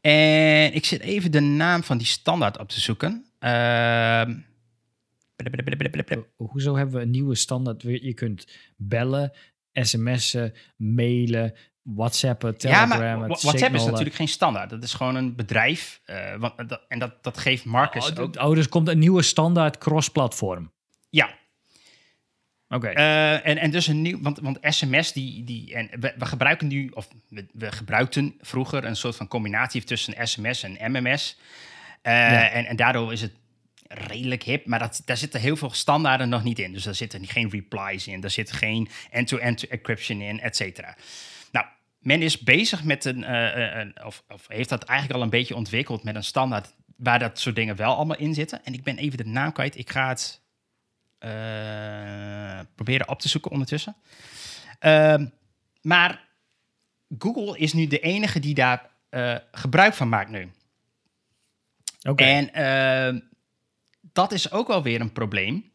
En 0.00 0.74
ik 0.74 0.84
zit 0.84 1.00
even 1.00 1.30
de 1.30 1.40
naam 1.40 1.82
van 1.82 1.98
die 1.98 2.06
standaard 2.06 2.58
op 2.58 2.68
te 2.68 2.80
zoeken. 2.80 3.26
Ehm, 3.38 4.34
hoezo 6.36 6.76
hebben 6.76 6.94
we 6.94 7.02
een 7.02 7.10
nieuwe 7.10 7.34
standaard? 7.34 7.82
Je 7.82 8.14
kunt 8.14 8.46
bellen, 8.76 9.32
sms'en, 9.72 10.54
mailen, 10.76 11.54
WhatsApp, 11.82 12.40
Telegram. 12.40 13.02
Ja, 13.02 13.16
maar 13.16 13.28
WhatsApp 13.28 13.74
is 13.74 13.84
natuurlijk 13.84 14.14
geen 14.14 14.28
standaard. 14.28 14.70
Dat 14.70 14.82
is 14.82 14.94
gewoon 14.94 15.14
een 15.14 15.34
bedrijf. 15.34 16.00
Uh, 16.06 16.34
want, 16.38 16.78
en 16.88 16.98
dat, 16.98 17.22
dat 17.22 17.38
geeft 17.38 17.64
Marcus 17.64 18.10
oh, 18.10 18.18
ook. 18.18 18.36
Oh, 18.36 18.54
dus 18.54 18.68
komt 18.68 18.88
een 18.88 18.98
nieuwe 18.98 19.22
standaard 19.22 19.78
cross-platform. 19.78 20.72
Ja. 21.10 21.30
Oké. 22.68 22.92
Uh, 22.96 23.46
en, 23.46 23.58
en 23.58 23.70
dus 23.70 23.86
een 23.86 24.02
nieuw, 24.02 24.20
want, 24.20 24.38
want 24.38 24.58
SMS 24.60 25.12
die, 25.12 25.44
die 25.44 25.74
en 25.74 25.90
we, 26.00 26.14
we 26.18 26.26
gebruiken 26.26 26.66
nu, 26.66 26.90
of 26.94 27.08
we, 27.28 27.46
we, 27.52 27.72
gebruikten 27.72 28.34
vroeger 28.40 28.84
een 28.84 28.96
soort 28.96 29.16
van 29.16 29.28
combinatie 29.28 29.84
tussen 29.84 30.28
SMS 30.28 30.62
en 30.62 30.92
MMS. 30.92 31.38
Uh, 32.02 32.12
ja. 32.12 32.50
en, 32.50 32.66
en 32.66 32.76
daardoor 32.76 33.12
is 33.12 33.20
het 33.20 33.32
redelijk 33.88 34.42
hip, 34.42 34.66
maar 34.66 34.78
dat, 34.78 35.02
daar 35.04 35.16
zitten 35.16 35.40
heel 35.40 35.56
veel 35.56 35.70
standaarden 35.70 36.28
nog 36.28 36.44
niet 36.44 36.58
in. 36.58 36.72
Dus 36.72 36.82
daar 36.82 36.94
zitten 36.94 37.26
geen 37.26 37.50
replies 37.50 38.06
in, 38.06 38.20
daar 38.20 38.30
zit 38.30 38.52
geen 38.52 38.88
end-to-end 39.10 39.60
-end 39.60 39.72
encryption 39.72 40.20
in, 40.20 40.40
et 40.40 40.56
cetera 40.56 40.96
men 42.02 42.22
is 42.22 42.38
bezig 42.38 42.84
met 42.84 43.04
een, 43.04 43.18
uh, 43.18 43.56
uh, 43.56 43.86
of, 44.04 44.24
of, 44.28 44.44
heeft 44.48 44.68
dat 44.68 44.82
eigenlijk 44.84 45.18
al 45.18 45.24
een 45.24 45.30
beetje 45.30 45.56
ontwikkeld 45.56 46.02
met 46.02 46.14
een 46.14 46.24
standaard 46.24 46.74
waar 46.96 47.18
dat 47.18 47.38
soort 47.38 47.54
dingen 47.54 47.76
wel 47.76 47.94
allemaal 47.94 48.16
in 48.16 48.34
zitten. 48.34 48.64
En 48.64 48.72
ik 48.72 48.82
ben 48.82 48.96
even 48.96 49.18
de 49.18 49.26
naam 49.26 49.52
kwijt. 49.52 49.78
Ik 49.78 49.90
ga 49.90 50.08
het 50.08 50.40
uh, 51.20 52.60
proberen 52.74 53.08
op 53.08 53.20
te 53.20 53.28
zoeken 53.28 53.50
ondertussen. 53.50 53.96
Ehm, 54.78 55.26
maar 55.82 56.28
Google 57.18 57.58
is 57.58 57.72
nu 57.72 57.86
de 57.86 58.00
enige 58.00 58.40
die 58.40 58.54
daar 58.54 58.90
gebruik 59.52 59.94
van 59.94 60.08
maakt 60.08 60.30
nu. 60.30 60.50
Oké. 62.08 62.24
En 62.24 62.52
eh, 62.52 63.20
dat 64.12 64.32
is 64.32 64.50
ook 64.50 64.68
wel 64.68 64.82
weer 64.82 65.00
een 65.00 65.12
probleem. 65.12 65.71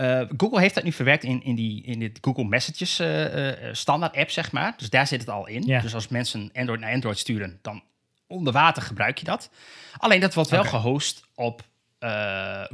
Eh, 0.00 0.22
Google 0.36 0.60
heeft 0.60 0.74
dat 0.74 0.84
nu 0.84 0.92
verwerkt 0.92 1.24
in, 1.24 1.42
in, 1.42 1.54
die, 1.54 1.82
in 1.82 1.98
dit 1.98 2.18
Google 2.20 2.44
Messages 2.44 2.98
eh, 2.98 3.72
standaard 3.72 4.16
app, 4.16 4.30
zeg 4.30 4.52
maar. 4.52 4.74
Dus 4.76 4.90
daar 4.90 5.06
zit 5.06 5.20
het 5.20 5.28
al 5.28 5.46
in. 5.46 5.62
Ja. 5.66 5.80
Dus 5.80 5.94
als 5.94 6.08
mensen 6.08 6.50
Android 6.52 6.80
naar 6.80 6.92
Android 6.92 7.18
sturen, 7.18 7.58
dan 7.62 7.82
onder 8.26 8.52
water 8.52 8.82
gebruik 8.82 9.18
je 9.18 9.24
dat. 9.24 9.50
Alleen 9.96 10.20
dat 10.20 10.34
wordt 10.34 10.50
wel 10.50 10.64
gehost 10.64 11.24
op 11.34 11.62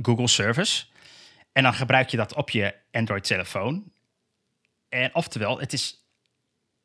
Google 0.03 0.29
Service. 0.29 0.85
En 1.53 1.63
dan 1.63 1.75
gebruik 1.75 2.09
je 2.09 2.17
dat 2.17 2.35
op 2.35 2.51
je 2.51 2.75
Android-telefoon. 2.91 3.93
En 4.89 5.15
oftewel, 5.15 5.61
het 5.61 5.73
is 5.73 6.07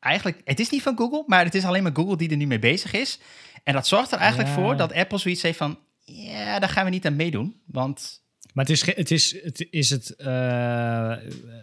eigenlijk, 0.00 0.40
het 0.44 0.60
is 0.60 0.70
niet 0.70 0.82
van 0.82 0.96
Google, 0.96 1.24
maar 1.26 1.44
het 1.44 1.54
is 1.54 1.64
alleen 1.64 1.82
maar 1.82 1.94
Google 1.94 2.16
die 2.16 2.30
er 2.30 2.36
nu 2.36 2.46
mee 2.46 2.58
bezig 2.58 2.92
is. 2.92 3.18
En 3.64 3.72
dat 3.72 3.86
zorgt 3.86 4.12
er 4.12 4.18
eigenlijk 4.18 4.48
Ja. 4.48 4.54
voor 4.54 4.76
dat 4.76 4.92
Apple 4.92 5.18
zoiets 5.18 5.42
heeft 5.42 5.58
van, 5.58 5.78
ja, 6.04 6.58
daar 6.58 6.68
gaan 6.68 6.84
we 6.84 6.90
niet 6.90 7.06
aan 7.06 7.16
meedoen, 7.16 7.60
want 7.66 8.21
Maar 8.52 8.64
het 8.64 8.70
is, 8.74 8.86
het 8.96 9.10
is, 9.10 9.42
het 9.42 9.66
is 9.70 9.90
het, 9.90 10.16
eh, 10.16 10.26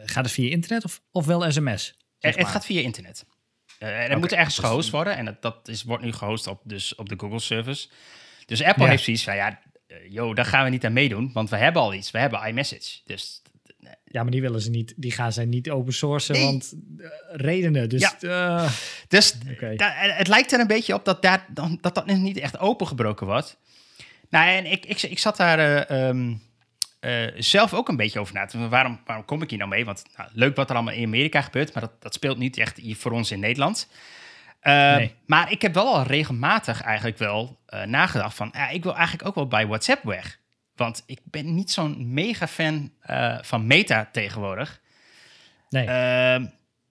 gaat 0.05 0.23
het 0.23 0.31
via 0.31 0.49
internet 0.49 0.85
of, 0.85 1.01
of 1.11 1.25
wel 1.25 1.51
sms? 1.51 1.83
zeg 2.19 2.31
Het, 2.35 2.35
het 2.35 2.47
gaat 2.47 2.65
via 2.65 2.81
internet. 2.81 3.25
Eh, 3.79 4.03
en 4.03 4.09
het 4.09 4.19
moet 4.19 4.31
ergens 4.33 4.57
gehost 4.57 4.89
worden. 4.89 5.15
En 5.17 5.25
dat, 5.25 5.41
dat 5.41 5.67
is, 5.67 5.83
wordt 5.83 6.03
nu 6.03 6.11
gehost 6.11 6.47
op, 6.47 6.61
dus 6.63 6.95
op 6.95 7.09
de 7.09 7.15
Google 7.19 7.39
service. 7.39 7.87
Dus 8.45 8.63
Apple 8.63 8.83
Ja. 8.83 8.89
heeft 8.89 9.03
zoiets 9.03 9.23
van, 9.23 9.35
ja, 9.35 9.59
eh, 9.87 9.97
yo, 10.11 10.33
daar 10.33 10.45
gaan 10.45 10.63
we 10.63 10.69
niet 10.69 10.85
aan 10.85 10.93
meedoen. 10.93 11.31
Want 11.33 11.49
we 11.49 11.55
hebben 11.55 11.81
al 11.81 11.93
iets. 11.93 12.11
We 12.11 12.19
hebben 12.19 12.47
iMessage. 12.47 12.99
Dus 13.05 13.41
Ja, 14.11 14.21
maar 14.21 14.31
die 14.31 14.41
willen 14.41 14.61
ze 14.61 14.69
niet. 14.69 14.93
Die 14.95 15.11
gaan 15.11 15.33
zij 15.33 15.45
niet 15.45 15.69
open 15.69 15.93
sourcen, 15.93 16.35
Nee. 16.35 16.43
want 16.43 16.73
eh, 16.97 17.07
redenen. 17.31 17.89
Dus 17.89 18.15
Ja. 18.19 18.61
eh, 18.63 18.71
Dus 19.07 19.33
da- 19.75 19.93
het 19.95 20.27
lijkt 20.27 20.51
er 20.51 20.59
een 20.59 20.67
beetje 20.67 20.93
op 20.93 21.05
dat 21.05 21.21
daar, 21.21 21.45
dat, 21.53 21.81
dat 21.81 22.05
niet 22.05 22.37
echt 22.37 22.59
opengebroken 22.59 23.25
wordt. 23.27 23.57
Nou, 24.29 24.49
en 24.49 24.65
ik, 24.65 24.85
ik, 24.85 25.01
ik 25.01 25.19
zat 25.19 25.37
daar 25.37 25.59
eh, 25.59 26.07
ehm, 26.09 26.33
eh, 26.99 27.27
zelf 27.37 27.73
ook 27.73 27.89
een 27.89 27.95
beetje 27.95 28.19
over 28.19 28.33
na 28.33 28.45
te 28.45 28.51
denken. 28.51 28.71
Waarom, 28.71 28.99
waarom 29.05 29.25
kom 29.25 29.41
ik 29.41 29.49
hier 29.49 29.59
nou 29.59 29.69
mee? 29.69 29.85
Want 29.85 30.03
nou, 30.17 30.29
leuk 30.33 30.55
wat 30.55 30.69
er 30.69 30.75
allemaal 30.75 30.93
in 30.93 31.05
Amerika 31.05 31.41
gebeurt, 31.41 31.73
maar 31.73 31.83
dat, 31.83 32.01
dat 32.01 32.13
speelt 32.13 32.37
niet 32.37 32.57
echt 32.57 32.77
hier 32.77 32.95
voor 32.95 33.11
ons 33.11 33.31
in 33.31 33.39
Nederland. 33.39 33.89
Eh, 34.59 34.95
Nee. 34.95 35.15
Maar 35.25 35.51
ik 35.51 35.61
heb 35.61 35.73
wel 35.73 35.95
al 35.95 36.03
regelmatig 36.03 36.81
eigenlijk 36.81 37.17
wel 37.17 37.59
eh, 37.65 37.83
nagedacht 37.83 38.35
van... 38.35 38.49
Ja, 38.53 38.69
ik 38.69 38.83
wil 38.83 38.95
eigenlijk 38.95 39.27
ook 39.27 39.35
wel 39.35 39.47
bij 39.47 39.67
WhatsApp 39.67 40.03
weg. 40.03 40.39
Want 40.75 41.03
ik 41.05 41.19
ben 41.23 41.55
niet 41.55 41.71
zo'n 41.71 42.13
mega 42.13 42.47
fan 42.47 42.91
van 43.41 43.67
Meta 43.67 44.09
tegenwoordig. 44.11 44.81
nee. 45.69 45.85
Ehm, 45.85 46.45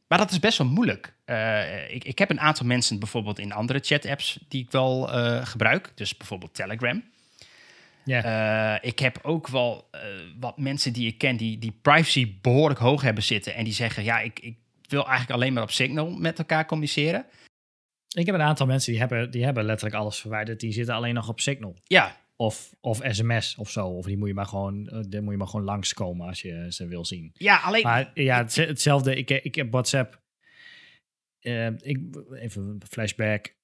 maar 0.09 0.19
dat 0.19 0.31
is 0.31 0.39
best 0.39 0.59
wel 0.59 0.67
moeilijk. 0.67 1.15
Ik, 1.89 2.05
ik 2.05 2.19
heb 2.19 2.31
een 2.31 2.41
aantal 2.41 2.67
mensen 2.67 2.99
bijvoorbeeld 2.99 3.39
in 3.39 3.53
andere 3.53 3.79
chat-apps 3.83 4.39
die 4.49 4.63
ik 4.63 4.71
wel 4.71 5.09
gebruik. 5.45 5.93
Dus 5.95 6.17
bijvoorbeeld 6.17 6.55
Telegram. 6.55 7.03
Ja. 8.09 8.77
Eh, 8.81 8.89
ik 8.89 8.99
heb 8.99 9.19
ook 9.23 9.49
wel 9.49 9.89
eh, 9.91 10.01
wat 10.41 10.59
mensen 10.59 10.93
die 10.93 11.07
ik 11.07 11.19
ken 11.19 11.37
die, 11.37 11.59
die 11.59 11.79
privacy 11.83 12.35
behoorlijk 12.41 12.81
hoog 12.81 13.03
hebben 13.03 13.23
zitten. 13.23 13.55
En 13.55 13.65
die 13.65 13.73
zeggen, 13.73 14.05
ja, 14.05 14.21
ik, 14.21 14.41
ik 14.41 14.57
wil 14.89 15.03
eigenlijk 15.07 15.31
alleen 15.31 15.53
maar 15.53 15.63
op 15.63 15.71
Signal 15.71 16.11
met 16.11 16.39
elkaar 16.39 16.67
communiceren. 16.67 17.27
ik 18.17 18.27
heb 18.27 18.35
een 18.35 18.41
aantal 18.43 18.67
mensen 18.67 18.91
die 18.93 19.01
hebben, 19.01 19.31
die 19.31 19.45
hebben 19.45 19.65
letterlijk 19.65 19.97
alles 20.01 20.19
verwijderd. 20.21 20.61
Die 20.61 20.73
zitten 20.73 20.95
alleen 20.95 21.15
nog 21.15 21.29
op 21.29 21.41
Signal. 21.41 21.77
Ja, 21.85 22.17
Of, 22.37 22.75
of 22.81 23.01
sms 23.03 23.57
of 23.57 23.71
zo. 23.71 23.87
Of 23.87 24.05
die 24.07 24.17
moet 24.19 24.29
je 24.29 24.35
maar 24.35 24.47
gewoon, 24.47 24.89
eh, 24.89 25.01
die 25.09 25.21
moet 25.21 25.33
je 25.33 25.39
maar 25.39 25.47
gewoon 25.49 25.65
langskomen 25.65 26.27
als 26.29 26.43
je 26.43 26.67
ze 26.73 26.87
wil 26.87 27.05
zien. 27.05 27.31
ja 27.35 27.57
alleen... 27.59 27.83
Maar 27.83 28.11
ja, 28.15 28.37
het- 28.39 28.55
hetzelfde. 28.57 29.15
Ik, 29.17 29.31
ik 29.31 29.55
heb 29.55 29.71
WhatsApp. 29.71 30.21
eh, 31.41 31.67
ik, 31.67 31.99
even 32.33 32.63
een 32.63 32.83
flashback. 32.91 33.55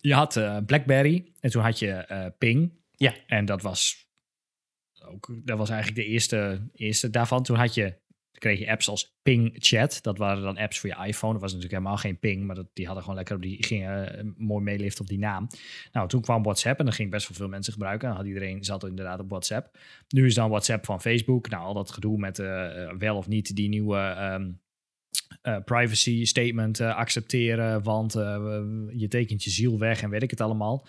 Je 0.00 0.14
had 0.14 0.36
eh, 0.36 0.56
BlackBerry 0.66 1.32
en 1.40 1.50
toen 1.50 1.62
had 1.62 1.78
je 1.78 1.90
eh, 1.92 2.26
Ping. 2.38 2.72
Ja. 2.90 3.14
En 3.26 3.44
dat 3.44 3.62
was 3.62 4.06
ook, 5.04 5.40
dat 5.44 5.58
was 5.58 5.70
eigenlijk 5.70 6.00
de 6.00 6.12
eerste, 6.12 6.68
eerste 6.74 7.10
daarvan. 7.10 7.42
Toen 7.42 7.56
had 7.56 7.74
je, 7.74 7.94
kreeg 8.32 8.58
je 8.58 8.70
apps 8.70 8.88
als 8.88 9.16
Ping 9.22 9.56
Chat. 9.58 9.98
Dat 10.02 10.18
waren 10.18 10.42
dan 10.42 10.58
apps 10.58 10.78
voor 10.78 10.88
je 10.88 11.06
iPhone. 11.06 11.32
Dat 11.32 11.42
was 11.42 11.52
natuurlijk 11.52 11.80
helemaal 11.80 12.00
geen 12.00 12.18
Ping, 12.18 12.44
maar 12.44 12.54
dat, 12.54 12.66
die 12.72 12.84
hadden 12.84 13.02
gewoon 13.02 13.18
lekker 13.18 13.36
op 13.36 13.42
die 13.42 13.64
gingen 13.64 14.18
eh, 14.18 14.24
mooi 14.36 14.64
meeliften 14.64 15.00
op 15.02 15.08
die 15.08 15.18
naam. 15.18 15.46
Nou, 15.92 16.08
toen 16.08 16.20
kwam 16.20 16.42
WhatsApp 16.42 16.78
en 16.78 16.84
dan 16.84 16.94
ging 16.94 17.10
best 17.10 17.28
wel 17.28 17.36
veel 17.36 17.48
mensen 17.48 17.72
gebruiken. 17.72 18.08
Dan 18.08 18.16
had 18.16 18.26
iedereen 18.26 18.64
zat 18.64 18.84
inderdaad 18.84 19.20
op 19.20 19.30
WhatsApp. 19.30 19.78
Nu 20.08 20.26
is 20.26 20.34
dan 20.34 20.50
WhatsApp 20.50 20.84
van 20.84 21.00
Facebook. 21.00 21.48
Nou, 21.48 21.64
al 21.64 21.74
dat 21.74 21.90
gedoe 21.90 22.18
met 22.18 22.36
wel 22.98 23.16
of 23.16 23.28
niet 23.28 23.56
die 23.56 23.68
nieuwe 23.68 23.98
ehm, 23.98 24.50
eh, 25.42 25.56
privacy 25.64 26.24
statement 26.24 26.80
eh, 26.80 26.96
accepteren, 26.96 27.82
want 27.82 28.14
eh, 28.14 28.62
je 28.90 29.08
tekent 29.08 29.44
je 29.44 29.50
ziel 29.50 29.78
weg 29.78 30.02
en 30.02 30.10
weet 30.10 30.22
ik 30.22 30.30
het 30.30 30.40
allemaal. 30.40 30.86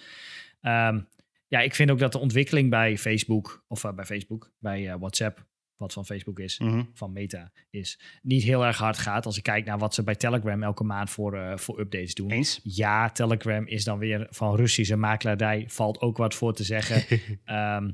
Ehm, 0.61 0.99
ja, 1.47 1.59
ik 1.59 1.75
vind 1.75 1.91
ook 1.91 1.99
dat 1.99 2.11
de 2.11 2.19
ontwikkeling 2.19 2.69
bij 2.69 2.97
Facebook, 2.97 3.63
of 3.67 3.85
bij 3.95 4.05
Facebook, 4.05 4.51
bij 4.59 4.97
WhatsApp, 4.97 5.45
wat 5.75 5.93
van 5.93 6.05
Facebook 6.05 6.39
is, 6.39 6.59
Mhm. 6.59 6.83
van 6.93 7.13
Meta 7.13 7.51
is, 7.69 7.99
niet 8.21 8.43
heel 8.43 8.65
erg 8.65 8.77
hard 8.77 8.97
gaat. 8.97 9.25
Als 9.25 9.37
ik 9.37 9.43
kijk 9.43 9.65
naar 9.65 9.77
wat 9.77 9.93
ze 9.93 10.03
bij 10.03 10.15
Telegram 10.15 10.63
elke 10.63 10.83
maand 10.83 11.09
voor, 11.09 11.59
voor 11.59 11.79
updates 11.79 12.13
doen. 12.13 12.31
Eens? 12.31 12.59
Ja, 12.63 13.09
Telegram 13.09 13.67
is 13.67 13.83
dan 13.83 13.97
weer 13.97 14.27
van 14.29 14.55
Russische 14.55 14.95
makelaardij. 14.95 15.65
Valt 15.67 16.01
ook 16.01 16.17
wat 16.17 16.35
voor 16.35 16.53
te 16.53 16.63
zeggen. 16.63 17.19
Ehm, 17.45 17.91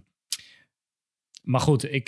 maar 1.42 1.62
goed, 1.62 1.92
ik, 1.94 2.08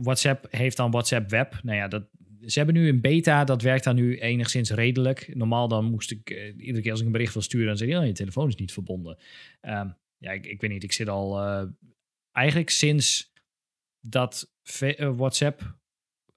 WhatsApp 0.00 0.46
heeft 0.50 0.76
dan 0.76 0.90
WhatsApp 0.90 1.30
Web. 1.30 1.60
Nou 1.62 1.76
ja, 1.76 1.88
dat, 1.88 2.04
ze 2.46 2.58
hebben 2.58 2.74
nu 2.76 2.88
een 2.88 3.00
beta. 3.00 3.44
Dat 3.44 3.62
werkt 3.62 3.84
dan 3.84 3.94
nu 3.94 4.18
enigszins 4.18 4.70
redelijk. 4.70 5.34
Normaal 5.34 5.68
dan 5.68 5.84
moest 5.84 6.10
ik, 6.10 6.30
eh, 6.30 6.46
iedere 6.58 6.80
keer 6.82 6.90
als 6.90 7.00
ik 7.00 7.06
een 7.06 7.12
bericht 7.12 7.32
wil 7.32 7.42
sturen... 7.42 7.66
dan 7.66 7.76
zeg 7.76 7.88
je, 7.88 7.98
oh, 7.98 8.06
je 8.06 8.12
telefoon 8.12 8.48
is 8.48 8.54
niet 8.54 8.72
verbonden. 8.72 9.18
Ehm, 9.60 9.88
ja, 10.16 10.30
ik, 10.32 10.46
ik 10.46 10.60
weet 10.60 10.70
niet. 10.70 10.82
Ik 10.82 10.92
zit 10.92 11.08
al 11.08 11.38
eh, 11.42 11.66
eigenlijk 12.32 12.70
sinds 12.70 13.32
dat 14.00 14.52
eh, 14.80 15.16
WhatsApp 15.16 15.76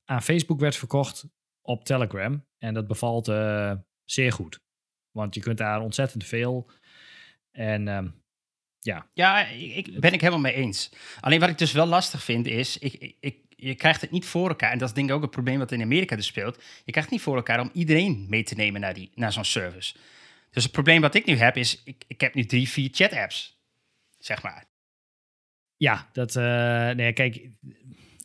aan 0.06 0.22
Facebook 0.24 0.60
werd 0.60 0.76
verkocht 0.76 1.26
op 1.62 1.86
Telegram. 1.86 2.46
En 2.58 2.74
dat 2.74 2.88
bevalt 2.88 3.26
zeer 4.06 4.32
goed. 4.32 4.60
Want 5.12 5.36
je 5.36 5.42
kunt 5.42 5.58
daar 5.58 5.82
ontzettend 5.82 6.26
veel. 6.26 6.70
En 7.52 7.88
ehm, 7.88 8.08
Ja, 9.14 9.48
ik, 9.48 9.88
ik- 9.88 10.00
ben 10.00 10.14
ik 10.14 10.20
helemaal 10.22 10.42
mee 10.42 10.54
eens. 10.54 10.90
Alleen 11.20 11.40
wat 11.40 11.50
ik 11.50 11.58
dus 11.58 11.72
wel 11.72 11.86
lastig 11.86 12.24
vind 12.24 12.48
is, 12.48 12.78
ik, 12.78 13.16
ik- 13.20 13.40
je 13.62 13.76
krijgt 13.76 14.02
het 14.02 14.12
niet 14.12 14.26
voor 14.26 14.48
elkaar. 14.48 14.72
En 14.72 14.78
dat 14.78 14.88
is 14.88 14.94
denk 14.94 15.10
ik 15.10 15.16
ook 15.16 15.22
het 15.22 15.32
probleem 15.32 15.60
wat 15.60 15.72
in 15.72 15.82
Amerika 15.82 16.16
dus 16.16 16.26
speelt. 16.26 16.56
Je 16.56 16.92
krijgt 16.92 17.10
het 17.10 17.12
niet 17.12 17.22
voor 17.22 17.36
elkaar 17.36 17.60
om 17.60 17.70
iedereen 17.74 18.26
mee 18.30 18.44
te 18.44 18.56
nemen 18.56 18.82
naar, 18.82 18.94
die, 18.94 19.12
naar 19.16 19.32
zo'n 19.32 19.46
service. 19.46 19.96
Dus 20.52 20.64
het 20.64 20.72
probleem 20.72 21.02
wat 21.02 21.16
ik 21.16 21.26
nu 21.26 21.36
heb 21.36 21.58
is, 21.58 21.82
ik, 21.84 22.04
ik 22.08 22.22
heb 22.22 22.34
nu 22.34 22.46
drie, 22.46 22.70
vier 22.70 22.90
chat-apps, 22.92 23.60
zeg 24.18 24.44
maar. 24.44 24.66
ja, 25.78 26.10
dat. 26.12 26.36
eh, 26.36 26.90
nee, 26.90 27.14
kijk, 27.14 27.50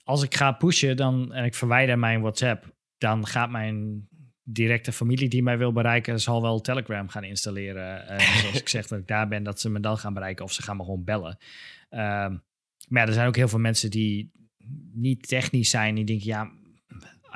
als 0.04 0.22
ik 0.22 0.34
ga 0.34 0.52
pushen 0.52 0.96
dan, 0.96 1.32
en 1.32 1.44
ik 1.44 1.54
verwijder 1.54 1.98
mijn 1.98 2.20
WhatsApp, 2.20 2.74
dan 2.98 3.26
gaat 3.26 3.50
mijn 3.50 4.08
directe 4.42 4.92
familie 4.92 5.28
die 5.28 5.42
mij 5.42 5.58
wil 5.58 5.72
bereiken, 5.72 6.20
zal 6.20 6.42
wel 6.42 6.60
Telegram 6.60 7.08
gaan 7.08 7.24
installeren. 7.24 8.06
En 8.08 8.20
zoals 8.20 8.60
ik 8.60 8.68
zeg 8.68 8.86
dat 8.86 8.98
ik 8.98 9.06
daar 9.06 9.28
ben, 9.28 9.42
dat 9.42 9.60
ze 9.60 9.70
me 9.70 9.80
dan 9.80 9.98
gaan 9.98 10.14
bereiken 10.14 10.44
of 10.44 10.52
ze 10.52 10.62
gaan 10.62 10.76
me 10.76 10.84
gewoon 10.84 11.04
bellen. 11.04 11.38
Ehm, 11.88 12.36
maar 12.88 13.02
ja, 13.02 13.06
er 13.06 13.12
zijn 13.12 13.28
ook 13.28 13.36
heel 13.36 13.48
veel 13.48 13.58
mensen 13.58 13.90
die 13.90 14.32
niet 14.92 15.28
technisch 15.28 15.70
zijn. 15.70 15.94
Die 15.94 16.04
denken, 16.04 16.26
ja, 16.26 16.52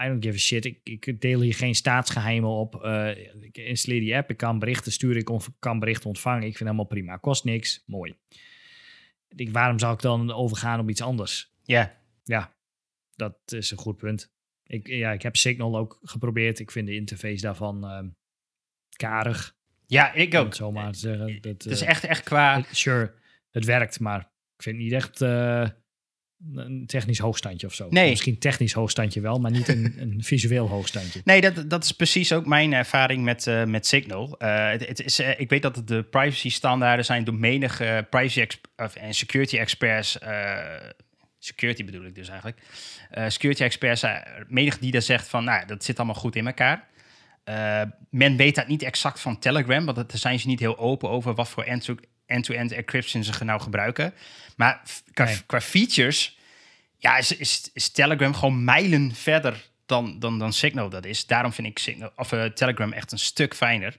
I 0.04 0.08
don't 0.08 0.24
give 0.24 0.34
a 0.34 0.38
shit. 0.38 0.64
Ik, 0.64 0.80
ik 0.82 1.20
deel 1.20 1.40
hier 1.40 1.54
geen 1.54 1.74
staatsgeheimen 1.74 2.50
op. 2.50 2.84
Eh, 2.84 3.08
ik 3.40 3.56
installeer 3.58 4.00
die 4.00 4.16
app. 4.16 4.30
Ik 4.30 4.36
kan 4.36 4.58
berichten 4.58 4.92
sturen. 4.92 5.16
Ik 5.16 5.28
kan 5.58 5.78
berichten 5.78 6.06
ontvangen. 6.08 6.38
Ik 6.38 6.56
vind 6.56 6.58
het 6.58 6.68
helemaal 6.68 6.84
prima. 6.84 7.16
Kost 7.16 7.44
niks. 7.44 7.82
Mooi. 7.86 8.14
Ik 9.28 9.36
denk, 9.36 9.50
waarom 9.50 9.78
zou 9.78 9.94
ik 9.94 10.00
dan 10.00 10.32
overgaan 10.32 10.80
op 10.80 10.90
iets 10.90 11.02
anders? 11.02 11.52
Ja, 11.62 11.98
Ja, 12.24 12.56
dat 13.14 13.38
is 13.44 13.70
een 13.70 13.78
goed 13.78 13.96
punt. 13.96 14.32
Ik, 14.64 14.86
ja, 14.86 15.12
ik 15.12 15.22
heb 15.22 15.36
Signal 15.36 15.76
ook 15.76 15.98
geprobeerd. 16.02 16.58
Ik 16.58 16.70
vind 16.70 16.86
de 16.86 16.94
interface 16.94 17.40
daarvan 17.40 17.84
ehm, 17.84 18.08
karig. 18.96 19.56
ja 19.86 20.12
ik 20.12 20.32
Om 20.32 20.38
ook. 20.38 20.46
het 20.46 20.56
zo 20.56 20.72
maar 20.72 20.92
te 20.92 20.98
zeggen. 20.98 21.40
Dat, 21.40 21.62
Het 21.62 21.66
is 21.66 21.80
eh, 21.80 21.88
echt, 21.88 22.04
echt 22.04 22.22
qua... 22.22 22.64
Sure, 22.72 23.14
het 23.50 23.64
werkt, 23.64 24.00
maar 24.00 24.20
ik 24.56 24.62
vind 24.62 24.76
het 24.76 24.84
niet 24.84 24.94
echt 24.94 25.20
eh, 25.20 25.68
een 26.54 26.86
technisch 26.86 27.18
hoogstandje 27.18 27.66
of 27.66 27.74
zo. 27.74 27.86
Nee. 27.90 28.10
Misschien 28.10 28.38
technisch 28.38 28.72
hoogstandje 28.72 29.20
wel, 29.20 29.38
maar 29.38 29.50
niet 29.50 29.68
een, 29.68 29.94
een 30.02 30.24
visueel 30.24 30.68
hoogstandje. 30.68 31.20
Nee, 31.24 31.40
dat, 31.40 31.70
dat 31.70 31.84
is 31.84 31.92
precies 31.92 32.32
ook 32.32 32.46
mijn 32.46 32.72
ervaring 32.72 33.24
met, 33.24 33.46
eh, 33.46 33.64
met 33.64 33.86
Signal. 33.86 34.38
Eh, 34.38 34.70
het, 34.70 34.86
het 34.86 35.04
is, 35.04 35.18
eh, 35.18 35.40
ik 35.40 35.48
weet 35.48 35.62
dat 35.62 35.82
de 35.84 36.02
privacy 36.02 36.50
standaarden 36.50 37.04
zijn 37.04 37.24
door 37.24 37.34
menige 37.34 38.06
privacy 38.10 38.46
en 38.94 39.14
security 39.14 39.56
experts. 39.58 40.18
security 41.38 41.84
bedoel 41.84 42.04
ik 42.04 42.14
dus 42.14 42.28
eigenlijk. 42.28 42.60
Security 43.26 43.62
experts, 43.62 44.04
menig 44.48 44.78
die 44.78 44.90
daar 44.90 45.02
zegt 45.02 45.28
van, 45.28 45.44
nou, 45.44 45.66
dat 45.66 45.84
zit 45.84 45.96
allemaal 45.96 46.14
goed 46.14 46.36
in 46.36 46.46
elkaar. 46.46 46.88
Men 48.10 48.36
weet 48.36 48.54
dat 48.54 48.68
niet 48.68 48.82
exact 48.82 49.20
van 49.20 49.38
Telegram, 49.38 49.84
want 49.84 49.96
daar 49.96 50.18
zijn 50.18 50.40
ze 50.40 50.46
niet 50.46 50.60
heel 50.60 50.78
open 50.78 51.08
over 51.08 51.34
wat 51.34 51.48
voor 51.48 51.64
end-to-end 52.30 52.72
encryption 52.72 53.24
ze 53.24 53.44
nou 53.44 53.60
gebruiken. 53.60 54.14
Maar 54.56 54.82
qua, 55.12 55.24
Nee. 55.24 55.42
qua 55.46 55.60
features, 55.60 56.38
ja, 56.98 57.16
is, 57.16 57.36
is, 57.36 57.70
is 57.72 57.88
Telegram 57.88 58.34
gewoon 58.34 58.64
mijlen 58.64 59.14
verder 59.14 59.68
dan, 59.86 60.18
dan, 60.18 60.38
dan 60.38 60.52
Signal 60.52 60.88
dat 60.88 61.04
is. 61.04 61.26
Daarom 61.26 61.52
vind 61.52 61.66
ik 61.68 61.78
Signal, 61.78 62.12
of, 62.16 62.32
eh, 62.32 62.44
Telegram 62.44 62.92
echt 62.92 63.12
een 63.12 63.18
stuk 63.18 63.54
fijner. 63.54 63.96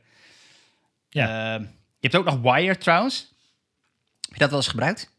Ja. 1.09 1.55
Eh, 1.55 1.61
je 1.99 2.07
hebt 2.07 2.15
ook 2.15 2.25
nog 2.25 2.55
Wire 2.55 2.77
trouwens. 2.77 3.33
je 4.21 4.37
dat 4.37 4.49
wel 4.49 4.59
eens 4.59 4.67
gebruikt? 4.67 5.11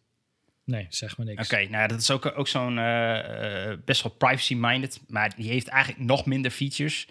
Nee, 0.64 0.86
zeg 0.88 1.16
maar 1.16 1.26
niks. 1.26 1.52
Oké, 1.52 1.68
nou 1.68 1.88
dat 1.88 2.00
is 2.00 2.10
ook, 2.10 2.38
ook 2.38 2.48
zo'n 2.48 2.78
eh, 2.78 3.70
eh, 3.70 3.78
best 3.84 4.02
wel 4.02 4.12
privacy-minded, 4.12 5.00
maar 5.06 5.34
die 5.36 5.48
heeft 5.48 5.68
eigenlijk 5.68 6.04
nog 6.04 6.26
minder 6.26 6.50
features. 6.50 7.08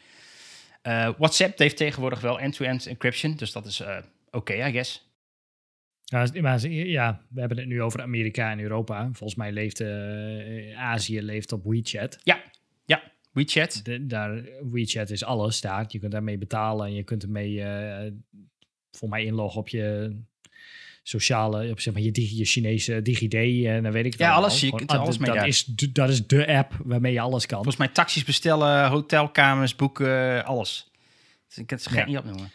WhatsApp 1.17 1.57
heeft 1.57 1.77
tegenwoordig 1.77 2.19
wel 2.19 2.39
end-to-end 2.39 2.85
encryption, 2.85 3.35
dus 3.35 3.51
dat 3.51 3.65
is 3.65 3.81
oké, 4.31 4.53
I 4.53 4.71
guess. 4.71 5.10
Ja, 6.11 6.57
ja, 6.69 7.21
we 7.29 7.39
hebben 7.39 7.57
het 7.57 7.67
nu 7.67 7.81
over 7.81 8.01
Amerika 8.01 8.51
en 8.51 8.59
Europa. 8.59 9.03
Volgens 9.03 9.35
mij 9.35 9.51
leeft 9.51 9.79
eh, 9.79 10.79
Azië 10.79 11.21
leeft 11.21 11.51
op 11.51 11.63
WeChat. 11.63 12.19
Ja, 12.23 12.41
ja, 12.85 13.11
WeChat. 13.31 13.79
De, 13.83 14.05
daar, 14.05 14.43
WeChat 14.71 15.09
is 15.09 15.23
alles 15.23 15.61
daar. 15.61 15.85
Je 15.87 15.99
kunt 15.99 16.11
daarmee 16.11 16.37
betalen 16.37 16.85
en 16.85 16.93
je 16.93 17.03
kunt 17.03 17.23
ermee 17.23 17.63
eh 17.63 18.11
voor 18.91 19.09
mij 19.09 19.23
inloggen 19.25 19.59
op 19.59 19.67
je 19.67 20.15
sociale, 21.03 21.71
op 21.71 21.79
zeg 21.79 21.93
maar 21.93 22.01
je, 22.01 22.11
digi, 22.11 22.37
je 22.37 22.45
Chinese 22.45 23.01
DigiD 23.01 23.33
en 23.65 23.83
dan 23.83 23.91
weet 23.91 24.05
ik 24.05 24.11
het 24.11 24.21
Ja, 24.21 24.31
alles. 24.33 24.59
Je 24.61 24.75
kunt 24.75 24.91
er 24.91 24.97
ah, 24.97 25.03
alles 25.03 25.17
mee 25.17 25.31
dat 25.31 25.45
is, 25.45 25.65
dat 25.65 26.09
is 26.09 26.27
de 26.27 26.47
app 26.47 26.73
waarmee 26.83 27.13
je 27.13 27.19
alles 27.19 27.45
kan. 27.45 27.55
Volgens 27.55 27.77
mij 27.77 27.87
taxis 27.87 28.23
bestellen, 28.23 28.87
hotelkamers 28.87 29.75
boeken, 29.75 30.45
alles. 30.45 30.91
Dus 31.47 31.57
ik 31.57 31.67
kan 31.67 31.77
het 31.77 31.93
Ja. 31.93 32.05
niet 32.05 32.17
opnoemen. 32.17 32.51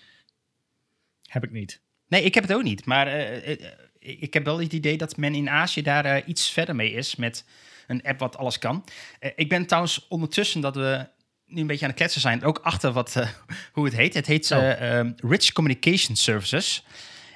Heb 1.23 1.45
ik 1.45 1.51
niet. 1.51 1.85
Nee, 2.09 2.23
ik 2.23 2.35
heb 2.35 2.45
het 2.45 2.53
ook 2.53 2.63
niet. 2.63 2.85
Maar 2.85 3.07
eh, 3.07 3.51
eh, 3.53 3.59
ik 3.99 4.35
heb 4.35 4.45
wel 4.45 4.61
het 4.61 4.73
idee 4.73 4.97
dat 4.97 5.17
men 5.17 5.35
in 5.35 5.51
Azië 5.51 5.83
daar 5.83 6.05
eh, 6.05 6.23
iets 6.29 6.51
verder 6.51 6.75
mee 6.77 6.93
is 6.93 7.17
met 7.17 7.45
een 7.87 8.03
app 8.03 8.19
wat 8.21 8.37
alles 8.37 8.59
kan. 8.59 8.85
Eh, 9.19 9.31
ik 9.37 9.49
ben 9.49 9.67
trouwens 9.67 10.07
ondertussen 10.09 10.61
dat 10.61 10.75
we 10.77 11.09
nu 11.47 11.61
een 11.61 11.67
beetje 11.67 11.83
aan 11.85 11.91
het 11.91 11.99
kletsen 11.99 12.21
zijn, 12.21 12.45
ook 12.45 12.59
achter 12.59 12.93
wat, 12.93 13.17
eh, 13.17 13.29
hoe 13.73 13.85
het 13.85 13.95
heet. 13.97 14.15
Het 14.15 14.27
heet 14.27 14.51
Oh. 14.51 14.59
eh, 14.59 14.99
ehm, 14.99 15.13
Rich 15.17 15.53
Communication 15.53 16.17
Services. 16.17 16.85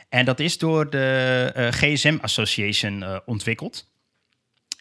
En 0.09 0.25
dat 0.25 0.41
is 0.41 0.59
door 0.59 0.91
de 0.91 1.51
eh, 1.55 1.69
GSM 1.71 2.19
Association 2.21 3.03
eh, 3.03 3.17
ontwikkeld. 3.25 3.89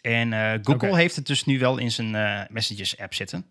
En 0.00 0.32
eh, 0.32 0.58
Google 0.62 0.96
heeft 0.96 1.16
het 1.16 1.26
dus 1.26 1.44
nu 1.44 1.58
wel 1.58 1.78
in 1.78 1.90
zijn 1.90 2.14
eh, 2.14 2.40
Messages 2.48 2.98
app 2.98 3.14
zitten. 3.14 3.46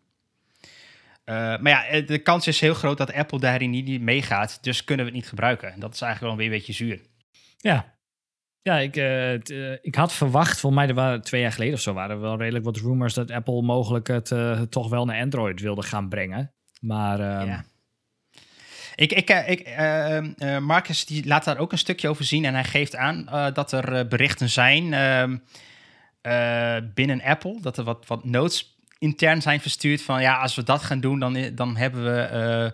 Eh, 1.30 1.36
maar 1.36 1.72
ja, 1.72 1.86
eh, 1.86 2.08
de 2.08 2.20
kans 2.20 2.48
is 2.48 2.60
heel 2.60 2.74
groot 2.74 2.98
dat 2.98 3.14
Apple 3.14 3.40
daarin 3.40 3.70
niet 3.70 4.02
meegaat. 4.02 4.64
Dus 4.64 4.84
kunnen 4.84 5.06
we 5.06 5.12
het 5.12 5.22
niet 5.22 5.30
gebruiken. 5.30 5.74
En 5.74 5.80
dat 5.80 5.94
is 5.94 6.02
eigenlijk 6.02 6.34
wel 6.34 6.44
weer 6.44 6.54
een 6.54 6.60
beetje 6.60 6.86
zuur. 6.86 7.02
Ja. 7.58 7.98
Ja, 8.62 8.78
ik, 8.78 8.96
eh, 8.96 9.72
ik 9.82 9.96
had 9.96 10.14
verwacht, 10.14 10.60
volgens 10.60 10.82
mij 10.82 10.90
er 10.90 11.02
waren 11.02 11.22
twee 11.22 11.42
jaar 11.42 11.52
geleden 11.52 11.74
of 11.74 11.80
zo, 11.80 11.94
waren 11.94 12.16
er 12.16 12.22
wel 12.22 12.38
redelijk 12.38 12.66
wat 12.66 12.78
rumors 12.78 13.14
dat 13.14 13.32
Apple 13.32 13.62
mogelijk 13.62 14.08
het 14.08 14.32
toch 14.70 14.90
wel 14.90 15.06
naar 15.06 15.22
Android 15.22 15.62
wilde 15.62 15.84
gaan 15.84 16.10
brengen. 16.10 16.54
Maar 16.80 17.20
ehm, 17.20 17.48
Ja. 17.48 17.66
Ik, 18.96 19.12
ik, 19.12 19.30
ik, 19.30 19.60
eh, 19.60 20.18
eh, 20.18 20.62
Marcus 20.62 21.06
die 21.06 21.28
laat 21.28 21.44
daar 21.44 21.58
ook 21.58 21.72
een 21.72 21.78
stukje 21.78 22.10
over 22.10 22.26
zien. 22.26 22.46
En 22.46 22.54
hij 22.54 22.64
geeft 22.64 22.96
aan 22.96 23.26
dat 23.54 23.72
er 23.72 24.08
berichten 24.08 24.50
zijn 24.50 24.94
ehm, 24.94 25.38
eh, 26.22 26.78
binnen 26.94 27.22
Apple. 27.22 27.62
Dat 27.62 27.78
er 27.78 27.84
wat, 27.84 28.08
wat 28.08 28.26
notes 28.26 28.79
intern 29.00 29.42
zijn 29.42 29.62
verstuurd. 29.62 30.02
Van 30.02 30.22
ja, 30.22 30.38
als 30.38 30.56
we 30.56 30.64
dat 30.64 30.84
gaan 30.84 31.00
doen, 31.00 31.20
dan, 31.20 31.56
dan 31.56 31.78
hebben 31.78 32.04
we 32.04 32.22
eh, 32.22 32.66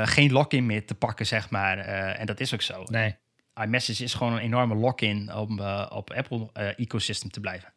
eh, 0.00 0.08
geen 0.08 0.32
login 0.32 0.66
meer 0.66 0.86
te 0.86 0.94
pakken, 0.94 1.26
zeg 1.26 1.50
maar. 1.50 1.78
Eh, 1.78 2.20
en 2.20 2.26
dat 2.26 2.40
is 2.40 2.54
ook 2.54 2.62
zo. 2.62 2.84
nee. 2.88 3.16
iMessage 3.54 4.04
is 4.04 4.14
gewoon 4.14 4.32
een 4.32 4.38
enorme 4.38 4.74
lock-in 4.74 5.34
om 5.34 5.60
op 5.90 6.12
Apple-ecosysteem 6.12 7.30
te 7.30 7.40
blijven. 7.40 7.72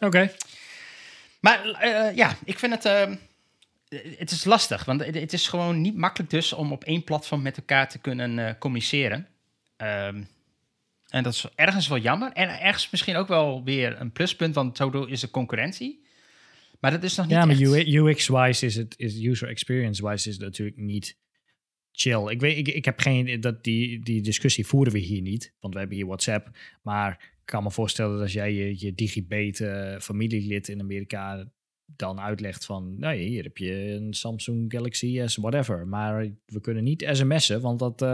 Oké. 0.00 0.32
Maar 1.40 1.84
ja, 2.14 2.36
ik 2.44 2.58
vind 2.58 2.82
het. 2.82 3.08
het 4.18 4.30
is 4.30 4.44
lastig, 4.44 4.84
want 4.84 5.04
het, 5.04 5.32
is 5.32 5.48
gewoon 5.48 5.80
niet 5.80 5.96
makkelijk 5.96 6.30
dus 6.30 6.52
om 6.52 6.72
op 6.72 6.84
één 6.84 7.04
platform 7.04 7.42
met 7.42 7.56
elkaar 7.56 7.88
te 7.88 7.98
kunnen 7.98 8.58
communiceren. 8.58 9.28
Ehm, 9.76 10.22
en 11.08 11.22
dat 11.22 11.32
is 11.32 11.46
ergens 11.54 11.88
wel 11.88 11.98
jammer. 11.98 12.32
En 12.32 12.60
ergens 12.60 12.90
misschien 12.90 13.16
ook 13.16 13.28
wel 13.28 13.64
weer 13.64 14.00
een 14.00 14.12
pluspunt, 14.12 14.54
want 14.54 14.76
zo 14.76 15.04
is 15.04 15.20
de 15.20 15.30
concurrentie. 15.30 16.06
Maar 16.80 16.90
dat 16.90 17.02
is 17.02 17.16
nog 17.16 17.26
niet 17.26 17.34
Ja, 17.34 17.44
maar 17.44 17.60
echt... 17.60 17.86
UX-wise 17.86 18.66
is 18.66 18.74
het, 18.74 18.94
is 18.98 19.24
user 19.24 19.48
experience-wise 19.48 20.28
is 20.28 20.34
het 20.34 20.44
natuurlijk 20.44 20.76
niet 20.76 21.18
chill. 21.92 22.30
Ik 22.30 22.40
weet, 22.40 22.56
ik, 22.56 22.68
ik 22.68 22.84
heb 22.84 23.00
geen, 23.00 23.40
dat 23.40 23.64
die, 23.64 24.02
die 24.02 24.22
discussie 24.22 24.66
voeren 24.66 24.92
we 24.92 24.98
hier 24.98 25.20
niet, 25.20 25.54
want 25.60 25.74
we 25.74 25.80
hebben 25.80 25.96
hier 25.96 26.06
WhatsApp. 26.06 26.50
Maar 26.82 27.12
ik 27.20 27.44
kan 27.44 27.62
me 27.62 27.70
voorstellen 27.70 28.12
dat 28.12 28.20
als 28.20 28.32
jij 28.32 28.52
je, 28.52 28.74
je 28.78 28.94
digibet 28.94 29.60
eh, 29.60 29.98
familielid 29.98 30.68
in 30.68 30.80
Amerika 30.80 31.48
dan 31.96 32.20
uitlegt 32.20 32.64
van, 32.64 32.98
nou 32.98 33.16
hier 33.16 33.42
heb 33.42 33.56
je 33.58 33.72
een 33.72 34.14
Samsung 34.14 34.72
Galaxy 34.72 35.22
S, 35.26 35.36
whatever. 35.36 35.86
Maar 35.86 36.30
we 36.46 36.60
kunnen 36.60 36.84
niet 36.84 37.08
sms'en, 37.12 37.60
want 37.60 37.78
dat, 37.78 38.02
eh, 38.02 38.08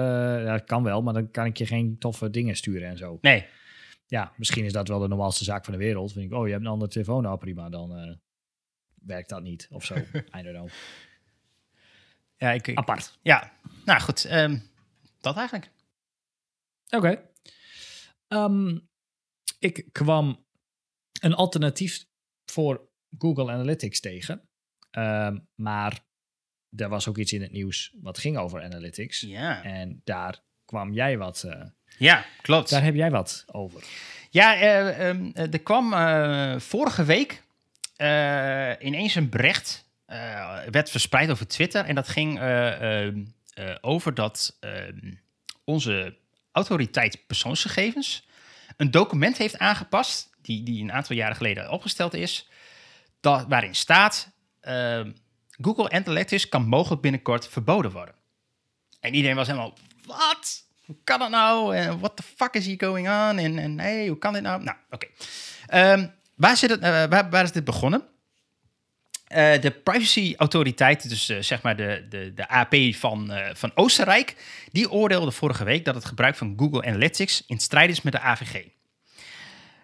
ja, 0.44 0.58
kan 0.58 0.82
wel, 0.82 1.02
maar 1.02 1.14
dan 1.14 1.30
kan 1.30 1.46
ik 1.46 1.56
je 1.56 1.66
geen 1.66 1.98
toffe 1.98 2.30
dingen 2.30 2.56
sturen 2.56 2.88
en 2.88 2.96
zo. 2.98 3.18
Nee, 3.20 3.46
Ja, 4.06 4.32
misschien 4.36 4.64
is 4.64 4.72
dat 4.72 4.88
wel 4.88 4.98
de 4.98 5.08
normaalste 5.08 5.44
zaak 5.44 5.64
van 5.64 5.72
de 5.72 5.78
wereld. 5.78 6.12
Vind 6.12 6.24
ik, 6.32 6.38
oh, 6.38 6.46
je 6.46 6.52
hebt 6.52 6.64
een 6.64 6.70
andere 6.70 6.90
telefoon, 6.90 7.22
nou 7.22 7.38
prima, 7.38 7.68
dan 7.68 7.96
eh, 7.96 8.14
werkt 8.94 9.28
dat 9.28 9.42
niet 9.42 9.66
of 9.70 9.84
zo. 9.84 9.94
I 10.38 10.42
don't 10.42 10.48
know. 10.56 10.68
ja, 12.36 12.50
ik, 12.52 12.66
ik- 12.66 12.78
Apart. 12.78 13.18
ja. 13.22 13.52
nou 13.84 14.00
goed, 14.00 14.24
ehm, 14.24 14.58
dat 15.20 15.36
eigenlijk. 15.36 15.70
Oké. 16.88 17.20
Ehm, 18.28 18.78
ik 19.58 19.88
kwam 19.92 20.44
een 21.20 21.34
alternatief 21.34 22.04
voor 22.44 22.88
Google 23.18 23.52
Analytics 23.52 24.00
tegen. 24.00 24.42
Ehm, 24.90 25.38
maar 25.54 25.98
er 26.76 26.88
was 26.88 27.08
ook 27.08 27.18
iets 27.18 27.32
in 27.32 27.42
het 27.42 27.52
nieuws 27.52 27.92
wat 28.00 28.18
ging 28.18 28.36
over 28.36 28.62
Analytics. 28.62 29.20
Ja, 29.20 29.62
En 29.64 30.00
daar 30.04 30.40
kwam 30.64 30.92
jij 30.92 31.18
wat. 31.18 31.42
eh, 31.42 31.60
ja 31.98 32.24
klopt. 32.42 32.70
daar 32.70 32.82
heb 32.82 32.94
jij 32.94 33.10
wat 33.10 33.44
over. 33.46 33.84
Ja, 34.30 34.56
eh, 34.56 35.08
ehm, 35.08 35.30
eh, 35.34 35.52
er 35.52 35.62
kwam 35.62 35.90
vorige 36.60 37.04
week 37.04 37.42
ineens 38.80 39.14
een 39.14 39.28
bericht, 39.28 39.84
werd 40.70 40.90
verspreid 40.90 41.30
over 41.30 41.46
Twitter. 41.46 41.84
En 41.84 41.94
dat 41.94 42.08
ging 42.08 42.38
eh, 42.38 43.04
ehm, 43.06 43.24
eh, 43.54 43.74
over 43.80 44.14
dat 44.14 44.58
onze 45.64 46.16
autoriteit 46.52 47.26
persoonsgegevens 47.26 48.26
een 48.76 48.90
document 48.90 49.36
heeft 49.38 49.58
aangepast, 49.58 50.30
die, 50.42 50.62
die 50.62 50.82
een 50.82 50.92
aantal 50.92 51.16
jaren 51.16 51.36
geleden 51.36 51.70
opgesteld 51.70 52.14
is, 52.14 52.48
dat, 53.24 53.44
waarin 53.48 53.74
staat, 53.74 54.30
ehm, 54.60 55.10
Google 55.60 55.90
Analytics 55.90 56.48
kan 56.48 56.66
mogelijk 56.66 57.02
binnenkort 57.02 57.48
verboden 57.48 57.90
worden. 57.90 58.14
En 59.00 59.14
iedereen 59.14 59.36
was 59.36 59.46
helemaal, 59.46 59.74
wat? 60.06 60.64
Hoe 60.84 60.96
kan 61.04 61.18
dat 61.18 61.30
nou? 61.30 61.76
En 61.76 61.98
what 61.98 62.16
the 62.16 62.22
fuck 62.22 62.54
is 62.54 62.66
here 62.66 62.86
going 62.86 63.08
on? 63.08 63.38
En, 63.38 63.58
en 63.58 64.06
hoe 64.06 64.18
kan 64.18 64.32
dit 64.32 64.42
nou? 64.42 64.62
Nou, 64.62 64.76
oké. 64.90 65.06
Ehm, 65.66 66.06
waar, 66.34 66.56
zit 66.56 66.78
eh, 66.78 67.04
waar, 67.30 67.44
is 67.44 67.52
dit 67.52 67.64
begonnen? 67.64 68.02
Eh, 69.26 69.60
de 69.60 69.70
privacyautoriteit, 69.70 71.08
dus 71.08 71.28
eh, 71.28 71.38
zeg 71.40 71.62
maar 71.62 71.76
de, 71.76 72.06
de, 72.08 72.32
de 72.34 72.48
AP 72.48 72.74
van, 72.94 73.32
van 73.52 73.70
Oostenrijk, 73.74 74.36
die 74.72 74.90
oordeelde 74.90 75.30
vorige 75.30 75.64
week 75.64 75.84
dat 75.84 75.94
het 75.94 76.04
gebruik 76.04 76.36
van 76.36 76.54
Google 76.56 76.84
Analytics 76.84 77.44
in 77.46 77.60
strijd 77.60 77.90
is 77.90 78.02
met 78.02 78.12
de 78.12 78.20
AVG. 78.20 78.64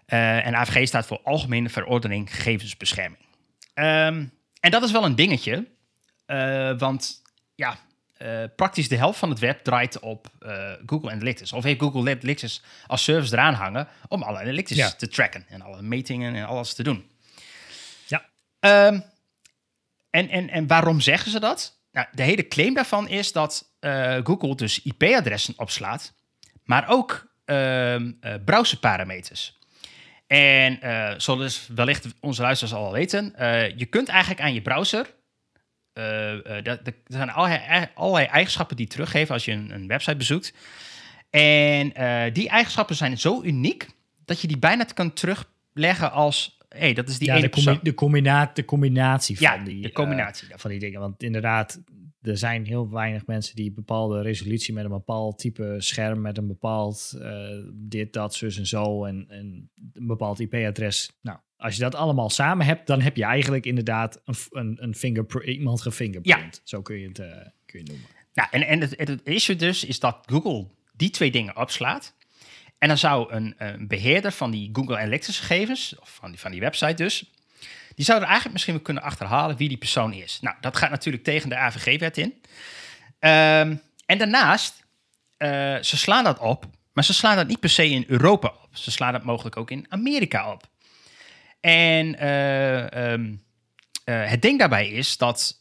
En 0.07 0.57
AVG 0.57 0.87
staat 0.87 1.07
voor 1.07 1.21
Algemene 1.25 1.69
Verordening 1.69 2.35
Gegevensbescherming. 2.35 3.30
Ehm, 3.81 4.25
en 4.61 4.71
dat 4.71 4.83
is 4.83 4.91
wel 4.93 5.05
een 5.05 5.15
dingetje, 5.15 5.67
eh, 6.27 6.79
want 6.79 7.23
ja, 7.55 7.79
eh, 8.17 8.43
praktisch 8.57 8.89
de 8.89 8.97
helft 8.97 9.19
van 9.19 9.29
het 9.31 9.39
web 9.39 9.65
draait 9.65 9.99
op 9.99 10.27
eh, 10.39 10.73
Google 10.87 11.11
Analytics. 11.11 11.53
Of 11.53 11.65
heeft 11.65 11.81
Google 11.81 12.01
Analytics 12.01 12.63
als 12.87 13.05
service 13.05 13.33
eraan 13.35 13.55
hangen 13.55 13.89
om 14.09 14.23
alle 14.23 14.39
analytics 14.39 14.79
Ja. 14.79 14.91
te 14.91 15.09
tracken 15.09 15.45
en 15.49 15.63
alle 15.63 15.83
metingen 15.83 16.35
en 16.35 16.47
alles 16.47 16.75
te 16.75 16.83
doen. 16.83 17.11
Ja. 18.07 18.25
Ehm, 18.61 19.01
en, 20.11 20.29
en, 20.29 20.49
en 20.51 20.67
waarom 20.67 21.01
zeggen 21.01 21.31
ze 21.31 21.41
dat? 21.41 21.79
Nou, 21.93 22.07
de 22.13 22.23
hele 22.23 22.49
claim 22.49 22.75
daarvan 22.75 23.09
is 23.09 23.33
dat 23.33 23.69
Google 24.23 24.55
dus 24.55 24.83
IP-adressen 24.83 25.55
opslaat, 25.57 26.13
maar 26.65 26.89
ook 26.89 27.29
ehm 27.45 28.13
eh, 28.21 28.35
browserparameters. 28.45 29.59
En 30.31 30.81
eh 30.81 31.15
zoals 31.17 31.69
wellicht 31.75 32.07
onze 32.21 32.43
luisteraars 32.43 32.77
al 32.77 32.93
weten, 32.93 33.35
eh, 33.37 33.77
je 33.79 33.87
kunt 33.87 34.09
eigenlijk 34.09 34.41
aan 34.41 34.55
je 34.55 34.63
browser 34.63 35.15
eh, 35.93 36.67
er 36.67 36.81
zijn 37.07 37.31
allerlei, 37.31 37.87
allerlei 37.95 38.27
eigenschappen 38.27 38.77
die 38.77 38.87
teruggeven 38.87 39.35
als 39.35 39.45
je 39.45 39.53
een, 39.53 39.71
een 39.75 39.87
website 39.87 40.17
bezoekt. 40.17 40.55
En 41.31 41.93
die 42.33 42.49
eigenschappen 42.49 42.97
zijn 42.97 43.19
zo 43.19 43.43
uniek 43.43 43.87
dat 44.25 44.41
je 44.41 44.47
die 44.47 44.59
bijna 44.59 44.85
kan 44.85 45.13
terugleggen 45.13 46.13
als: 46.13 46.59
hé, 46.69 46.79
hey, 46.79 46.93
dat 46.95 47.09
is 47.09 47.19
die 47.19 47.29
ja, 47.29 47.35
ene 47.35 47.43
de, 47.43 47.49
combi- 47.51 47.65
persoon. 47.65 47.85
de, 47.85 47.95
combina- 47.95 48.51
de 48.55 48.65
combinatie 48.65 49.37
Ja, 49.41 49.55
van 49.57 49.65
die, 49.65 49.83
de 49.83 49.93
combinatie 49.93 50.49
van 50.57 50.71
die 50.71 50.79
dingen. 50.79 51.01
Want 51.01 51.23
inderdaad, 51.23 51.81
er 52.23 52.39
zijn 52.39 52.67
heel 52.67 52.91
weinig 52.91 53.27
mensen 53.27 53.57
die 53.57 53.69
een 53.69 53.75
bepaalde 53.75 54.21
resolutie 54.21 54.75
met 54.75 54.85
een 54.85 54.91
bepaald 54.91 55.39
type 55.39 55.75
scherm, 55.79 56.21
met 56.21 56.39
een 56.39 56.47
bepaald 56.47 57.15
eh, 57.21 57.49
dit, 57.73 58.13
dat, 58.13 58.35
zus 58.35 58.59
en 58.59 58.67
zo 58.67 59.05
en, 59.05 59.27
en 59.29 59.71
een 59.93 60.07
bepaald 60.07 60.41
IP-adres. 60.41 61.11
Nou, 61.21 61.39
als 61.57 61.75
je 61.75 61.81
dat 61.81 61.95
allemaal 61.95 62.31
samen 62.31 62.67
hebt, 62.67 62.87
dan 62.87 63.01
heb 63.01 63.17
je 63.17 63.25
eigenlijk 63.25 63.67
inderdaad 63.67 64.21
een, 64.25 64.35
een, 64.51 64.77
een 64.83 64.95
fingerprint, 64.95 65.47
iemand 65.47 65.81
gefingerprint. 65.81 66.61
Zo 66.65 66.83
kun 66.83 66.97
je 66.97 67.09
het, 67.09 67.19
eh, 67.19 67.27
kun 67.67 67.79
je 67.79 67.79
het 67.79 67.89
noemen. 67.89 68.09
Nou, 68.35 68.49
en, 68.51 68.67
en 68.67 68.81
het, 68.81 68.95
het 68.97 69.21
issue 69.25 69.57
dus 69.57 69.85
is 69.85 70.01
dat 70.01 70.19
Google 70.27 70.67
die 70.97 71.11
twee 71.11 71.31
dingen 71.31 71.57
opslaat. 71.57 72.15
En 72.79 72.89
dan 72.89 72.99
zou 72.99 73.33
een, 73.33 73.55
een 73.59 73.89
beheerder 73.89 74.33
van 74.33 74.51
die 74.51 74.69
Google 74.73 74.97
Analytics 74.97 75.39
gegevens, 75.39 75.99
of 75.99 76.15
van 76.15 76.31
die, 76.31 76.41
van 76.41 76.51
die 76.51 76.61
website 76.61 76.95
dus, 76.95 77.31
die 77.95 78.05
zou 78.05 78.19
er 78.19 78.25
eigenlijk 78.25 78.53
misschien 78.53 78.75
wel 78.75 78.83
kunnen 78.83 79.03
achterhalen 79.03 79.57
wie 79.57 79.69
die 79.69 79.77
persoon 79.77 80.13
is. 80.13 80.39
Nou, 80.41 80.57
dat 80.61 80.77
gaat 80.77 80.91
natuurlijk 80.91 81.25
tegen 81.25 81.49
de 81.49 81.57
AVG-wet 81.57 82.19
in. 82.19 82.43
Ehm, 83.19 83.77
en 84.07 84.19
daarnaast, 84.19 84.85
uh, 85.39 85.49
ze 85.81 85.97
slaan 85.97 86.25
dat 86.25 86.39
op, 86.39 86.65
maar 86.93 87.05
ze 87.05 87.15
slaan 87.15 87.37
dat 87.37 87.47
niet 87.47 87.61
per 87.61 87.71
se 87.71 87.89
in 87.89 88.05
Europa 88.09 88.49
op. 88.49 88.69
Ze 88.73 88.91
slaan 88.91 89.13
dat 89.13 89.25
mogelijk 89.25 89.57
ook 89.57 89.71
in 89.71 89.87
Amerika 89.89 90.53
op. 90.53 90.69
En 91.61 92.25
uh, 92.25 93.13
um, 93.13 93.43
uh, 94.05 94.29
het 94.29 94.43
ding 94.43 94.59
daarbij 94.59 94.89
is 94.89 95.17
dat 95.17 95.59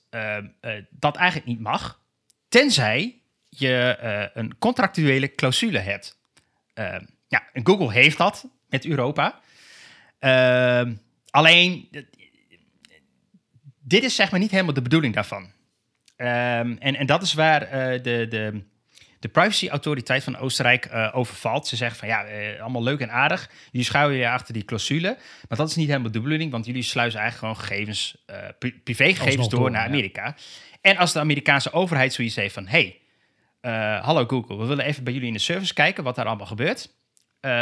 dat 0.90 1.16
eigenlijk 1.16 1.48
niet 1.48 1.60
mag, 1.60 2.00
tenzij 2.48 3.22
je 3.50 3.98
een 4.34 4.58
contractuele 4.58 5.36
clausule 5.36 5.80
hebt. 5.80 6.18
Ehm, 6.74 7.06
ja, 7.28 7.44
en 7.54 7.66
Google 7.66 7.92
heeft 7.92 8.18
dat 8.18 8.48
met 8.70 8.86
Europa. 8.86 9.40
Ehm, 10.20 10.94
alleen, 11.30 11.90
dit 13.90 14.04
is 14.04 14.16
zeg 14.16 14.32
maar 14.32 14.40
niet 14.40 14.52
helemaal 14.52 14.74
de 14.74 14.82
bedoeling 14.82 15.14
daarvan. 15.14 15.44
Um, 15.44 16.78
en, 16.78 16.96
en 16.96 17.06
dat 17.06 17.22
is 17.22 17.34
waar 17.34 17.64
uh, 17.64 18.04
de, 18.04 18.26
de, 18.30 18.64
de 19.20 19.28
privacyautoriteit 19.28 20.24
van 20.24 20.38
Oostenrijk 20.38 20.86
uh, 20.86 21.10
over 21.14 21.36
valt. 21.36 21.68
Ze 21.68 21.76
zeggen 21.76 22.00
van 22.00 22.08
ja, 22.08 22.26
uh, 22.30 22.62
allemaal 22.62 22.84
leuk 22.84 23.00
en 23.00 23.12
aardig. 23.12 23.50
Jullie 23.72 23.88
schuilen 23.88 24.18
je 24.18 24.30
achter 24.30 24.54
die 24.54 24.66
clausule. 24.66 25.18
Maar 25.48 25.58
dat 25.58 25.70
is 25.70 25.76
niet 25.76 25.88
helemaal 25.88 26.12
de 26.12 26.20
bedoeling, 26.20 26.52
want 26.52 26.66
jullie 26.66 26.84
sluizen 26.84 27.20
eigenlijk 27.20 27.54
gewoon 27.54 27.68
gegevens, 27.68 28.26
privégegevens 28.84 29.50
door, 29.50 29.60
door 29.60 29.72
naar 29.72 29.88
Amerika. 29.88 30.26
Ja. 30.26 30.36
En 30.82 30.98
als 30.98 31.14
de 31.14 31.20
Amerikaanse 31.20 31.72
overheid 31.74 32.14
zoiets 32.14 32.36
heeft 32.36 32.54
van 32.54 32.68
hey, 32.68 33.00
hallo 34.02 34.26
Google, 34.26 34.58
we 34.58 34.66
willen 34.66 34.86
even 34.86 35.04
bij 35.04 35.14
jullie 35.14 35.28
in 35.28 35.34
de 35.34 35.40
service 35.40 35.74
kijken 35.74 36.04
wat 36.04 36.16
daar 36.16 36.26
allemaal 36.26 36.46
gebeurt. 36.46 36.90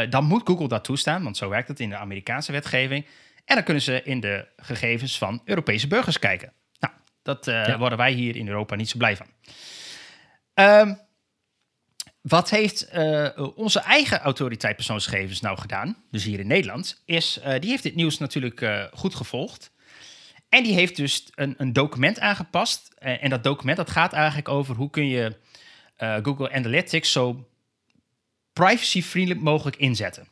dan 0.10 0.26
moet 0.26 0.48
Google 0.48 0.68
dat 0.68 0.84
toestaan, 0.84 1.24
want 1.24 1.38
zo 1.38 1.50
werkt 1.50 1.68
het 1.68 1.80
in 1.80 1.90
de 1.90 1.98
Amerikaanse 1.98 2.52
wetgeving. 2.52 3.06
En 3.48 3.56
dan 3.56 3.64
kunnen 3.64 3.84
ze 3.84 4.04
in 4.04 4.20
de 4.20 4.48
gegevens 4.58 5.18
van 5.18 5.42
Europese 5.46 5.88
burgers 5.88 6.20
kijken. 6.20 6.54
Nou, 6.80 6.94
dat 7.22 7.48
uh, 7.48 7.68
ja. 7.68 7.78
worden 7.78 7.98
wij 7.98 8.12
hier 8.12 8.36
in 8.36 8.48
Europa 8.48 8.76
niet 8.76 8.90
zo 8.90 8.98
blij 8.98 9.18
van. 9.18 9.28
Um, 10.54 11.00
wat 12.22 12.50
heeft 12.50 12.94
uh, 12.94 13.30
onze 13.56 13.80
eigen 13.80 14.20
autoriteit 14.20 14.76
persoonsgegevens 14.76 15.42
nou 15.42 15.58
gedaan, 15.58 16.04
dus 16.12 16.24
hier 16.24 16.40
in 16.40 16.48
Nederland, 16.48 17.02
is 17.06 17.38
uh, 17.38 17.60
die 17.60 17.70
heeft 17.70 17.84
dit 17.84 17.96
nieuws 17.96 18.18
natuurlijk 18.18 18.90
goed 18.94 19.16
gevolgd. 19.16 19.72
En 20.50 20.64
die 20.64 20.74
heeft 20.74 20.96
dus 20.96 21.28
een, 21.36 21.54
een 21.58 21.74
document 21.74 22.20
aangepast. 22.20 22.94
en 22.98 23.30
dat 23.30 23.44
document 23.44 23.78
dat 23.78 23.90
gaat 23.90 24.14
eigenlijk 24.14 24.50
over 24.50 24.76
hoe 24.76 24.90
kun 24.90 25.08
je 25.08 25.36
Google 25.98 26.52
Analytics 26.52 27.12
zo 27.12 27.50
privacyvriendelijk 28.54 29.42
mogelijk 29.42 29.76
inzetten. 29.76 30.28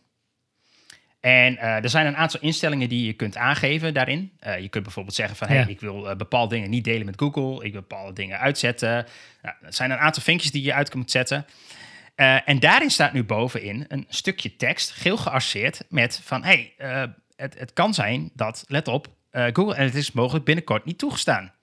En 1.26 1.54
uh, 1.54 1.84
er 1.84 1.90
zijn 1.90 2.06
een 2.06 2.18
aantal 2.18 2.40
instellingen 2.40 2.90
die 2.90 3.06
je 3.06 3.14
kunt 3.14 3.38
aangeven 3.38 3.94
daarin. 3.94 4.32
Uh, 4.48 4.60
je 4.60 4.70
kunt 4.70 4.84
bijvoorbeeld 4.84 5.16
zeggen 5.16 5.36
van, 5.36 5.48
hey, 5.48 5.66
ik 5.68 5.80
wil 5.80 6.10
uh, 6.10 6.16
bepaalde 6.16 6.56
dingen 6.56 6.70
niet 6.70 6.84
delen 6.84 7.06
met 7.06 7.16
Google. 7.18 7.66
Ik 7.66 7.72
wil 7.72 7.82
bepaalde 7.82 8.14
dingen 8.14 8.40
uitzetten. 8.40 9.06
Nou, 9.42 9.56
er 9.62 9.74
zijn 9.74 9.92
een 9.92 9.98
aantal 9.98 10.24
vinkjes 10.24 10.52
die 10.52 10.64
je 10.64 10.74
uit 10.74 10.90
kunt 10.90 11.12
zetten. 11.12 11.46
en 12.46 12.60
daarin 12.60 12.90
staat 12.90 13.14
nu 13.14 13.24
bovenin 13.24 13.86
een 13.88 14.06
stukje 14.10 14.56
tekst, 14.56 14.92
geel 14.92 15.18
gearseerd, 15.18 15.84
met 15.90 16.22
van, 16.24 16.44
hey, 16.44 16.74
het, 17.36 17.60
het, 17.60 17.74
kan 17.74 17.94
zijn 17.94 18.30
dat, 18.34 18.66
let 18.68 18.88
op, 18.88 19.08
Google 19.32 19.76
Analytics 19.76 20.12
mogelijk 20.12 20.46
binnenkort 20.46 20.86
niet 20.86 20.98
toegestaan. 20.98 21.54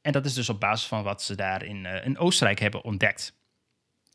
En 0.00 0.12
dat 0.12 0.24
is 0.24 0.34
dus 0.34 0.48
op 0.48 0.60
basis 0.60 0.88
van 0.88 1.02
wat 1.02 1.22
ze 1.22 1.34
daar 1.34 1.64
in, 1.64 1.86
in 1.86 2.18
Oostenrijk 2.18 2.58
hebben 2.58 2.84
ontdekt. 2.84 3.34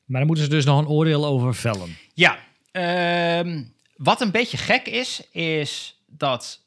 Maar 0.05 0.17
dan 0.17 0.27
moeten 0.27 0.45
ze 0.45 0.51
dus 0.51 0.65
nog 0.65 0.79
een 0.79 0.87
oordeel 0.87 1.25
over 1.25 1.55
vellen. 1.55 1.97
Ja, 2.13 2.37
ehm 2.71 3.59
wat 3.97 4.21
een 4.21 4.31
beetje 4.31 4.57
gek 4.57 4.87
is, 4.87 5.29
is 5.31 6.01
dat 6.07 6.65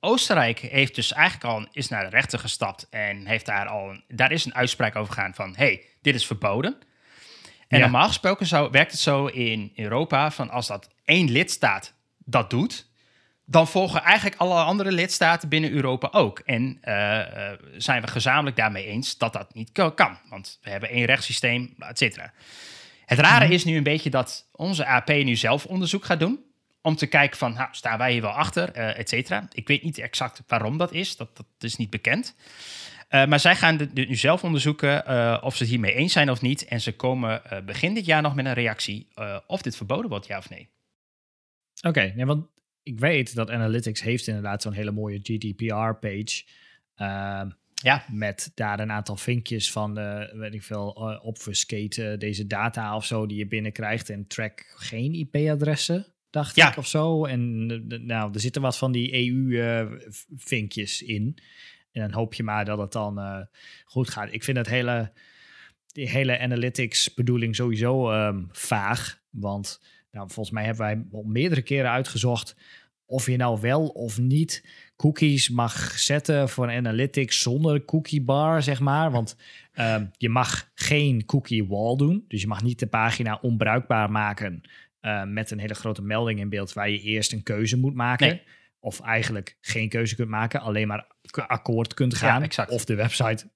Oostenrijk 0.00 0.58
heeft 0.58 0.94
dus 0.94 1.12
eigenlijk 1.12 1.54
al 1.54 1.68
is 1.72 1.88
naar 1.88 2.04
de 2.04 2.16
rechter 2.16 2.38
gestapt 2.38 2.88
en 2.90 3.26
heeft 3.26 3.46
daar 3.46 3.66
al 3.66 3.90
een, 3.90 4.04
daar 4.08 4.32
is 4.32 4.44
een 4.44 4.54
uitspraak 4.54 4.96
over 4.96 5.14
gegaan 5.14 5.34
van 5.34 5.54
hey, 5.56 5.82
dit 6.00 6.14
is 6.14 6.26
verboden. 6.26 6.78
En 7.68 7.78
ja. 7.78 7.84
normaal 7.84 8.06
gesproken 8.06 8.46
zou, 8.46 8.70
werkt 8.70 8.90
het 8.90 9.00
zo 9.00 9.26
in 9.26 9.72
Europa 9.76 10.30
van 10.30 10.50
als 10.50 10.66
dat 10.66 10.88
één 11.04 11.30
lidstaat 11.30 11.94
dat 12.18 12.50
doet, 12.50 12.86
dan 13.44 13.68
volgen 13.68 14.02
eigenlijk 14.02 14.40
alle 14.40 14.62
andere 14.62 14.92
lidstaten 14.92 15.48
binnen 15.48 15.72
Europa 15.72 16.08
ook. 16.10 16.38
En 16.38 16.80
uh, 16.84 17.18
uh, 17.18 17.52
zijn 17.76 18.02
we 18.02 18.08
gezamenlijk 18.08 18.56
daarmee 18.56 18.86
eens 18.86 19.18
dat 19.18 19.32
dat 19.32 19.54
niet 19.54 19.72
kan, 19.94 20.18
want 20.28 20.58
we 20.62 20.70
hebben 20.70 20.88
één 20.88 21.04
rechtssysteem, 21.04 21.74
et 21.78 21.98
cetera. 21.98 22.32
Het 23.06 23.18
rare 23.18 23.44
mhm. 23.44 23.52
is 23.54 23.64
nu 23.64 23.76
een 23.76 23.82
beetje 23.82 24.10
dat 24.10 24.48
onze 24.52 24.86
AP 24.86 25.08
nu 25.08 25.36
zelf 25.36 25.66
onderzoek 25.66 26.04
gaat 26.04 26.20
doen. 26.20 26.44
Om 26.82 26.96
te 26.96 27.06
kijken 27.06 27.38
van, 27.38 27.52
nou, 27.52 27.68
staan 27.70 27.98
wij 27.98 28.12
hier 28.12 28.20
wel 28.20 28.30
achter, 28.30 28.76
uh, 28.76 28.98
et 28.98 29.08
cetera. 29.08 29.48
Ik 29.52 29.68
weet 29.68 29.82
niet 29.82 29.98
exact 29.98 30.42
waarom 30.46 30.78
dat 30.78 30.92
is. 30.92 31.16
Dat, 31.16 31.36
dat 31.36 31.46
is 31.58 31.76
niet 31.76 31.90
bekend. 31.90 32.34
Uh, 33.10 33.26
maar 33.26 33.40
zij 33.40 33.56
gaan 33.56 33.76
dit 33.76 33.94
nu 33.94 34.14
zelf 34.14 34.44
onderzoeken 34.44 35.04
uh, 35.08 35.38
of 35.42 35.56
ze 35.56 35.62
het 35.62 35.70
hiermee 35.70 35.94
eens 35.94 36.12
zijn 36.12 36.30
of 36.30 36.40
niet. 36.40 36.64
En 36.64 36.80
ze 36.80 36.96
komen 36.96 37.42
uh, 37.52 37.60
begin 37.60 37.94
dit 37.94 38.04
jaar 38.04 38.22
nog 38.22 38.34
met 38.34 38.46
een 38.46 38.52
reactie 38.52 39.08
of 39.46 39.62
dit 39.62 39.76
verboden 39.76 40.10
wordt, 40.10 40.26
ja 40.26 40.38
of 40.38 40.50
nee. 40.50 40.68
Oké, 41.86 41.88
okay, 41.88 42.26
want 42.26 42.46
ik 42.82 42.98
weet 42.98 43.34
dat 43.34 43.50
Analytics 43.50 44.00
heeft 44.00 44.26
inderdaad 44.26 44.62
zo'n 44.62 44.72
hele 44.72 44.90
mooie 44.90 45.18
GDPR-page. 45.22 46.44
Ehm, 47.82 47.86
ja. 47.86 48.04
Met 48.10 48.50
daar 48.54 48.80
een 48.80 48.90
aantal 48.90 49.16
vinkjes 49.16 49.72
van, 49.72 49.98
uh, 49.98 50.32
weet 50.32 50.54
ik 50.54 50.62
veel, 50.62 51.10
uh, 51.10 51.24
obfuscate 51.24 52.16
deze 52.18 52.46
data 52.46 52.96
of 52.96 53.04
zo 53.04 53.26
die 53.26 53.38
je 53.38 53.46
binnenkrijgt 53.46 54.10
en 54.10 54.26
track 54.26 54.74
geen 54.76 55.12
IP-adressen, 55.14 56.06
dacht 56.30 56.56
ja. 56.56 56.70
ik 56.70 56.76
of 56.76 56.86
zo. 56.86 57.24
En 57.24 57.66
nou, 58.06 58.32
er 58.34 58.40
zitten 58.40 58.62
wat 58.62 58.78
van 58.78 58.92
die 58.92 59.14
EU-vinkjes 59.14 61.02
in. 61.02 61.38
En 61.92 62.00
dan 62.00 62.12
hoop 62.12 62.34
je 62.34 62.42
maar 62.42 62.64
dat 62.64 62.78
het 62.78 62.92
dan 62.92 63.48
goed 63.84 64.10
gaat. 64.10 64.32
Ik 64.32 64.44
vind 64.44 64.56
het 64.56 64.68
hele, 64.68 65.12
die 65.86 66.08
hele 66.08 66.38
analytics-bedoeling 66.38 67.56
sowieso 67.56 68.12
um, 68.12 68.48
vaag. 68.52 69.20
Want 69.30 69.80
nou, 70.10 70.26
volgens 70.30 70.54
mij 70.54 70.64
hebben 70.64 70.86
wij 70.86 71.04
al 71.12 71.22
meerdere 71.22 71.62
keren 71.62 71.90
uitgezocht 71.90 72.56
of 73.06 73.26
je 73.26 73.36
nou 73.36 73.60
wel 73.60 73.86
of 73.86 74.18
niet 74.18 74.64
cookies 74.96 75.48
mag 75.48 75.98
zetten 75.98 76.48
voor 76.48 76.70
analytics 76.70 77.40
zonder 77.40 77.84
cookie 77.84 78.22
bar, 78.22 78.62
zeg 78.62 78.80
maar. 78.80 79.10
Want 79.10 79.36
um, 79.74 80.10
je 80.16 80.28
mag 80.28 80.70
geen 80.74 81.24
cookie 81.24 81.66
wall 81.66 81.96
doen. 81.96 82.24
Dus 82.28 82.40
je 82.40 82.46
mag 82.46 82.62
niet 82.62 82.78
de 82.78 82.86
pagina 82.86 83.38
onbruikbaar 83.42 84.10
maken 84.10 84.60
uh, 85.00 85.24
met 85.24 85.50
een 85.50 85.58
hele 85.58 85.74
grote 85.74 86.02
melding 86.02 86.40
in 86.40 86.48
beeld 86.48 86.72
waar 86.72 86.90
je 86.90 87.00
eerst 87.00 87.32
een 87.32 87.42
keuze 87.42 87.78
moet 87.78 87.94
maken. 87.94 88.28
Nee. 88.28 88.42
Of 88.78 89.00
eigenlijk 89.00 89.56
geen 89.60 89.88
keuze 89.88 90.14
kunt 90.14 90.28
maken, 90.28 90.60
alleen 90.60 90.86
maar 90.86 91.06
akkoord 91.46 91.94
kunt 91.94 92.14
gaan. 92.14 92.46
Ja, 92.48 92.66
of 92.68 92.84
de 92.84 92.94
website 92.94 93.50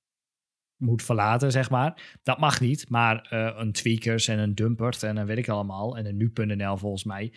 moet 0.76 1.02
verlaten, 1.02 1.52
zeg 1.52 1.70
maar. 1.70 2.18
Dat 2.22 2.38
mag 2.38 2.60
niet, 2.60 2.88
maar 2.88 3.28
uh, 3.32 3.50
een 3.56 3.72
tweakers 3.72 4.28
en 4.28 4.38
een 4.38 4.54
dumpert 4.54 5.02
en 5.02 5.14
dan 5.14 5.26
weet 5.26 5.38
ik 5.38 5.48
allemaal. 5.48 5.96
En 5.96 6.06
een 6.06 6.16
nu.nl 6.16 6.76
volgens 6.76 7.04
mij 7.04 7.32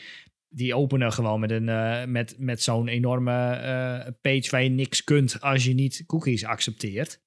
die 0.54 0.76
openen 0.76 1.12
gewoon 1.12 1.40
met, 1.40 1.52
een, 1.52 1.68
uh, 1.68 2.06
met, 2.06 2.36
met 2.38 2.62
zo'n 2.62 2.88
enorme 2.88 3.32
uh, 3.32 4.12
page 4.22 4.48
waar 4.50 4.64
je 4.64 4.70
niks 4.70 5.04
kunt 5.04 5.42
als 5.42 5.64
je 5.64 5.74
niet 5.74 6.04
cookies 6.06 6.46
accepteert. 6.46 7.22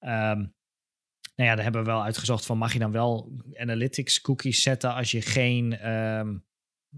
Um, 0.00 0.54
nou 1.36 1.48
ja, 1.48 1.54
daar 1.54 1.62
hebben 1.62 1.84
we 1.84 1.90
wel 1.90 2.02
uitgezocht 2.02 2.46
van 2.46 2.58
mag 2.58 2.72
je 2.72 2.78
dan 2.78 2.92
wel 2.92 3.32
analytics 3.54 4.20
cookies 4.20 4.62
zetten 4.62 4.94
als 4.94 5.10
je 5.10 5.22
geen, 5.22 5.90
um, 5.92 6.44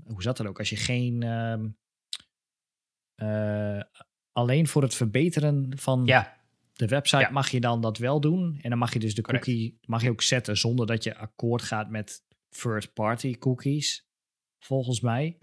hoe 0.05 0.23
zat 0.23 0.37
dat 0.37 0.47
ook, 0.47 0.59
als 0.59 0.71
je 0.71 0.77
geen, 0.77 1.23
um, 1.23 1.77
uh, 3.17 3.83
alleen 4.33 4.67
voor 4.67 4.83
het 4.83 4.95
verbeteren 4.95 5.79
van 5.79 6.03
ja. 6.05 6.41
de 6.73 6.87
website 6.87 7.23
ja. 7.23 7.31
mag 7.31 7.49
je 7.49 7.61
dan 7.61 7.81
dat 7.81 7.99
wel 7.99 8.21
doen. 8.21 8.59
En 8.63 8.71
dan 8.71 8.79
mag 8.79 8.93
je 8.93 8.99
dus 8.99 9.15
de 9.15 9.23
Correct. 9.23 9.45
cookie, 9.45 9.79
mag 9.85 10.03
je 10.03 10.11
ook 10.11 10.23
zetten 10.23 10.57
zonder 10.57 10.87
dat 10.87 11.05
je 11.05 11.17
akkoord 11.17 11.63
gaat 11.63 11.91
met 11.91 12.25
third 12.49 12.93
party 12.93 13.39
cookies, 13.39 14.09
volgens 14.59 15.01
mij 15.01 15.39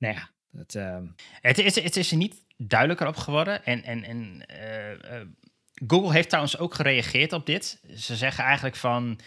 nou 0.00 0.14
ja, 0.14 0.28
het, 0.58 0.74
uh... 0.74 0.96
het, 1.40 1.58
is, 1.58 1.82
het 1.82 1.96
is 1.96 2.10
er 2.10 2.16
niet 2.16 2.44
duidelijker 2.56 3.06
op 3.06 3.16
geworden. 3.16 3.64
En, 3.64 3.84
en, 3.84 4.04
en 4.04 4.44
uh, 4.50 4.90
uh, 4.90 5.26
Google 5.86 6.12
heeft 6.12 6.28
trouwens 6.28 6.58
ook 6.58 6.74
gereageerd 6.74 7.32
op 7.32 7.46
dit. 7.46 7.80
Ze 7.96 8.16
zeggen 8.16 8.44
eigenlijk 8.44 8.76
van 8.76 9.18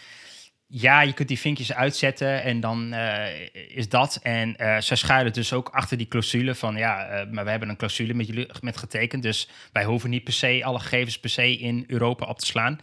ja, 0.66 1.00
je 1.00 1.12
kunt 1.12 1.28
die 1.28 1.38
vinkjes 1.38 1.72
uitzetten 1.72 2.42
en 2.42 2.60
dan 2.60 2.94
uh, 2.94 3.26
is 3.52 3.88
dat. 3.88 4.20
En 4.22 4.54
ze 4.82 4.96
schuilen 4.96 5.32
dus 5.32 5.52
ook 5.52 5.68
achter 5.68 5.96
die 5.96 6.08
clausule 6.08 6.54
van 6.54 6.76
ja, 6.76 7.26
maar 7.30 7.44
we 7.44 7.50
hebben 7.50 7.68
een 7.68 7.76
clausule 7.76 8.14
met 8.14 8.26
jullie 8.26 8.48
met 8.60 8.76
getekend, 8.76 9.22
dus 9.22 9.48
wij 9.72 9.84
hoeven 9.84 10.10
niet 10.10 10.24
per 10.24 10.32
se 10.32 10.60
alle 10.64 10.80
gegevens 10.80 11.20
per 11.20 11.30
se 11.30 11.58
in 11.58 11.84
Europa 11.86 12.26
op 12.26 12.38
te 12.38 12.46
slaan. 12.46 12.80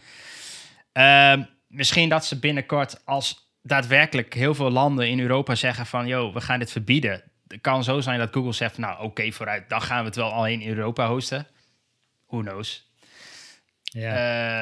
Ehm, 0.92 1.42
misschien 1.66 2.08
dat 2.08 2.24
ze 2.24 2.38
binnenkort 2.38 3.06
als 3.06 3.50
daadwerkelijk 3.62 4.34
heel 4.34 4.54
veel 4.54 4.70
landen 4.70 5.08
in 5.08 5.20
Europa 5.20 5.54
zeggen 5.54 5.86
van 5.86 6.06
joh, 6.06 6.34
we 6.34 6.40
gaan 6.40 6.58
dit 6.58 6.72
verbieden, 6.72 7.22
het 7.52 7.60
kan 7.60 7.84
zo 7.84 8.00
zijn 8.00 8.18
dat 8.18 8.32
Google 8.32 8.52
zegt, 8.52 8.78
nou 8.78 8.94
oké, 8.94 9.04
okay, 9.04 9.32
vooruit, 9.32 9.68
dan 9.68 9.82
gaan 9.82 9.98
we 9.98 10.04
het 10.04 10.16
wel 10.16 10.32
alleen 10.32 10.60
in 10.60 10.68
Europa 10.68 11.08
hosten. 11.08 11.46
Who 12.26 12.40
knows? 12.40 12.90
Ja, 13.82 14.14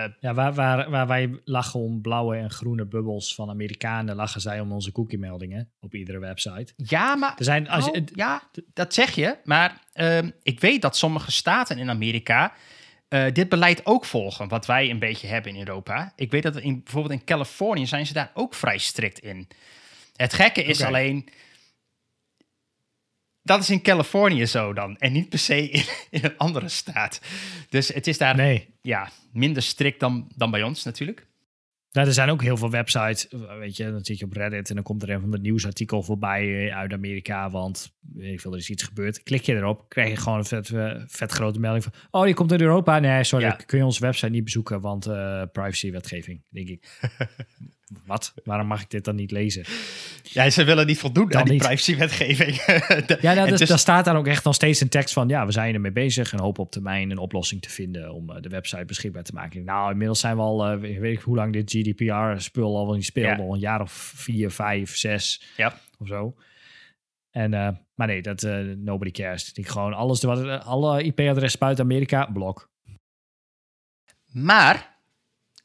Eh, 0.05 0.13
ja 0.21 0.35
waar, 0.35 0.55
waar, 0.55 0.91
waar 0.91 1.07
wij 1.07 1.41
lachen 1.45 1.81
om 1.81 2.01
blauwe 2.01 2.37
en 2.37 2.51
groene 2.51 2.87
bubbels 2.87 3.35
van 3.35 3.51
Amerikanen, 3.51 4.17
lachen 4.17 4.41
zij 4.41 4.61
om 4.61 4.73
onze 4.73 4.93
cookie-meldingen 4.93 5.71
op 5.81 5.95
iedere 5.95 6.19
website. 6.19 6.73
ja, 6.77 7.17
maar 7.17 7.35
Er 7.37 7.45
zijn, 7.45 7.69
als 7.69 7.85
je, 7.85 7.91
Nou, 7.91 8.05
ja, 8.15 8.43
dat 8.75 8.95
zeg 8.95 9.15
je. 9.15 9.37
Maar 9.45 9.81
ehm, 9.93 10.31
ik 10.43 10.61
weet 10.61 10.83
dat 10.83 10.97
sommige 10.97 11.31
staten 11.33 11.79
in 11.79 11.91
Amerika 11.91 12.53
eh, 13.09 13.33
dit 13.33 13.49
beleid 13.49 13.87
ook 13.87 14.05
volgen, 14.05 14.49
wat 14.49 14.67
wij 14.67 14.91
een 14.91 14.99
beetje 14.99 15.27
hebben 15.27 15.53
in 15.53 15.59
Europa. 15.59 16.13
Ik 16.17 16.31
weet 16.31 16.43
dat 16.43 16.57
in, 16.57 16.83
bijvoorbeeld 16.83 17.21
in 17.21 17.27
Californië 17.27 17.87
zijn 17.87 18.07
ze 18.07 18.13
daar 18.13 18.31
ook 18.35 18.55
vrij 18.55 18.79
strikt 18.79 19.19
in. 19.19 19.49
Het 20.17 20.33
gekke 20.33 20.65
is 20.65 20.83
alleen, 20.83 21.29
dat 23.43 23.61
is 23.61 23.71
in 23.71 23.83
Californië 23.83 24.47
zo 24.47 24.73
dan, 24.73 24.97
en 24.97 25.13
niet 25.13 25.29
per 25.29 25.39
se 25.39 25.71
in, 25.71 25.85
in 26.11 26.25
een 26.25 26.37
andere 26.37 26.69
staat. 26.69 27.21
Dus 27.69 27.89
het 27.89 28.07
is 28.07 28.19
daar 28.19 28.37
nee, 28.37 28.69
ja, 28.83 29.11
minder 29.33 29.63
strikt 29.63 30.01
dan, 30.01 30.29
dan 30.37 30.51
bij 30.51 30.63
ons 30.63 30.85
natuurlijk. 30.85 31.29
Nou, 31.93 32.07
er 32.07 32.13
zijn 32.13 32.31
ook 32.31 32.43
heel 32.43 32.57
veel 32.57 32.71
websites, 32.71 33.27
weet 33.59 33.77
je, 33.77 33.91
dan 33.91 34.05
zit 34.05 34.19
je 34.19 34.25
op 34.25 34.33
Reddit 34.33 34.69
en 34.69 34.75
dan 34.75 34.85
komt 34.85 35.03
er 35.03 35.11
een 35.11 35.21
van 35.21 35.31
de 35.31 35.39
nieuwsartikel 35.39 36.03
voorbij 36.03 36.69
eh, 36.69 36.77
uit 36.77 36.93
Amerika, 36.93 37.51
want 37.51 37.93
weet 38.01 38.33
ik 38.33 38.41
veel, 38.41 38.53
er 38.53 38.59
is 38.59 38.71
iets 38.71 38.83
gebeurd. 38.83 39.23
Klik 39.23 39.43
je 39.43 39.55
erop, 39.55 39.89
krijg 39.89 40.11
je 40.11 40.17
gewoon 40.17 40.39
een 40.39 40.45
vet, 40.45 40.71
eh, 40.71 41.03
vet 41.07 41.33
grote 41.33 41.61
melding 41.61 41.85
van, 41.85 41.93
oh, 42.11 42.27
je 42.27 42.35
komt 42.35 42.53
uit 42.53 42.61
Europa. 42.61 42.99
Nee, 42.99 43.25
sorry, 43.25 43.45
Ja. 43.45 43.53
kun 43.53 43.79
je 43.79 43.85
onze 43.85 44.01
website 44.01 44.31
niet 44.31 44.45
bezoeken, 44.45 44.81
want 44.81 45.07
eh 45.07 45.43
privacywetgeving, 45.53 46.43
denk 46.51 46.69
ik. 46.69 46.99
Wat? 48.07 48.35
Waarom 48.45 48.67
mag 48.67 48.81
ik 48.83 48.91
dit 48.91 49.05
dan 49.05 49.15
niet 49.15 49.31
lezen? 49.31 49.65
Ja, 50.23 50.51
ze 50.51 50.65
willen 50.65 50.87
niet 50.87 50.99
voldoen 50.99 51.29
Dan 51.29 51.41
aan 51.41 51.47
die 51.49 51.59
privacywetgeving. 51.59 52.57
Ja, 53.21 53.33
nou, 53.35 53.49
dus, 53.49 53.59
dus- 53.59 53.69
daar 53.69 53.79
staat 53.79 54.05
dan 54.05 54.17
ook 54.17 54.27
echt 54.27 54.45
nog 54.45 54.55
steeds 54.55 54.81
een 54.81 54.89
tekst 54.89 55.13
van, 55.15 55.29
ja, 55.29 55.47
we 55.47 55.53
zijn 55.53 55.75
ermee 55.75 55.93
bezig 55.93 56.33
en 56.33 56.41
hopen 56.41 56.63
op 56.63 56.71
termijn 56.71 57.11
een 57.11 57.19
oplossing 57.19 57.63
te 57.63 57.71
vinden 57.71 58.13
om 58.13 58.31
eh, 58.31 58.41
de 58.43 58.49
website 58.49 58.85
beschikbaar 58.85 59.23
te 59.23 59.33
maken. 59.33 59.65
Nou, 59.65 59.91
inmiddels 59.91 60.21
zijn 60.21 60.37
we 60.37 60.43
al, 60.43 60.67
eh, 60.67 60.79
weet 60.79 61.17
ik 61.17 61.23
hoe 61.23 61.37
lang 61.37 61.53
dit 61.53 61.71
GDPR-spul 61.71 62.77
al 62.77 62.95
niet 62.95 63.05
speelt, 63.05 63.37
Ja. 63.39 63.43
al 63.45 63.55
een 63.55 63.61
jaar 63.61 63.81
of 63.81 63.93
vier, 63.93 64.51
vijf, 64.51 64.97
zes 64.97 65.43
Ja. 65.57 65.81
of 65.99 66.07
zo. 66.07 66.35
En, 67.31 67.55
eh, 67.55 67.69
maar 67.95 68.07
nee, 68.07 68.23
dat 68.23 68.43
nobody 68.77 69.11
cares. 69.11 69.53
Ik 69.53 69.69
gewoon 69.69 69.95
alles, 69.95 70.23
wat, 70.23 70.65
alle 70.65 71.03
IP-adressen 71.03 71.59
buiten 71.61 71.85
Amerika, 71.85 72.25
blok. 72.27 72.71
Maar 74.33 74.90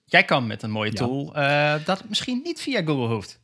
jij 0.06 0.24
kan 0.24 0.48
met 0.48 0.64
een 0.64 0.72
mooie 0.72 0.92
Ja. 0.92 0.98
tool 0.98 1.36
eh, 1.36 1.86
dat 1.86 2.10
misschien 2.10 2.42
niet 2.44 2.62
via 2.62 2.84
Google 2.84 3.14
hoeft. 3.14 3.44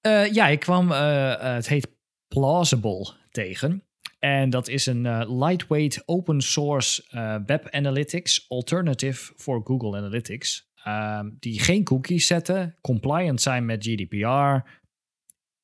Eh, 0.00 0.32
ja, 0.32 0.46
ik 0.48 0.60
kwam, 0.60 0.92
eh, 0.92 1.54
het 1.54 1.68
heet 1.68 1.88
Plausible 2.28 3.12
tegen. 3.30 3.82
En 4.18 4.50
dat 4.50 4.68
is 4.68 4.86
een 4.86 5.36
lightweight 5.38 6.02
open 6.08 6.40
source 6.40 7.04
web 7.46 7.70
analytics 7.70 8.44
alternative 8.48 9.32
voor 9.36 9.60
Google 9.64 9.96
Analytics. 9.98 10.70
Ehm, 10.74 11.30
die 11.38 11.60
geen 11.60 11.84
cookies 11.84 12.26
zetten, 12.26 12.76
compliant 12.80 13.40
zijn 13.40 13.64
met 13.64 13.84
GDPR, 13.84 14.68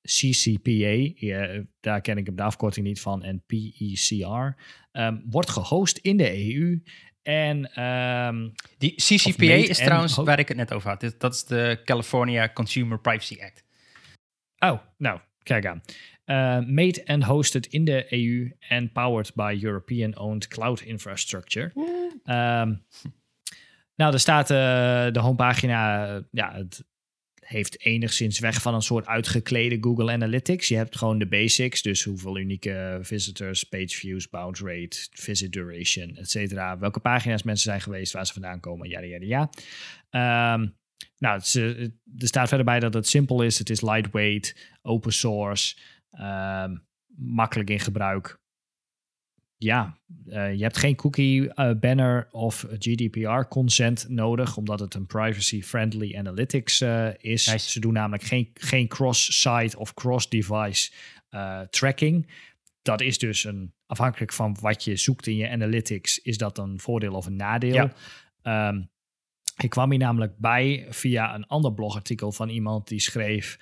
CCPA, 0.03 1.13
ja, 1.15 1.65
daar 1.81 2.01
ken 2.01 2.19
ik 2.19 2.37
de 2.37 2.43
afkorting 2.43 2.87
niet 2.87 3.01
van, 3.01 3.23
en 3.23 3.45
PECR. 3.47 4.57
Ehm, 4.93 5.21
wordt 5.25 5.51
gehost 5.51 5.97
in 5.99 6.17
de 6.17 6.33
EU. 6.33 6.83
En 7.23 7.75
ehm, 7.75 8.49
Die 8.79 8.95
CCPA 8.95 9.45
is 9.45 9.79
en 9.79 9.85
trouwens 9.85 10.17
waar 10.17 10.39
ik 10.39 10.49
het 10.49 10.57
net 10.57 10.73
over 10.73 10.89
had. 10.89 11.15
Dat 11.19 11.35
is 11.35 11.45
de 11.45 11.81
California 11.85 12.49
Consumer 12.49 13.01
Privacy 13.01 13.39
Act. 13.43 13.65
Oh, 14.59 14.79
nou, 14.97 15.21
kijk 15.43 15.67
aan. 15.67 15.83
Uh, 16.27 16.59
made 16.67 17.07
and 17.07 17.25
hosted 17.25 17.67
in 17.67 17.85
de 17.85 18.07
EU 18.13 18.51
and 18.69 18.93
powered 18.93 19.35
by 19.35 19.59
European-owned 19.63 20.49
cloud 20.49 20.81
infrastructure. 20.81 21.73
Ehm, 22.25 22.75
nou, 23.97 24.13
er 24.13 24.21
staat 24.21 24.51
eh, 24.51 24.57
de 25.13 25.19
homepagina, 25.21 26.07
eh, 26.07 26.23
ja, 26.31 26.53
het 26.55 26.85
heeft 27.53 27.81
enigszins 27.81 28.39
weg 28.39 28.63
van 28.63 28.75
een 28.75 28.83
soort 28.83 29.07
uitgeklede 29.07 29.79
Google 29.81 30.13
Analytics. 30.13 30.69
Je 30.69 30.77
hebt 30.77 30.97
gewoon 30.97 31.19
de 31.19 31.27
basics, 31.27 31.83
dus 31.83 32.05
hoeveel 32.05 32.39
unieke 32.39 32.99
visitors, 33.03 33.65
page 33.65 33.89
views, 33.89 34.29
bounce 34.29 34.65
rate, 34.65 35.09
visit 35.11 35.53
duration, 35.53 36.17
et 36.17 36.31
cetera. 36.31 36.79
Welke 36.79 37.01
pagina's 37.01 37.43
mensen 37.43 37.71
zijn 37.71 37.81
geweest, 37.81 38.13
waar 38.13 38.27
ze 38.27 38.33
vandaan 38.33 38.61
komen, 38.61 38.89
ja, 38.89 39.01
ja, 39.01 39.19
ja. 39.21 39.51
Nou, 41.19 41.39
het 41.39 41.55
er 42.19 42.27
staat 42.27 42.49
verder 42.49 42.67
bij 42.67 42.81
dat 42.81 42.95
het 42.95 43.09
simpel 43.09 43.43
is. 43.43 43.59
Het 43.59 43.71
is 43.71 43.81
lightweight, 43.81 44.57
open 44.83 45.13
source, 45.13 45.77
ehm, 46.11 46.77
makkelijk 47.17 47.71
in 47.71 47.81
gebruik. 47.81 48.41
Ja, 49.63 49.99
eh, 50.27 50.55
je 50.55 50.63
hebt 50.63 50.77
geen 50.77 50.97
cookie 50.97 51.55
eh, 51.55 51.79
banner 51.81 52.29
of 52.31 52.67
GDPR 52.79 53.49
consent 53.49 54.09
nodig, 54.09 54.57
omdat 54.57 54.81
het 54.81 54.95
een 54.95 55.07
privacy-friendly 55.07 56.17
analytics 56.17 56.81
eh, 56.81 57.09
is. 57.17 57.47
Nice. 57.47 57.71
Ze 57.71 57.81
doen 57.81 57.93
namelijk 57.93 58.23
geen, 58.23 58.51
geen 58.55 58.89
cross-site 58.89 59.79
of 59.79 59.95
cross-device 59.95 60.91
tracking. 61.71 62.31
Dat 62.83 63.01
is 63.01 63.19
dus 63.19 63.45
een, 63.45 63.73
afhankelijk 63.87 64.33
van 64.33 64.57
wat 64.61 64.85
je 64.85 64.97
zoekt 64.97 65.27
in 65.27 65.37
je 65.37 65.51
analytics, 65.51 66.19
is 66.19 66.39
dat 66.39 66.59
een 66.59 66.81
voordeel 66.81 67.15
of 67.15 67.27
een 67.27 67.37
nadeel. 67.37 67.75
Ja. 67.75 67.93
Ehm, 68.43 68.83
ik 69.57 69.71
kwam 69.71 69.91
hier 69.91 69.99
namelijk 69.99 70.39
bij 70.39 70.87
via 70.89 71.35
een 71.35 71.47
ander 71.47 71.73
blogartikel 71.75 72.33
van 72.33 72.49
iemand 72.49 72.89
die 72.89 73.01
schreef: 73.01 73.59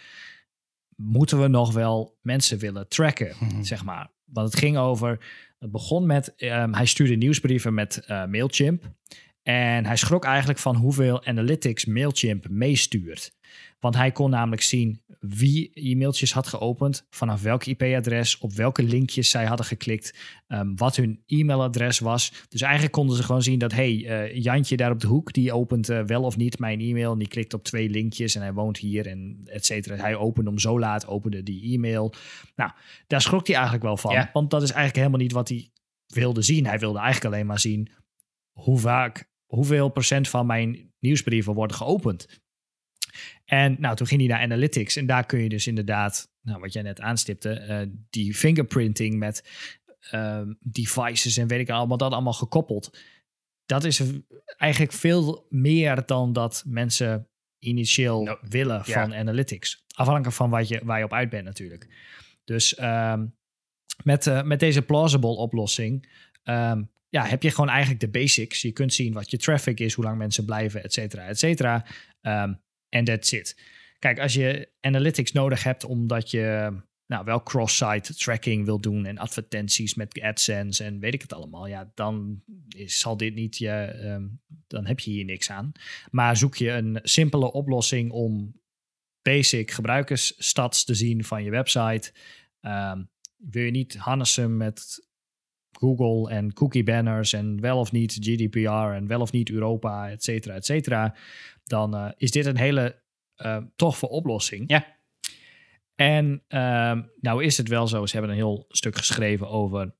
Moeten 0.96 1.40
we 1.40 1.48
nog 1.48 1.72
wel 1.72 2.18
mensen 2.22 2.58
willen 2.58 2.88
tracken? 2.88 3.34
Zeg 3.64 3.84
maar. 3.84 4.10
Want 4.24 4.50
het 4.50 4.58
ging 4.58 4.76
over. 4.76 5.18
Het 5.60 5.70
begon 5.70 6.06
met. 6.06 6.34
ehm, 6.36 6.72
hij 6.72 6.86
stuurde 6.86 7.14
nieuwsbrieven 7.14 7.74
met 7.74 8.04
eh, 8.06 8.24
Mailchimp. 8.24 8.92
En 9.42 9.86
hij 9.86 9.96
schrok 9.96 10.24
eigenlijk 10.24 10.58
van 10.58 10.76
hoeveel 10.76 11.24
analytics 11.24 11.84
Mailchimp 11.84 12.48
meestuurt. 12.48 13.38
Want 13.80 13.94
hij 13.96 14.12
kon 14.12 14.30
namelijk 14.30 14.62
zien 14.62 15.02
wie 15.20 15.70
e-mailtjes 15.74 16.32
had 16.32 16.46
geopend, 16.46 17.06
vanaf 17.10 17.42
welk 17.42 17.64
IP-adres, 17.64 18.38
op 18.38 18.52
welke 18.52 18.82
linkjes 18.82 19.30
zij 19.30 19.44
hadden 19.44 19.66
geklikt, 19.66 20.14
ehm, 20.46 20.74
wat 20.74 20.96
hun 20.96 21.22
e-mailadres 21.26 21.98
was. 21.98 22.32
Dus 22.48 22.60
eigenlijk 22.60 22.92
konden 22.92 23.16
ze 23.16 23.22
gewoon 23.22 23.42
zien 23.42 23.58
dat, 23.58 23.72
hey, 23.72 24.06
eh, 24.06 24.42
Jantje 24.42 24.76
daar 24.76 24.90
op 24.90 25.00
de 25.00 25.06
hoek, 25.06 25.32
die 25.32 25.52
opent 25.52 25.88
eh, 25.88 26.02
wel 26.02 26.22
of 26.22 26.36
niet 26.36 26.58
mijn 26.58 26.80
e-mail. 26.80 27.12
En 27.12 27.18
die 27.18 27.28
klikt 27.28 27.54
op 27.54 27.64
twee 27.64 27.90
linkjes 27.90 28.34
en 28.34 28.40
hij 28.40 28.52
woont 28.52 28.76
hier 28.76 29.06
en 29.06 29.40
et 29.44 29.66
cetera. 29.66 29.96
Hij 29.96 30.16
opende 30.16 30.50
om 30.50 30.58
zo 30.58 30.78
laat, 30.78 31.06
opende 31.06 31.42
die 31.42 31.72
e-mail. 31.74 32.14
Nou, 32.56 32.70
daar 33.06 33.20
schrok 33.20 33.46
hij 33.46 33.54
eigenlijk 33.54 33.84
wel 33.84 33.96
van. 33.96 34.12
Ja. 34.12 34.30
Want 34.32 34.50
dat 34.50 34.62
is 34.62 34.70
eigenlijk 34.70 34.96
helemaal 34.96 35.20
niet 35.20 35.32
wat 35.32 35.48
hij 35.48 35.70
wilde 36.06 36.42
zien. 36.42 36.66
Hij 36.66 36.78
wilde 36.78 36.98
eigenlijk 36.98 37.34
alleen 37.34 37.46
maar 37.46 37.60
zien 37.60 37.90
hoe 38.52 38.78
vaak, 38.78 39.30
hoeveel 39.46 39.88
procent 39.88 40.28
van 40.28 40.46
mijn 40.46 40.92
nieuwsbrieven 40.98 41.54
worden 41.54 41.76
geopend. 41.76 42.40
En 43.44 43.76
nou, 43.78 43.96
toen 43.96 44.06
ging 44.06 44.20
hij 44.20 44.30
naar 44.30 44.40
Analytics. 44.40 44.96
En 44.96 45.06
daar 45.06 45.26
kun 45.26 45.42
je 45.42 45.48
dus 45.48 45.66
inderdaad, 45.66 46.30
nou, 46.42 46.60
wat 46.60 46.72
jij 46.72 46.82
net 46.82 47.00
aanstipte, 47.00 47.52
eh, 47.52 47.86
die 48.10 48.34
fingerprinting 48.34 49.18
met 49.18 49.48
ehm, 50.10 50.52
devices 50.60 51.36
en 51.36 51.46
weet 51.46 51.60
ik 51.60 51.70
allemaal, 51.70 51.96
dat 51.96 52.12
allemaal 52.12 52.32
gekoppeld. 52.32 52.98
Dat 53.66 53.84
is 53.84 54.02
eigenlijk 54.56 54.92
veel 54.92 55.46
meer 55.48 56.06
dan 56.06 56.32
dat 56.32 56.62
mensen 56.66 57.28
initieel 57.58 58.22
Nou, 58.22 58.38
willen 58.48 58.84
van 58.84 59.14
Analytics. 59.14 59.84
Afhankelijk 59.94 60.36
van 60.36 60.50
wat 60.50 60.68
je, 60.68 60.80
waar 60.84 60.98
je 60.98 61.04
op 61.04 61.12
uit 61.12 61.30
bent 61.30 61.44
natuurlijk. 61.44 61.88
Dus 62.44 62.74
ehm, 62.74 63.26
met, 64.02 64.26
eh, 64.26 64.42
met 64.42 64.60
deze 64.60 64.82
plausible 64.82 65.36
oplossing 65.36 66.08
ehm, 66.42 66.82
ja, 67.10 67.24
heb 67.26 67.42
je 67.42 67.50
gewoon 67.50 67.68
eigenlijk 67.68 68.00
de 68.00 68.08
basics. 68.08 68.62
Je 68.62 68.72
kunt 68.72 68.94
zien 68.94 69.12
wat 69.12 69.30
je 69.30 69.36
traffic 69.36 69.80
is, 69.80 69.94
hoe 69.94 70.04
lang 70.04 70.18
mensen 70.18 70.44
blijven, 70.44 70.82
et 70.82 70.92
cetera, 70.92 71.26
et 71.26 71.38
cetera. 71.38 71.86
En 72.90 73.04
that's 73.04 73.32
it. 73.32 73.56
Kijk, 73.98 74.18
als 74.18 74.34
je 74.34 74.68
analytics 74.80 75.32
nodig 75.32 75.62
hebt 75.62 75.84
omdat 75.84 76.30
je 76.30 76.78
nou, 77.10 77.24
wel 77.24 77.42
cross-site 77.42 78.14
tracking 78.14 78.64
wil 78.64 78.80
doen 78.80 79.06
en 79.06 79.18
advertenties 79.18 79.94
met 79.94 80.20
AdSense 80.20 80.84
en 80.84 80.98
weet 80.98 81.14
ik 81.14 81.22
het 81.22 81.32
allemaal, 81.32 81.66
ja, 81.66 81.90
dan 81.94 82.42
zal 82.84 83.16
dit 83.16 83.34
niet 83.34 83.58
je, 83.58 83.70
ehm, 83.70 84.26
dan 84.66 84.86
heb 84.86 85.00
je 85.00 85.10
hier 85.10 85.24
niks 85.24 85.50
aan. 85.50 85.72
Maar 86.10 86.36
zoek 86.36 86.56
je 86.56 86.70
een 86.70 86.98
simpele 87.02 87.52
oplossing 87.52 88.10
om 88.10 88.60
basic 89.22 89.70
gebruikersstats 89.70 90.84
te 90.84 90.94
zien 90.94 91.24
van 91.24 91.42
je 91.42 91.50
website, 91.50 92.12
ehm, 92.60 93.02
wil 93.36 93.64
je 93.64 93.70
niet 93.70 93.96
harnessen 93.96 94.56
met 94.56 95.08
Google 95.72 96.30
en 96.30 96.52
cookie 96.52 96.84
banners 96.84 97.32
en 97.32 97.60
wel 97.60 97.78
of 97.78 97.92
niet 97.92 98.18
GDPR 98.20 98.94
en 98.94 99.06
wel 99.06 99.20
of 99.20 99.32
niet 99.32 99.50
Europa, 99.50 100.10
et 100.10 100.24
cetera, 100.24 100.54
et 100.54 100.64
cetera, 100.64 101.16
dan 101.70 101.94
eh, 101.94 102.10
is 102.16 102.30
dit 102.30 102.46
een 102.46 102.56
hele 102.56 103.02
eh, 103.34 103.58
toffe 103.76 104.08
oplossing. 104.08 104.64
Ja. 104.66 104.98
En 105.94 106.44
ehm, 106.48 107.02
nou 107.20 107.44
is 107.44 107.56
het 107.56 107.68
wel 107.68 107.86
zo, 107.86 108.06
ze 108.06 108.12
hebben 108.12 108.30
een 108.30 108.36
heel 108.36 108.64
stuk 108.68 108.96
geschreven 108.96 109.48
over 109.48 109.94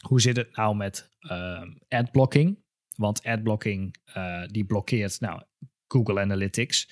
hoe 0.00 0.20
zit 0.20 0.36
het 0.36 0.56
nou 0.56 0.76
met 0.76 1.10
ehm 1.20 1.72
adblocking. 1.88 2.64
Want 2.96 3.24
adblocking 3.24 3.96
eh, 4.04 4.42
die 4.46 4.64
blokkeert 4.64 5.20
nou, 5.20 5.42
Google 5.88 6.20
Analytics. 6.20 6.90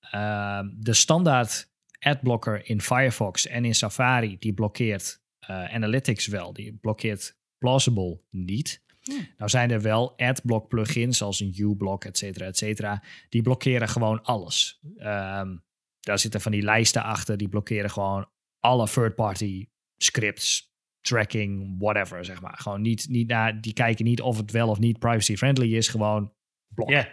Ehm, 0.00 0.68
de 0.74 0.92
standaard 0.92 1.72
adblocker 1.98 2.68
in 2.68 2.80
Firefox 2.80 3.46
en 3.46 3.64
in 3.64 3.74
Safari 3.74 4.38
die 4.38 4.52
blokkeert 4.52 5.22
Analytics 5.46 6.26
wel. 6.26 6.52
Die 6.52 6.72
blokkeert 6.72 7.36
Plausible 7.58 8.20
niet. 8.30 8.83
Nou 9.12 9.50
zijn 9.50 9.70
er 9.70 9.80
wel 9.80 10.16
adblock 10.16 10.68
plugins 10.68 11.18
zoals 11.18 11.40
een 11.40 11.54
uBlock, 11.56 12.04
et 12.04 12.18
cetera, 12.18 12.46
et 12.46 12.56
cetera. 12.56 13.02
Die 13.28 13.42
blokkeren 13.42 13.88
gewoon 13.88 14.22
alles. 14.22 14.80
Ehm, 14.96 15.56
daar 16.00 16.18
zitten 16.18 16.40
van 16.40 16.52
die 16.52 16.62
lijsten 16.62 17.02
achter, 17.02 17.36
die 17.36 17.48
blokkeren 17.48 17.90
gewoon 17.90 18.28
alle 18.60 18.88
third-party 18.88 19.68
scripts, 19.96 20.72
tracking, 21.00 21.78
whatever, 21.78 22.24
zeg 22.24 22.40
maar. 22.40 22.58
Gewoon 22.58 22.80
niet, 22.80 23.08
niet 23.08 23.28
naar, 23.28 23.60
die 23.60 23.72
kijken 23.72 24.04
niet 24.04 24.20
of 24.20 24.36
het 24.36 24.50
wel 24.50 24.68
of 24.68 24.78
niet 24.78 24.98
privacy-friendly 24.98 25.74
is, 25.74 25.88
gewoon 25.88 26.32
blok. 26.74 26.88
Ja. 26.88 27.12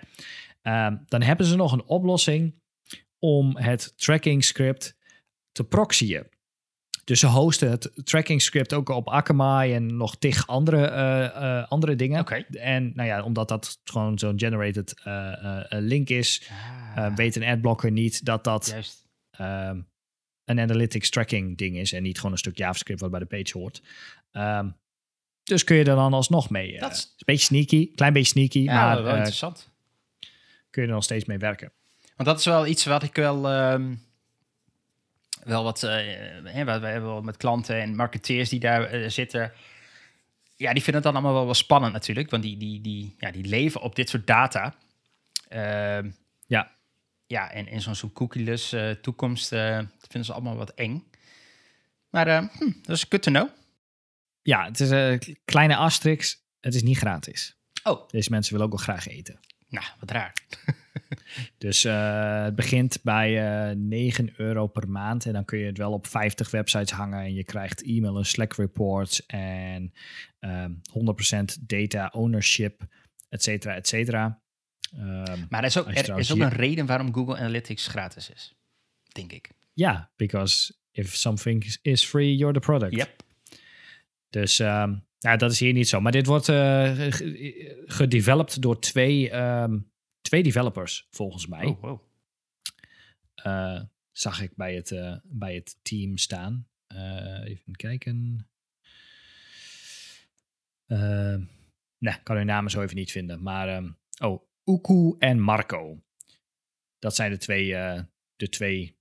Ehm, 0.62 0.98
dan 1.06 1.22
hebben 1.22 1.46
ze 1.46 1.56
nog 1.56 1.72
een 1.72 1.86
oplossing 1.86 2.60
om 3.20 3.58
het 3.58 3.94
tracking 3.98 4.44
script 4.44 4.98
te 5.52 5.64
proxyen. 5.64 6.30
Dus 7.12 7.20
ze 7.20 7.28
hosten 7.28 7.70
het 7.70 7.92
tracking 8.04 8.42
script 8.42 8.74
ook 8.74 8.90
op 8.90 9.10
Akamai 9.10 9.74
en 9.74 9.98
nog 9.98 10.16
tig 10.16 10.48
andere, 10.48 10.86
eh, 10.86 11.26
eh, 11.60 11.68
andere 11.68 11.96
dingen. 11.96 12.26
En 12.50 12.92
nou 12.96 13.08
ja, 13.08 13.24
omdat 13.24 13.48
dat 13.48 13.80
gewoon 13.84 14.20
zo'n 14.20 14.40
generated 14.40 15.02
eh, 15.04 15.60
link 15.70 16.10
is, 16.10 16.50
Ah, 16.96 17.16
weet 17.16 17.36
een 17.36 17.44
adblocker 17.44 17.92
niet 17.92 18.26
dat 18.26 18.44
dat 18.44 18.76
ehm, 19.32 19.82
een 20.46 20.60
analytics 20.60 21.10
tracking 21.10 21.58
ding 21.58 21.78
is 21.78 21.94
en 21.94 22.04
niet 22.04 22.18
gewoon 22.18 22.32
een 22.32 22.38
stuk 22.38 22.58
JavaScript 22.58 23.00
wat 23.00 23.12
bij 23.12 23.20
de 23.20 23.26
page 23.26 23.58
hoort. 23.58 23.82
Ehm, 24.32 24.70
dus 25.44 25.64
kun 25.64 25.76
je 25.76 25.84
er 25.84 25.96
dan 25.96 26.14
alsnog 26.14 26.50
mee. 26.50 26.80
Dat 26.80 26.92
is- 26.92 27.04
een 27.18 27.24
beetje 27.26 27.46
sneaky, 27.46 27.92
klein 27.96 28.14
beetje 28.14 28.32
sneaky, 28.32 28.60
Ja, 28.60 28.74
maar 28.74 29.04
wel 29.04 29.16
interessant. 29.16 29.70
kun 30.70 30.82
je 30.82 30.88
er 30.88 30.94
nog 30.94 31.04
steeds 31.04 31.26
mee 31.26 31.38
werken. 31.38 31.72
Want 32.16 32.30
dat 32.30 32.40
is 32.40 32.46
wel 32.46 32.68
iets 32.68 32.86
wat 32.86 33.04
ik 33.04 33.16
wel, 33.16 33.50
ehm, 33.50 33.94
wel 35.44 35.64
wat, 35.64 35.84
eh, 35.84 35.92
hè, 36.44 36.64
wat 36.66 36.80
we 36.82 36.88
hebben 36.88 37.10
wel 37.10 37.22
met 37.22 37.38
klanten 37.38 37.82
en 37.82 37.96
marketeers 37.96 38.50
die 38.50 38.60
daar 38.60 38.84
eh, 38.84 39.10
zitten. 39.10 39.52
Ja, 40.56 40.74
die 40.74 40.84
vinden 40.84 40.94
het 40.94 41.04
dan 41.04 41.14
allemaal 41.14 41.34
wel, 41.34 41.46
wel 41.46 41.54
spannend 41.54 41.94
natuurlijk, 41.94 42.30
want 42.30 42.44
die, 42.44 42.58
die, 42.58 42.82
die, 42.82 43.16
ja, 43.18 43.32
die 43.32 43.46
leven 43.46 43.82
op 43.82 43.96
dit 43.96 44.10
soort 44.10 44.28
data. 44.28 44.76
Ehm, 45.48 46.10
Ja. 46.48 46.72
Ja, 47.28 47.52
en 47.52 47.68
in 47.68 47.82
zo'n 47.82 47.96
zo'n 47.96 48.14
cookieless 48.14 48.72
eh, 48.72 48.90
toekomst 48.90 49.48
vinden 49.48 50.26
ze 50.26 50.34
allemaal 50.34 50.56
wat 50.56 50.74
eng. 50.74 51.04
Maar 52.10 52.28
hm, 52.38 52.72
dat 52.82 52.96
is 52.96 53.06
good 53.10 53.22
to 53.24 53.32
know. 53.32 53.50
Ja, 54.42 54.66
het 54.66 54.80
is 54.80 54.90
een 54.90 55.38
kleine 55.46 55.76
asterisk. 55.76 56.40
Het 56.60 56.76
is 56.76 56.84
niet 56.84 56.98
gratis. 56.98 57.56
Oh, 57.84 58.08
Deze 58.10 58.30
mensen 58.30 58.52
willen 58.54 58.68
ook 58.68 58.74
wel 58.76 58.84
graag 58.86 59.08
eten. 59.08 59.40
nou, 59.68 59.86
wat 60.00 60.12
raar. 60.12 60.34
Dus 61.58 61.84
eh, 61.86 62.44
het 62.44 62.56
begint 62.56 63.00
bij 63.04 63.70
eh 63.70 63.76
9 63.76 64.34
euro 64.38 64.68
per 64.68 64.90
maand. 64.90 65.26
En 65.26 65.34
dan 65.34 65.46
kun 65.46 65.60
je 65.60 65.66
het 65.66 65.78
wel 65.78 65.92
op 65.92 66.08
50 66.08 66.52
websites 66.52 66.92
hangen. 66.92 67.20
En 67.20 67.34
je 67.34 67.44
krijgt 67.44 67.84
e-mail 67.84 68.18
en 68.18 68.26
Slack 68.26 68.54
reports. 68.54 69.26
En 69.26 69.94
ehm 70.40 70.72
100% 70.72 71.58
data 71.62 72.10
ownership, 72.14 72.82
et 73.30 73.44
cetera, 73.44 73.76
et 73.76 73.88
cetera. 73.88 74.42
Ehm, 74.98 75.40
Maar 75.50 75.60
er 75.60 75.66
is 75.66 75.78
ook, 75.78 75.88
er 75.88 76.18
is 76.20 76.32
ook 76.32 76.38
hier- 76.38 76.46
een 76.46 76.52
reden 76.54 76.86
waarom 76.86 77.14
Google 77.14 77.38
Analytics 77.38 77.88
gratis 77.88 78.30
is, 78.30 78.56
denk 79.12 79.32
ik. 79.32 79.50
Ja, 79.74 80.12
because 80.16 80.74
if 80.92 81.16
something 81.16 81.78
is- 81.82 82.06
free, 82.06 82.36
you're 82.36 82.54
the 82.54 82.60
product. 82.60 82.96
Yep. 82.96 83.24
Dus 84.30 84.60
ehm, 84.60 84.96
ja, 85.18 85.36
dat 85.38 85.52
is 85.52 85.60
hier 85.60 85.74
niet 85.74 85.90
zo. 85.90 86.02
Maar 86.02 86.12
dit 86.12 86.26
wordt 86.26 86.46
ge- 86.46 87.84
gedeveloped 87.86 88.62
door 88.62 88.80
twee, 88.80 89.30
ehm, 89.30 89.78
twee 90.22 90.44
developers, 90.44 91.08
volgens 91.10 91.48
mij. 91.48 91.66
Oh, 91.66 91.82
wow. 91.82 92.02
Eh, 93.36 93.82
zag 94.12 94.42
ik 94.42 94.56
bij 94.56 94.76
het, 94.76 94.92
eh, 94.92 95.16
bij 95.24 95.56
het 95.56 95.78
team 95.82 96.18
staan. 96.18 96.68
Eh, 96.88 97.44
even 97.44 97.76
kijken. 97.76 98.48
Uh, 100.88 101.38
nee, 101.98 102.22
kan 102.24 102.36
hun 102.36 102.46
namen 102.46 102.72
zo 102.72 102.82
even 102.82 102.96
niet 102.96 103.12
vinden. 103.12 103.44
Maar, 103.44 103.68
ehm, 103.68 103.92
oh, 104.20 104.44
Uku 104.66 105.16
en 105.20 105.40
Marco. 105.40 106.04
Dat 107.00 107.16
zijn 107.16 107.32
de 107.32 107.38
twee, 107.38 107.68
de 108.36 108.50
twee 108.50 108.96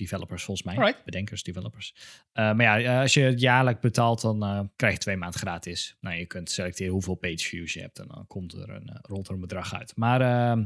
developers 0.00 0.44
volgens 0.44 0.66
mij. 0.66 0.76
Alright. 0.76 1.04
Bedenkers, 1.04 1.42
developers. 1.42 1.94
Eh, 2.32 2.52
maar 2.52 2.80
ja, 2.80 2.94
eh, 2.94 3.00
als 3.00 3.14
je 3.14 3.20
het 3.20 3.40
jaarlijk 3.40 3.80
betaalt, 3.80 4.20
dan 4.20 4.42
eh, 4.42 4.60
krijg 4.76 4.92
je 4.92 5.00
twee 5.00 5.16
maanden 5.16 5.40
gratis. 5.40 5.96
Nou, 6.00 6.16
je 6.16 6.26
kunt 6.26 6.50
selecteren 6.50 6.92
hoeveel 6.92 7.14
page 7.14 7.38
views 7.38 7.72
je 7.72 7.80
hebt 7.80 7.98
en 7.98 8.06
dan 8.08 8.26
komt 8.26 8.52
er 8.52 8.70
een, 8.70 8.98
rolt 9.02 9.28
er 9.28 9.34
een 9.34 9.40
bedrag 9.40 9.74
uit. 9.74 9.96
Maar 9.96 10.20
ehm, 10.20 10.64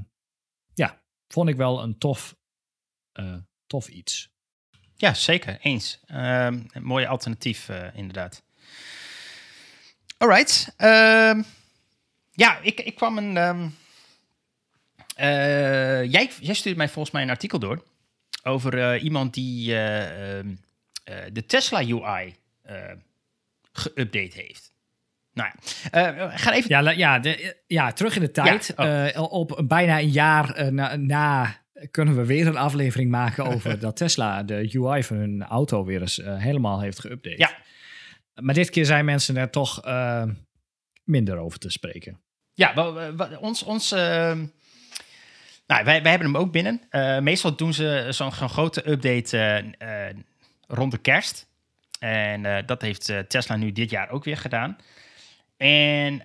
ja, 0.74 1.02
vond 1.28 1.48
ik 1.48 1.56
wel 1.56 1.82
een 1.82 1.98
tof, 1.98 2.36
eh, 3.12 3.36
tof 3.66 3.88
iets. 3.88 4.32
Ja, 4.96 5.14
zeker. 5.14 5.58
Eens. 5.60 6.00
Ehm, 6.06 6.62
een 6.72 6.84
mooie 6.84 7.08
alternatief, 7.08 7.68
eh, 7.68 7.88
inderdaad. 7.94 8.42
Alright. 10.18 10.74
ehm, 10.76 11.42
ja, 12.30 12.58
ik, 12.58 12.80
ik 12.80 12.94
kwam 12.94 13.18
een... 13.18 13.36
ehm, 13.36 13.68
eh, 15.14 16.04
jij, 16.10 16.30
jij 16.40 16.54
stuurde 16.54 16.78
mij 16.78 16.88
volgens 16.88 17.14
mij 17.14 17.22
een 17.22 17.30
artikel 17.30 17.58
door... 17.58 17.84
over 18.44 18.78
eh, 18.78 19.02
iemand 19.02 19.34
die 19.34 19.72
eh, 19.72 20.38
ehm, 20.38 20.54
eh, 21.04 21.16
de 21.32 21.46
Tesla 21.46 21.78
UI 21.78 22.34
geüpdate 23.72 24.34
heeft. 24.34 24.72
Nou 25.32 25.50
ja, 25.90 26.30
gaan 26.30 26.52
even... 26.52 26.68
Ja, 26.68 26.90
ja, 26.90 27.18
de, 27.18 27.56
ja 27.66 27.92
terug 27.92 28.14
in 28.14 28.20
de 28.20 28.30
tijd. 28.30 28.72
Ja, 28.76 29.10
Eh, 29.10 29.32
op 29.32 29.62
bijna 29.64 29.98
een 29.98 30.10
jaar 30.10 30.72
na, 30.72 30.96
na 30.96 31.56
kunnen 31.90 32.16
we 32.16 32.26
weer 32.26 32.46
een 32.46 32.56
aflevering 32.56 33.10
maken 33.10 33.44
over 33.44 33.78
dat 33.80 33.96
Tesla 33.96 34.42
de 34.42 34.70
UI 34.72 35.02
van 35.02 35.16
hun 35.16 35.42
auto 35.42 35.84
weer 35.84 36.00
eens 36.00 36.16
helemaal 36.24 36.80
heeft 36.80 37.06
geüpdate. 37.06 37.36
Ja. 37.36 37.56
Maar 38.40 38.54
dit 38.54 38.70
keer 38.70 38.84
zijn 38.84 39.04
mensen 39.04 39.36
er 39.36 39.50
toch 39.50 39.82
minder 41.04 41.36
over 41.36 41.58
te 41.58 41.70
spreken. 41.70 42.20
Ja, 42.52 42.74
wel, 42.74 42.94
wel, 42.94 43.16
wel, 43.16 43.38
ons... 43.38 43.62
ons 43.62 43.92
ehm, 43.92 44.46
nou, 45.66 45.84
wij, 45.84 46.02
wij 46.02 46.10
hebben 46.10 46.32
hem 46.32 46.36
ook 46.36 46.52
binnen. 46.52 46.82
Eh, 46.90 47.18
meestal 47.18 47.56
doen 47.56 47.74
ze 47.74 48.06
zo'n 48.10 48.32
grote 48.32 48.90
update 48.90 49.38
eh, 49.38 50.08
eh, 50.08 50.16
rond 50.66 50.90
de 50.90 50.98
kerst. 50.98 51.46
En 51.98 52.66
dat 52.66 52.82
heeft 52.82 53.12
Tesla 53.28 53.56
nu 53.56 53.72
dit 53.72 53.90
jaar 53.90 54.10
ook 54.10 54.24
weer 54.24 54.36
gedaan. 54.36 54.76
En 55.56 56.20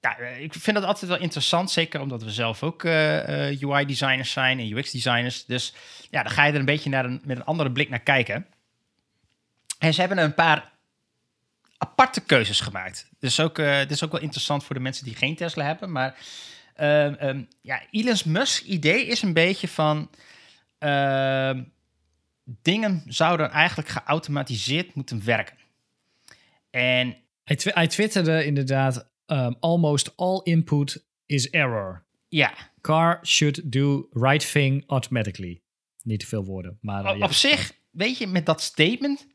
ja, 0.00 0.16
ik 0.38 0.54
vind 0.54 0.76
dat 0.76 0.84
altijd 0.84 1.10
wel 1.10 1.20
interessant, 1.20 1.70
zeker 1.70 2.00
omdat 2.00 2.22
we 2.22 2.30
zelf 2.30 2.62
ook 2.62 2.84
UI-designers 2.84 4.32
zijn 4.32 4.58
en 4.58 4.76
UX-designers. 4.76 5.44
Dus 5.44 5.74
ja, 6.10 6.22
dan 6.22 6.32
ga 6.32 6.44
je 6.44 6.52
er 6.52 6.58
een 6.58 6.64
beetje 6.64 6.90
naar 6.90 7.10
met 7.10 7.36
een 7.36 7.44
andere 7.44 7.72
blik 7.72 7.88
naar 7.88 8.00
kijken. 8.00 8.46
En 9.78 9.94
ze 9.94 10.00
hebben 10.00 10.18
een 10.18 10.34
paar 10.34 10.70
aparte 11.78 12.20
keuzes 12.20 12.60
gemaakt. 12.60 13.08
Dus 13.18 13.40
ook, 13.40 13.58
eh 13.58 13.78
dit 13.78 13.90
is 13.90 14.04
ook 14.04 14.12
wel 14.12 14.20
interessant 14.20 14.64
voor 14.64 14.74
de 14.74 14.80
mensen 14.80 15.04
die 15.04 15.14
geen 15.14 15.36
Tesla 15.36 15.64
hebben. 15.64 15.92
Maar 15.92 16.16
ehm, 16.78 17.14
ehm, 17.14 17.42
ja, 17.60 17.82
Elon 17.90 18.16
Musk 18.24 18.62
idee 18.64 19.06
is 19.06 19.22
een 19.22 19.32
beetje 19.32 19.68
van... 19.68 20.10
ehm, 20.78 21.62
dingen 22.62 23.02
zouden 23.06 23.50
eigenlijk 23.50 23.88
geautomatiseerd 23.88 24.94
moeten 24.94 25.24
werken. 25.24 25.56
En 26.70 27.16
Hij, 27.44 27.56
twi- 27.56 27.70
hij 27.74 27.86
twitterde 27.86 28.44
inderdaad, 28.44 29.10
um, 29.26 29.56
almost 29.60 30.16
all 30.16 30.40
input 30.44 31.04
is 31.26 31.50
error. 31.50 32.04
ja, 32.28 32.52
Car 32.80 33.18
should 33.26 33.72
do 33.72 34.08
right 34.12 34.52
thing 34.52 34.84
automatically. 34.86 35.60
Niet 36.02 36.20
te 36.20 36.26
veel 36.26 36.44
woorden, 36.44 36.78
maar 36.80 37.04
eh, 37.04 37.10
op, 37.10 37.16
ja. 37.16 37.24
op 37.24 37.32
zich, 37.32 37.72
weet 37.90 38.18
je, 38.18 38.26
met 38.26 38.46
dat 38.46 38.60
statement 38.60 39.26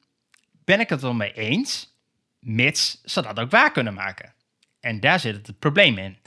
ben 0.51 0.79
ik 0.79 0.89
het 0.89 1.01
wel 1.01 1.13
mee 1.13 1.33
eens, 1.33 1.97
mits 2.39 3.01
ze 3.03 3.21
dat 3.21 3.39
ook 3.39 3.49
waar 3.49 3.71
kunnen 3.71 3.93
maken. 3.93 4.33
En 4.79 4.99
daar 4.99 5.19
zit 5.19 5.35
het, 5.35 5.47
het 5.47 5.59
probleem 5.59 5.97
in. 5.97 6.17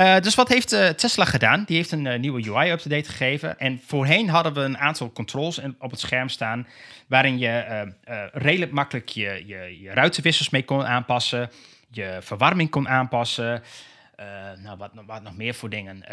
Eh, 0.00 0.20
dus 0.20 0.34
wat 0.34 0.48
heeft 0.48 0.72
eh, 0.72 0.88
Tesla 0.88 1.24
gedaan? 1.24 1.64
Die 1.66 1.76
heeft 1.76 1.92
een 1.92 2.06
eh, 2.06 2.18
nieuwe 2.18 2.50
UI-update 2.50 3.10
gegeven. 3.10 3.58
En 3.58 3.80
voorheen 3.86 4.28
hadden 4.28 4.54
we 4.54 4.60
een 4.60 4.78
aantal 4.78 5.12
controls 5.12 5.60
op 5.78 5.90
het 5.90 6.00
scherm 6.00 6.28
staan... 6.28 6.66
waarin 7.08 7.38
je 7.38 7.92
redelijk 8.32 8.72
makkelijk 8.72 9.08
je, 9.08 9.42
je, 9.46 9.78
je 9.80 9.90
ruitenwissers 9.90 10.50
mee 10.50 10.64
kon 10.64 10.86
aanpassen... 10.86 11.50
je 11.90 12.18
verwarming 12.20 12.70
kon 12.70 12.88
aanpassen... 12.88 13.62
Nou, 14.62 14.76
wat, 14.78 14.94
nog- 14.94 15.06
wat 15.06 15.22
nog 15.22 15.36
meer 15.36 15.54
voor 15.54 15.70
dingen? 15.70 16.04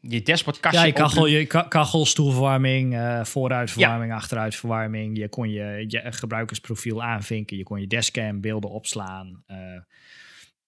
Je 0.00 0.22
dashboardkastje 0.22 0.80
Ja, 0.80 0.86
je 0.86 0.92
kachel, 0.92 1.26
je 1.26 1.46
kachel, 1.68 2.06
stoelverwarming, 2.06 2.96
vooruitverwarming, 3.22 4.12
achteruitverwarming. 4.12 5.18
Je 5.18 5.28
kon 5.28 5.50
je, 5.50 5.84
je 5.88 6.02
gebruikersprofiel 6.12 7.02
aanvinken. 7.02 7.56
Je 7.56 7.62
kon 7.62 7.80
je 7.80 7.86
dashcam 7.86 8.40
beelden 8.40 8.70
opslaan. 8.70 9.44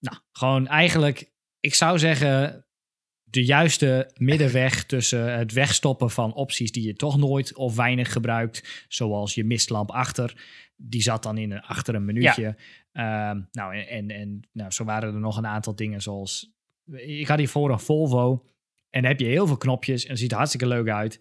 Nou, 0.03 0.17
gewoon 0.33 0.67
eigenlijk, 0.67 1.32
ik 1.63 1.75
zou 1.75 1.99
zeggen, 1.99 2.67
de 3.23 3.45
juiste 3.45 4.11
middenweg 4.15 4.85
tussen 4.85 5.39
het 5.39 5.53
wegstoppen 5.53 6.11
van 6.11 6.35
opties 6.35 6.73
die 6.73 6.87
je 6.87 6.95
toch 6.95 7.19
nooit 7.19 7.55
of 7.55 7.77
weinig 7.77 8.13
gebruikt. 8.13 8.87
Zoals 8.89 9.35
je 9.35 9.45
mistlamp 9.45 9.91
achter. 9.91 10.45
Die 10.77 11.03
zat 11.03 11.23
dan 11.23 11.39
in 11.39 11.51
een, 11.51 11.63
achter 11.63 11.95
een 11.95 12.05
minuutje. 12.05 12.57
Ehm, 12.93 13.41
nou, 13.53 13.77
en, 13.77 14.11
en, 14.11 14.49
nou, 14.53 14.71
zo 14.71 14.85
waren 14.85 15.15
er 15.15 15.21
nog 15.21 15.37
een 15.37 15.47
aantal 15.47 15.75
dingen 15.75 16.03
zoals... 16.03 16.53
Ik 16.93 17.27
had 17.27 17.39
hiervoor 17.39 17.71
een 17.71 17.81
Volvo. 17.81 18.47
En 18.91 19.03
dan 19.03 19.11
heb 19.11 19.21
je 19.21 19.27
heel 19.27 19.47
veel 19.47 19.57
knopjes 19.57 20.05
en 20.05 20.11
het 20.11 20.19
ziet 20.19 20.31
er 20.31 20.37
hartstikke 20.37 20.67
leuk 20.67 20.89
uit. 20.89 21.21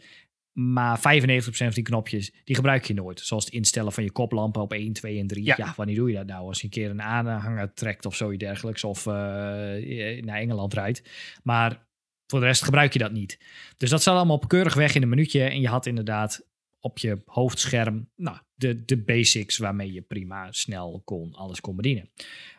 Maar 0.54 1.00
95% 1.00 1.02
van 1.02 1.70
die 1.70 1.84
knopjes, 1.84 2.34
die 2.44 2.56
gebruik 2.56 2.86
je 2.86 2.94
nooit. 2.94 3.20
Zoals 3.20 3.46
het 3.46 3.54
instellen 3.54 3.92
van 3.92 4.04
je 4.04 4.12
koplampen 4.12 4.62
op 4.62 4.74
1, 4.74 4.94
2 4.94 5.20
en 5.20 5.28
3. 5.28 5.46
Ja. 5.46 5.56
Ja, 5.58 5.74
wanneer 5.76 5.96
doe 5.96 6.10
je 6.10 6.16
dat 6.16 6.26
nou? 6.26 6.48
Als 6.48 6.58
je 6.58 6.64
een 6.64 6.70
keer 6.70 6.90
een 6.90 7.02
aanhanger 7.02 7.74
trekt 7.74 8.06
of 8.06 8.16
zoiets 8.16 8.44
dergelijks. 8.44 8.84
Of 8.84 9.06
eh, 9.06 9.14
naar 10.24 10.40
Engeland 10.40 10.74
rijdt. 10.74 11.10
Maar 11.44 11.88
voor 12.28 12.40
de 12.40 12.46
rest 12.46 12.64
gebruik 12.64 12.94
je 12.94 13.00
dat 13.00 13.12
niet. 13.12 13.40
Dus 13.78 13.90
dat 13.90 14.04
zat 14.04 14.16
allemaal 14.16 14.40
keurig 14.40 14.74
weg 14.74 14.96
in 14.96 15.02
een 15.02 15.10
minuutje. 15.10 15.44
En 15.44 15.62
je 15.62 15.68
had 15.68 15.86
inderdaad 15.86 16.50
op 16.80 16.98
je 16.98 17.22
hoofdscherm 17.26 18.10
nou, 18.16 18.38
de, 18.54 18.86
de 18.86 18.98
basics 18.98 19.58
waarmee 19.58 19.92
je 19.92 20.02
prima 20.02 20.52
snel 20.52 21.02
kon, 21.06 21.34
alles 21.34 21.62
kon 21.62 21.76
bedienen. 21.76 22.10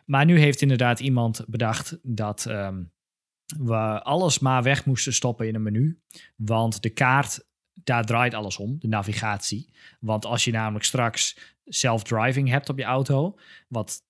Maar 0.05 0.25
nu 0.25 0.39
heeft 0.39 0.61
inderdaad 0.61 0.99
iemand 0.99 1.43
bedacht 1.47 1.99
dat 2.01 2.45
ehm, 2.45 2.83
we 3.57 4.01
alles 4.03 4.39
maar 4.39 4.63
weg 4.63 4.85
moesten 4.85 5.13
stoppen 5.13 5.47
in 5.47 5.55
een 5.55 5.63
menu. 5.63 5.99
Want 6.35 6.81
de 6.81 6.89
kaart, 6.89 7.45
daar 7.73 8.05
draait 8.05 8.33
alles 8.33 8.57
om, 8.57 8.75
de 8.79 8.87
navigatie. 8.87 9.69
Want 9.99 10.25
als 10.25 10.43
je 10.43 10.51
namelijk 10.51 10.85
straks 10.85 11.37
self-driving 11.65 12.49
hebt 12.49 12.69
op 12.69 12.77
je 12.77 12.83
auto, 12.83 13.39
wat 13.67 14.03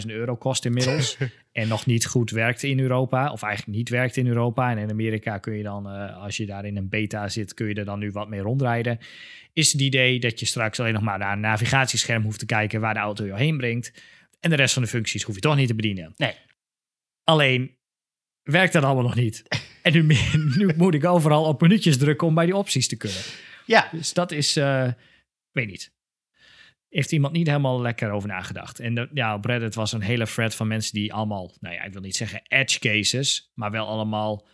12.000 0.00 0.06
euro 0.06 0.36
kost 0.36 0.64
inmiddels. 0.64 1.16
en 1.52 1.68
nog 1.68 1.86
niet 1.86 2.06
goed 2.06 2.30
werkt 2.30 2.62
in 2.62 2.80
Europa. 2.80 3.32
Of 3.32 3.42
eigenlijk 3.42 3.76
niet 3.76 3.88
werkt 3.88 4.16
in 4.16 4.26
Europa. 4.26 4.70
En 4.70 4.78
in 4.78 4.90
Amerika 4.90 5.38
kun 5.38 5.54
je 5.54 5.62
dan, 5.62 5.90
eh, 5.90 6.22
als 6.22 6.36
je 6.36 6.46
daar 6.46 6.64
in 6.64 6.76
een 6.76 6.88
beta 6.88 7.28
zit, 7.28 7.54
kun 7.54 7.68
je 7.68 7.74
er 7.74 7.84
dan 7.84 7.98
nu 7.98 8.10
wat 8.10 8.28
mee 8.28 8.40
rondrijden. 8.40 8.98
Is 9.52 9.72
het 9.72 9.80
idee 9.80 10.20
dat 10.20 10.40
je 10.40 10.46
straks 10.46 10.80
alleen 10.80 10.92
nog 10.92 11.02
maar 11.02 11.18
naar 11.18 11.32
een 11.32 11.40
navigatiescherm 11.40 12.22
hoeft 12.22 12.38
te 12.38 12.46
kijken 12.46 12.80
waar 12.80 12.94
de 12.94 13.00
auto 13.00 13.24
je 13.24 13.36
heen 13.36 13.56
brengt. 13.56 13.92
En 14.40 14.50
de 14.50 14.56
rest 14.56 14.74
van 14.74 14.82
de 14.82 14.88
functies 14.88 15.22
hoef 15.22 15.34
je 15.34 15.40
toch 15.40 15.56
niet 15.56 15.68
te 15.68 15.74
bedienen. 15.74 16.14
Nee. 16.16 16.34
Alleen 17.24 17.77
werkt 18.50 18.72
dat 18.72 18.82
allemaal 18.84 19.02
nog 19.02 19.14
niet. 19.14 19.42
En 19.82 19.92
nu, 19.92 20.16
nu 20.56 20.72
moet 20.76 20.94
ik 20.94 21.04
overal 21.04 21.44
op 21.44 21.60
minuutjes 21.60 21.98
drukken 21.98 22.26
om 22.26 22.34
bij 22.34 22.44
die 22.44 22.56
opties 22.56 22.88
te 22.88 22.96
kunnen. 22.96 23.18
Ja, 23.66 23.88
Dus 23.92 24.12
dat 24.12 24.32
is, 24.32 24.56
eh 24.56 24.88
weet 25.52 25.66
niet. 25.66 25.92
Heeft 26.88 27.12
iemand 27.12 27.32
niet 27.32 27.46
helemaal 27.46 27.80
lekker 27.80 28.10
over 28.10 28.28
nagedacht. 28.28 28.80
En 28.80 28.94
de- 28.94 29.08
ja, 29.12 29.34
op 29.34 29.44
Reddit 29.44 29.74
was 29.74 29.92
een 29.92 30.00
hele 30.00 30.26
thread 30.26 30.54
van 30.54 30.66
mensen 30.68 30.92
die 30.94 31.12
allemaal, 31.12 31.54
nou 31.60 31.74
ja, 31.74 31.82
ik 31.82 31.92
wil 31.92 32.02
niet 32.02 32.16
zeggen 32.16 32.40
edge 32.48 32.78
cases, 32.78 33.50
maar 33.54 33.70
wel 33.70 33.86
allemaal 33.86 34.46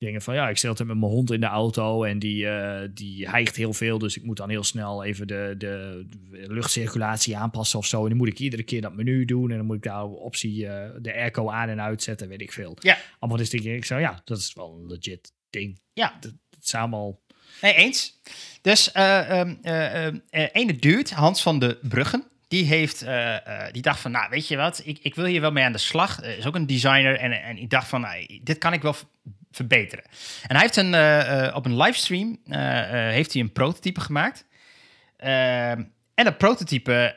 dingen 0.00 0.22
van, 0.22 0.34
ja, 0.34 0.48
ik 0.48 0.58
zit 0.58 0.68
altijd 0.68 0.88
met 0.88 0.98
mijn 0.98 1.10
hond 1.10 1.30
in 1.30 1.40
de 1.40 1.46
auto 1.46 2.04
en 2.04 2.18
die, 2.18 2.48
eh, 2.48 2.88
die 2.94 3.28
hijgt 3.28 3.56
heel 3.56 3.72
veel, 3.72 3.98
dus 3.98 4.16
ik 4.16 4.22
moet 4.22 4.36
dan 4.36 4.50
heel 4.50 4.64
snel 4.64 5.04
even 5.04 5.26
de, 5.26 5.54
de, 5.58 6.06
de 6.30 6.52
luchtcirculatie 6.52 7.36
aanpassen 7.36 7.78
of 7.78 7.86
zo. 7.86 8.02
En 8.02 8.08
dan 8.08 8.16
moet 8.16 8.28
ik 8.28 8.38
iedere 8.38 8.62
keer 8.62 8.80
dat 8.80 8.94
menu 8.94 9.24
doen 9.24 9.50
en 9.50 9.56
dan 9.56 9.66
moet 9.66 9.76
ik 9.76 9.82
daar 9.82 10.04
op 10.04 10.20
optie 10.20 10.66
eh, 10.66 10.90
de 10.98 11.14
airco 11.14 11.50
aan 11.50 11.68
en 11.68 11.80
uitzetten, 11.80 12.28
weet 12.28 12.40
ik 12.40 12.52
veel. 12.52 12.76
Ja. 12.78 12.98
Allemaal 13.18 13.38
dus 13.38 13.50
dingen, 13.50 13.74
ik 13.74 13.84
zou, 13.84 14.00
ja, 14.00 14.20
dat 14.24 14.38
is 14.38 14.52
wel 14.52 14.78
een 14.80 14.86
legit 14.86 15.32
ding. 15.50 15.80
ja. 15.92 16.16
Dat, 16.20 16.32
dat 16.50 16.62
is 16.62 16.74
allemaal... 16.74 17.20
Nee, 17.60 17.74
eens. 17.74 18.20
Dus 18.62 18.92
eh, 18.92 19.40
ene 20.52 20.76
dude, 20.78 21.14
Hans 21.14 21.42
van 21.42 21.58
de 21.58 21.78
Bruggen, 21.82 22.24
die, 22.48 22.64
heeft, 22.64 22.98
die 23.72 23.82
dacht 23.82 24.00
van, 24.00 24.10
nou, 24.10 24.28
weet 24.30 24.48
je 24.48 24.56
wat, 24.56 24.82
ik, 24.84 24.98
ik 25.02 25.14
wil 25.14 25.24
hier 25.24 25.40
wel 25.40 25.52
mee 25.52 25.64
aan 25.64 25.72
de 25.72 25.78
slag. 25.78 26.22
Is 26.22 26.46
ook 26.46 26.54
een 26.54 26.66
designer 26.66 27.18
en, 27.18 27.42
en 27.42 27.56
ik 27.56 27.70
dacht 27.70 27.88
van, 27.88 28.00
nou, 28.00 28.40
dit 28.42 28.58
kan 28.58 28.72
ik 28.72 28.82
wel 28.82 28.94
verbeteren. 29.50 30.04
En 30.46 30.56
hij 30.56 30.60
heeft 30.60 30.76
een, 30.76 30.94
eh, 30.94 31.46
eh, 31.46 31.56
op 31.56 31.64
een 31.64 31.76
livestream 31.76 32.38
eh, 32.46 32.58
heeft 32.90 33.32
hij 33.32 33.42
een 33.42 33.52
prototype 33.52 34.00
gemaakt. 34.00 34.44
En 36.14 36.26
dat 36.26 36.38
prototype 36.38 37.14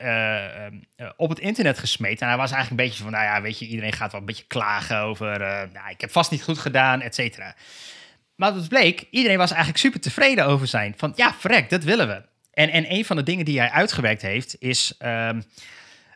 op 1.16 1.28
het 1.28 1.38
internet 1.38 1.78
gesmeten. 1.78 2.20
En 2.20 2.28
hij 2.28 2.36
was 2.36 2.52
eigenlijk 2.52 2.80
een 2.80 2.86
beetje 2.88 3.02
van, 3.02 3.12
nou 3.12 3.24
ja, 3.24 3.42
weet 3.42 3.58
je, 3.58 3.66
iedereen 3.66 3.92
gaat 3.92 4.12
wel 4.12 4.20
een 4.20 4.26
beetje 4.26 4.46
klagen 4.46 4.98
over, 4.98 5.38
nou, 5.72 5.90
ik 5.90 6.00
heb 6.00 6.10
vast 6.10 6.30
niet 6.30 6.42
goed 6.42 6.58
gedaan, 6.58 7.00
et 7.00 7.14
cetera. 7.14 7.54
Maar 8.36 8.54
wat 8.54 8.68
bleek, 8.68 9.06
iedereen 9.10 9.38
was 9.38 9.50
eigenlijk 9.50 9.80
super 9.80 10.00
tevreden 10.00 10.46
over 10.46 10.66
zijn. 10.66 10.94
Van 10.96 11.12
ja, 11.16 11.34
verrek, 11.38 11.70
dat 11.70 11.84
willen 11.84 12.08
we. 12.08 12.22
En, 12.52 12.70
en 12.70 12.92
een 12.92 13.04
van 13.04 13.16
de 13.16 13.22
dingen 13.22 13.44
die 13.44 13.58
hij 13.58 13.70
uitgewerkt 13.70 14.22
heeft, 14.22 14.56
is 14.58 14.94
ehm, 14.98 15.40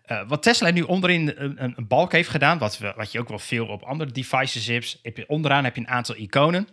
eh, 0.08 0.28
wat 0.28 0.42
Tesla 0.42 0.70
nu 0.70 0.82
onderin 0.82 1.32
een, 1.36 1.64
een, 1.64 1.72
een 1.76 1.86
balk 1.86 2.12
heeft 2.12 2.28
gedaan, 2.28 2.58
wat, 2.58 2.78
we, 2.78 2.92
wat 2.96 3.12
je 3.12 3.18
ook 3.18 3.28
wel 3.28 3.38
veel 3.38 3.66
op 3.66 3.82
andere 3.82 4.10
devices 4.12 4.66
hebt. 4.66 4.98
Heb 5.02 5.16
je, 5.16 5.28
onderaan 5.28 5.64
heb 5.64 5.74
je 5.74 5.80
een 5.80 5.88
aantal 5.88 6.16
iconen. 6.16 6.68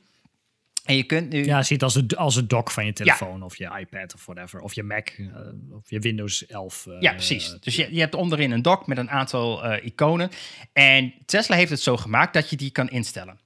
En 0.86 0.96
je 0.96 1.04
kunt 1.04 1.30
nu. 1.30 1.46
Ja, 1.46 1.64
ziet 1.64 1.84
als 1.84 1.94
het 1.94 2.16
als 2.16 2.36
het 2.36 2.50
dock 2.50 2.72
van 2.72 2.86
je 2.86 2.94
telefoon 2.94 3.44
of 3.44 3.58
je 3.58 3.78
iPad 3.80 4.14
of 4.14 4.26
whatever. 4.26 4.60
Of 4.60 4.74
je 4.74 4.84
Mac 4.84 5.08
eh, 5.08 5.28
of 5.72 5.90
je 5.90 6.00
Windows 6.00 6.46
11. 6.46 6.86
eh, 6.88 6.96
Ja, 7.00 7.12
precies. 7.12 7.58
Dus 7.60 7.76
je, 7.76 7.94
je 7.94 8.00
hebt 8.00 8.16
onderin 8.16 8.52
een 8.52 8.62
dock 8.62 8.88
met 8.88 8.98
een 8.98 9.10
aantal 9.10 9.76
iconen. 9.76 10.30
En 10.74 11.14
Tesla 11.26 11.56
heeft 11.56 11.70
het 11.70 11.80
zo 11.82 11.98
gemaakt 11.98 12.34
dat 12.34 12.50
je 12.50 12.56
die 12.56 12.72
kan 12.72 12.90
instellen. 12.90 13.40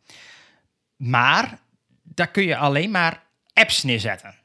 Maar 0.95 1.59
daar 2.03 2.31
kun 2.31 2.43
je 2.43 2.57
alleen 2.57 2.91
maar 2.91 3.23
apps 3.53 3.83
neerzetten. 3.83 4.35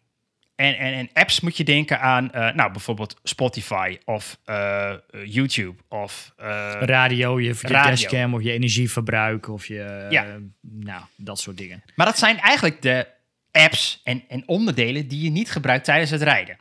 En, 0.57 0.79
en, 0.79 0.93
en 0.95 1.11
apps 1.13 1.41
moet 1.41 1.57
je 1.57 1.65
denken 1.65 2.01
aan, 2.01 2.33
eh, 2.33 2.55
nou 2.55 2.73
bijvoorbeeld 2.73 3.17
Spotify 3.23 3.99
of 4.05 4.39
eh, 4.45 4.91
eh, 4.91 4.99
YouTube 5.25 5.83
of 5.89 6.33
eh, 6.37 6.73
Radio, 6.81 7.41
je, 7.41 7.47
je 7.47 7.55
Radio. 7.61 7.91
dashcam 7.91 8.35
of 8.35 8.43
je 8.43 8.53
energieverbruik 8.53 9.49
of 9.49 9.67
je... 9.67 10.07
Ja. 10.11 10.39
nou, 10.61 11.03
dat 11.17 11.39
soort 11.39 11.57
dingen. 11.57 11.83
Maar 11.97 12.07
dat 12.07 12.19
zijn 12.19 12.39
eigenlijk 12.39 12.83
de 12.83 13.07
apps 13.51 14.01
en, 14.05 14.25
en 14.29 14.43
onderdelen 14.49 15.09
die 15.09 15.25
je 15.25 15.31
niet 15.31 15.51
gebruikt 15.51 15.85
tijdens 15.85 16.11
het 16.11 16.23
rijden. 16.23 16.57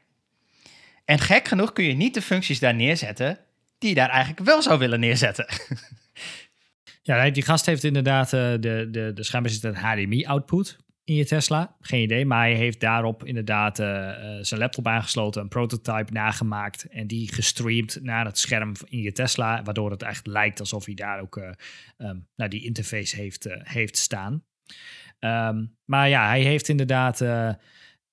En 1.05 1.19
gek 1.19 1.47
genoeg 1.47 1.73
kun 1.73 1.83
je 1.83 1.93
niet 1.93 2.13
de 2.13 2.21
functies 2.21 2.59
daar 2.59 2.75
neerzetten 2.75 3.39
die 3.77 3.89
je 3.89 3.95
daar 3.95 4.09
eigenlijk 4.09 4.45
wel 4.45 4.61
zou 4.61 4.79
willen 4.79 4.99
neerzetten. 4.99 5.45
Ja, 7.05 7.29
die 7.29 7.43
gast 7.43 7.65
heeft 7.65 7.83
inderdaad 7.83 8.29
de, 8.29 8.57
de, 8.61 9.11
de 9.13 9.23
schijnbaar 9.23 9.51
HDMI-output 9.73 10.77
in 11.05 11.15
je 11.15 11.25
Tesla. 11.25 11.75
Geen 11.79 12.01
idee, 12.01 12.25
maar 12.25 12.41
hij 12.41 12.55
heeft 12.55 12.79
daarop 12.79 13.25
inderdaad 13.25 13.79
eh, 13.79 14.09
eh, 14.09 14.43
zijn 14.43 14.59
laptop 14.59 14.87
aangesloten, 14.87 15.41
een 15.41 15.47
prototype 15.47 16.13
nagemaakt 16.13 16.87
en 16.89 17.07
die 17.07 17.33
gestreamd 17.33 17.99
naar 18.01 18.25
het 18.25 18.37
scherm 18.37 18.73
in 18.85 19.01
je 19.01 19.11
Tesla, 19.11 19.63
waardoor 19.63 19.91
het 19.91 20.03
echt 20.03 20.27
lijkt 20.27 20.59
alsof 20.59 20.85
hij 20.85 20.93
daar 20.93 21.21
ook 21.21 21.37
ehm, 21.37 22.17
nou, 22.35 22.49
die 22.49 22.63
interface 22.63 23.15
heeft, 23.15 23.47
heeft 23.49 23.97
staan. 23.97 24.43
Ehm, 25.19 25.65
maar 25.85 26.09
ja, 26.09 26.27
hij 26.27 26.41
heeft 26.41 26.69
inderdaad, 26.69 27.21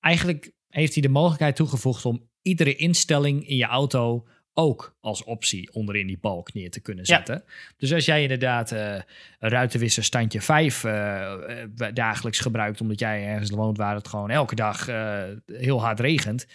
eigenlijk 0.00 0.52
heeft 0.68 0.92
hij 0.92 1.02
de 1.02 1.08
mogelijkheid 1.08 1.56
toegevoegd 1.56 2.04
om 2.04 2.28
iedere 2.42 2.76
instelling 2.76 3.48
in 3.48 3.56
je 3.56 3.64
auto 3.64 4.26
ook 4.54 4.96
als 5.00 5.24
optie 5.24 5.72
onderin 5.72 6.06
die 6.06 6.18
balk 6.20 6.52
neer 6.54 6.70
te 6.70 6.80
kunnen 6.80 7.04
Ja. 7.08 7.16
zetten. 7.16 7.44
Dus 7.76 7.92
als 7.92 8.04
jij 8.04 8.22
inderdaad 8.22 8.72
eh, 8.72 8.94
een 9.38 9.48
ruitenwisser 9.50 10.04
standje 10.04 10.40
5 10.40 10.84
eh, 10.84 11.62
eh, 11.62 11.68
dagelijks 11.94 12.38
gebruikt, 12.38 12.80
omdat 12.80 12.98
jij 12.98 13.26
ergens 13.26 13.50
woont 13.50 13.76
waar 13.76 13.94
het 13.94 14.08
gewoon 14.08 14.30
elke 14.30 14.54
dag 14.54 14.88
eh, 14.88 15.22
heel 15.46 15.80
hard 15.82 16.00
regent, 16.00 16.46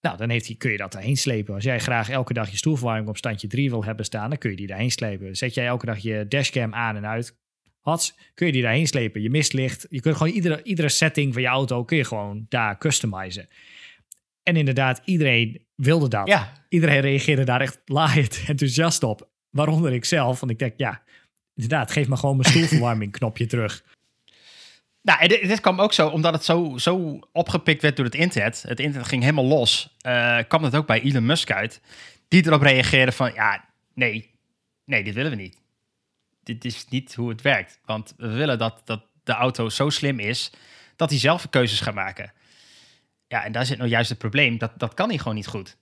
nou, 0.00 0.16
dan 0.16 0.30
heeft 0.30 0.46
hij, 0.46 0.56
kun 0.56 0.70
je 0.70 0.76
dat 0.76 0.92
daarheen 0.92 1.16
slepen. 1.16 1.54
Als 1.54 1.64
jij 1.64 1.78
graag 1.80 2.08
elke 2.10 2.32
dag 2.32 2.50
je 2.50 2.56
stoelverwarming 2.56 3.08
op 3.08 3.16
standje 3.16 3.46
3 3.48 3.70
wil 3.70 3.84
hebben 3.84 4.04
staan, 4.04 4.28
dan 4.28 4.38
kun 4.38 4.50
je 4.50 4.56
die 4.56 4.66
daarheen 4.66 4.90
slepen. 4.90 5.36
Zet 5.36 5.54
jij 5.54 5.66
elke 5.66 5.86
dag 5.86 5.98
je 5.98 6.26
dashcam 6.28 6.74
aan 6.74 6.96
en 6.96 7.06
uit, 7.06 7.36
hats, 7.80 8.14
kun 8.34 8.46
je 8.46 8.52
die 8.52 8.62
daarheen 8.62 8.86
slepen. 8.86 9.22
Je 9.22 9.30
mistlicht, 9.30 9.86
je 9.90 10.00
kunt 10.00 10.16
gewoon 10.16 10.32
iedere, 10.32 10.62
iedere 10.62 10.88
setting 10.88 11.32
van 11.32 11.42
je 11.42 11.48
auto 11.48 11.84
kun 11.84 11.96
je 11.96 12.04
gewoon 12.04 12.46
daar 12.48 12.78
customizen. 12.78 13.48
En 14.42 14.56
inderdaad, 14.56 15.02
iedereen 15.04 15.66
wilde 15.84 16.08
dat. 16.08 16.28
Ja, 16.28 16.52
Iedereen 16.68 17.00
reageerde 17.00 17.44
daar 17.44 17.60
echt 17.60 17.80
laaiend 17.84 18.42
enthousiast 18.46 19.02
op. 19.02 19.28
Waaronder 19.50 19.92
ik 19.92 20.04
zelf. 20.04 20.40
Want 20.40 20.52
ik 20.52 20.58
denk, 20.58 20.72
ja, 20.76 21.02
inderdaad, 21.54 21.90
geef 21.90 22.08
me 22.08 22.16
gewoon 22.16 22.36
mijn 22.36 22.48
stoelverwarming 22.48 23.12
knopje 23.18 23.46
terug. 23.46 23.84
Nou, 25.02 25.20
en 25.20 25.28
dit, 25.28 25.48
dit 25.48 25.60
kwam 25.60 25.80
ook 25.80 25.92
zo, 25.92 26.08
omdat 26.08 26.32
het 26.32 26.44
zo, 26.44 26.78
zo 26.78 27.18
opgepikt 27.32 27.82
werd 27.82 27.96
door 27.96 28.04
het 28.04 28.14
internet. 28.14 28.64
Het 28.66 28.80
internet 28.80 29.08
ging 29.08 29.22
helemaal 29.22 29.44
los. 29.44 29.96
eh, 30.00 30.38
kwam 30.48 30.62
het 30.62 30.76
ook 30.76 30.86
bij 30.86 31.00
Elon 31.00 31.26
Musk 31.26 31.50
uit. 31.50 31.80
Die 32.28 32.46
erop 32.46 32.62
reageerde 32.62 33.12
van, 33.12 33.32
ja, 33.34 33.64
nee, 33.94 34.30
nee, 34.84 35.04
dit 35.04 35.14
willen 35.14 35.30
we 35.30 35.36
niet. 35.36 35.60
Dit 36.42 36.64
is 36.64 36.86
niet 36.88 37.14
hoe 37.14 37.28
het 37.28 37.42
werkt. 37.42 37.80
Want 37.84 38.14
we 38.16 38.28
willen 38.28 38.58
dat, 38.58 38.82
dat 38.84 39.02
de 39.24 39.32
auto 39.32 39.68
zo 39.68 39.90
slim 39.90 40.18
is, 40.18 40.52
dat 40.96 41.10
hij 41.10 41.18
zelf 41.18 41.48
keuzes 41.50 41.80
gaat 41.80 41.94
maken. 41.94 42.32
Ja, 43.32 43.44
en 43.44 43.52
daar 43.52 43.66
zit 43.66 43.78
nou 43.78 43.90
juist 43.90 44.08
het 44.08 44.18
probleem. 44.18 44.58
Dat, 44.58 44.72
dat 44.76 44.94
kan 44.94 45.08
hij 45.08 45.18
gewoon 45.18 45.34
niet 45.34 45.46
goed. 45.46 45.76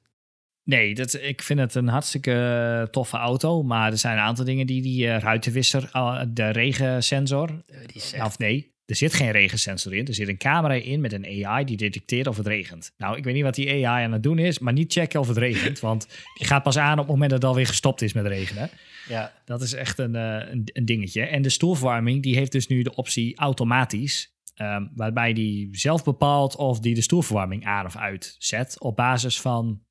Nee, 0.64 0.94
dat, 0.94 1.14
ik 1.22 1.42
vind 1.42 1.58
het 1.58 1.74
een 1.74 1.88
hartstikke 1.88 2.32
eh, 2.32 2.90
toffe 2.90 3.16
auto. 3.16 3.62
Maar 3.62 3.90
er 3.90 3.98
zijn 3.98 4.16
een 4.16 4.24
aantal 4.24 4.44
dingen 4.44 4.66
die 4.66 4.82
die 4.82 5.08
eh, 5.08 5.18
ruitenwisser, 5.18 5.90
uh, 5.92 6.22
de 6.28 6.50
regensensor, 6.50 7.62
Eh, 7.66 7.76
die 7.86 8.24
of 8.24 8.38
nee, 8.38 8.74
er 8.86 8.96
zit 8.96 9.14
geen 9.14 9.30
regensensor 9.30 9.94
in. 9.94 10.06
Er 10.06 10.14
zit 10.14 10.28
een 10.28 10.36
camera 10.36 10.74
in 10.74 11.00
met 11.00 11.12
een 11.12 11.46
AI 11.46 11.64
die 11.64 11.76
detecteert 11.76 12.26
of 12.26 12.36
het 12.36 12.46
regent. 12.46 12.92
Nou, 12.96 13.16
ik 13.16 13.24
weet 13.24 13.34
niet 13.34 13.42
wat 13.42 13.54
die 13.54 13.86
AI 13.86 14.04
aan 14.04 14.12
het 14.12 14.22
doen 14.22 14.38
is, 14.38 14.58
maar 14.58 14.72
niet 14.72 14.92
checken 14.92 15.20
of 15.20 15.28
het 15.28 15.36
regent. 15.36 15.80
Want 15.90 16.06
die 16.38 16.46
gaat 16.46 16.62
pas 16.62 16.78
aan 16.78 16.92
op 16.92 16.98
het 16.98 17.08
moment 17.08 17.30
dat 17.30 17.40
het 17.40 17.50
alweer 17.50 17.66
gestopt 17.66 18.02
is 18.02 18.12
met 18.12 18.26
regenen. 18.26 18.70
ja. 19.08 19.32
Dat 19.44 19.62
is 19.62 19.72
echt 19.72 19.98
een, 19.98 20.14
een, 20.14 20.70
een 20.72 20.84
dingetje. 20.84 21.22
En 21.22 21.42
de 21.42 21.48
stoelverwarming 21.48 22.22
die 22.22 22.36
heeft 22.36 22.52
dus 22.52 22.66
nu 22.66 22.82
de 22.82 22.94
optie 22.94 23.36
automatisch. 23.36 24.32
Ehm, 24.54 24.86
waarbij 24.94 25.32
die 25.32 25.68
zelf 25.72 26.04
bepaalt 26.04 26.56
of 26.56 26.80
die 26.80 26.94
de 26.94 27.00
stoelverwarming 27.00 27.64
aan 27.66 27.86
of 27.86 27.96
uit 27.96 28.36
zet. 28.38 28.80
Op 28.80 28.96
basis 28.96 29.40
van 29.40 29.82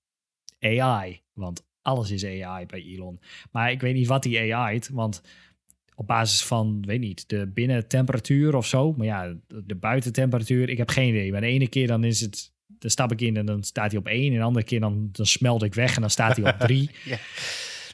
AI. 0.60 1.22
Want 1.34 1.68
alles 1.82 2.12
is 2.12 2.26
AI 2.26 2.66
bij 2.66 2.82
Elon. 2.84 3.20
Maar 3.52 3.72
ik 3.72 3.82
weet 3.82 3.94
niet 3.94 4.08
wat 4.08 4.24
die 4.24 4.56
AI't. 4.56 4.90
Want 4.90 5.22
op 5.96 6.08
basis 6.08 6.44
van, 6.46 6.84
weet 6.86 7.00
niet, 7.00 7.30
de 7.30 7.48
binnentemperatuur 7.48 8.56
of 8.56 8.66
zo. 8.68 8.94
Maar 8.94 9.06
ja, 9.06 9.34
de, 9.48 9.76
buitentemperatuur, 9.76 10.70
ik 10.70 10.78
heb 10.78 10.90
geen 10.90 11.10
idee. 11.10 11.32
Maar 11.32 11.42
de 11.42 11.48
ene 11.48 11.68
keer 11.68 11.88
dan 11.88 12.04
is 12.04 12.22
het, 12.22 12.54
dan 12.68 12.90
stap 12.90 13.12
ik 13.12 13.22
in 13.22 13.38
en 13.38 13.46
dan 13.46 13.64
staat 13.64 13.92
hij 13.92 14.00
op 14.00 14.08
één. 14.08 14.32
En 14.32 14.38
de 14.38 14.44
andere 14.44 14.66
keer 14.66 14.80
dan, 14.80 15.10
dan 15.12 15.26
smelt 15.26 15.64
ik 15.64 15.74
weg 15.74 15.96
en 15.96 16.02
dan 16.02 16.10
staat 16.10 16.38
hij 16.38 16.54
op 16.54 16.60
drie. 16.60 16.90
Ja. 17.06 17.18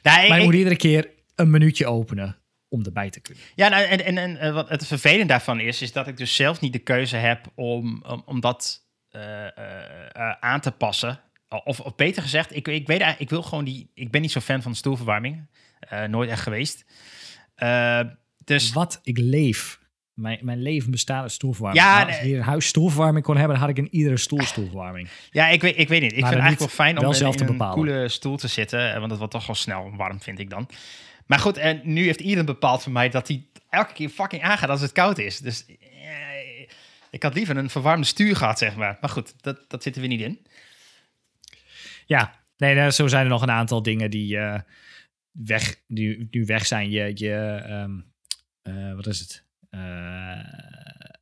Nou, 0.04 0.28
maar 0.28 0.38
je 0.38 0.40
ik- 0.40 0.46
moet 0.46 0.54
iedere 0.58 0.76
keer 0.76 1.10
een 1.36 1.50
minuutje 1.50 1.86
openen 1.88 2.38
om 2.76 2.84
erbij 2.86 3.10
te 3.10 3.20
kunnen. 3.20 3.44
Ja, 3.56 3.68
nou, 3.68 3.84
en, 3.84 4.06
en, 4.06 4.18
en 4.18 4.38
eh, 4.38 4.54
wat 4.54 4.70
het 4.70 4.88
vervelend 4.88 5.30
daarvan 5.30 5.60
is, 5.60 5.82
is 5.82 5.92
dat 5.92 6.08
ik 6.08 6.18
dus 6.18 6.36
zelf 6.36 6.60
niet 6.62 6.74
de 6.74 6.80
keuze 6.80 7.16
heb 7.16 7.46
om, 7.56 8.04
om, 8.08 8.24
om 8.26 8.40
dat 8.40 8.86
eh, 9.10 9.46
eh, 9.46 10.32
aan 10.40 10.60
te 10.60 10.72
passen. 10.72 11.20
Of, 11.64 11.80
of 11.80 11.96
beter 11.96 12.22
gezegd, 12.22 12.56
ik, 12.56 12.68
ik, 12.68 12.88
weet, 12.88 13.00
eigenlijk- 13.00 13.20
ik 13.20 13.30
wil 13.30 13.44
gewoon 13.44 13.66
die. 13.66 13.92
Ik 13.94 14.12
ben 14.12 14.22
niet 14.22 14.32
zo 14.32 14.40
fan 14.40 14.62
van 14.62 14.76
stoelverwarming. 14.76 15.48
Nooit 16.08 16.30
echt 16.30 16.42
geweest. 16.42 16.86
Dus 18.44 18.74
Wat 18.74 19.00
ik 19.04 19.18
leef. 19.18 19.80
Mijn, 20.14 20.40
mijn 20.42 20.62
leven 20.62 20.92
bestaat 20.92 21.22
uit 21.22 21.32
stoelverwarming. 21.32 21.86
Ja, 21.86 21.96
Nou, 21.96 22.08
als 22.08 22.18
ik 22.18 22.24
hier 22.24 22.38
een 22.38 22.44
huis 22.44 22.66
stoelverwarming 22.68 23.26
kon 23.26 23.36
hebben, 23.38 23.58
dan 23.58 23.68
had 23.68 23.78
ik 23.78 23.86
in 23.86 23.96
iedere 23.96 24.18
stoel 24.18 24.42
stoelverwarming. 24.44 25.08
ja, 25.32 25.48
ik 25.48 25.62
weet, 25.62 25.78
ik 25.78 25.88
weet 25.88 26.02
niet. 26.02 26.12
Ik 26.14 26.20
Maar 26.20 26.30
vind 26.32 26.42
het 26.44 26.50
eigenlijk 26.50 26.60
wel 26.78 26.86
fijn 26.86 26.98
om 26.98 27.04
wel 27.04 27.14
zelf 27.14 27.32
in 27.32 27.38
te 27.38 27.44
een 27.46 27.52
bepalen. 27.58 27.76
coole 27.76 28.10
stoel 28.10 28.38
te 28.38 28.48
zitten. 28.48 28.94
Want 29.00 29.10
het 29.10 29.18
wordt 29.20 29.34
toch 29.34 29.46
wel 29.46 29.56
snel 29.56 29.92
warm, 29.96 30.22
vind 30.22 30.40
ik 30.40 30.50
dan. 30.50 30.68
Maar 31.26 31.40
goed, 31.40 31.58
en 31.58 31.82
nu 31.84 32.04
heeft 32.04 32.20
iedereen 32.20 32.46
bepaald 32.46 32.84
voor 32.84 32.92
mij 32.92 33.10
dat 33.10 33.28
hij 33.28 33.46
elke 33.70 33.94
keer 33.94 34.10
fucking 34.10 34.42
aangaat 34.44 34.70
als 34.70 34.82
het 34.82 34.92
koud 34.92 35.18
is. 35.18 35.40
Dus 35.40 35.66
eh, 35.66 36.68
ik 37.10 37.24
had 37.24 37.34
liever 37.34 37.58
een 37.58 37.70
verwarmde 37.70 38.06
stuur 38.08 38.36
gehad, 38.36 38.58
zeg 38.58 38.76
maar. 38.76 38.98
Maar 39.02 39.10
goed, 39.10 39.34
dat, 39.42 39.70
dat 39.70 39.84
zit 39.84 39.96
er 39.96 40.00
weer 40.02 40.10
niet 40.10 40.22
in. 40.22 40.46
Ja, 42.06 42.40
nee, 42.58 42.76
nou, 42.76 42.92
zo 42.92 43.08
zijn 43.08 43.24
er 43.24 43.30
nog 43.30 43.42
een 43.42 43.52
aantal 43.52 43.82
dingen 43.82 44.10
die 44.10 44.38
eh, 44.38 44.60
weg, 45.32 45.76
nu, 45.88 46.28
nu 46.32 46.46
weg 46.46 46.66
zijn. 46.66 46.90
Je, 46.92 47.12
je 47.14 47.62
ehm, 47.66 47.92
eh, 48.62 48.94
wat 48.96 49.08
is 49.08 49.20
het? 49.20 49.44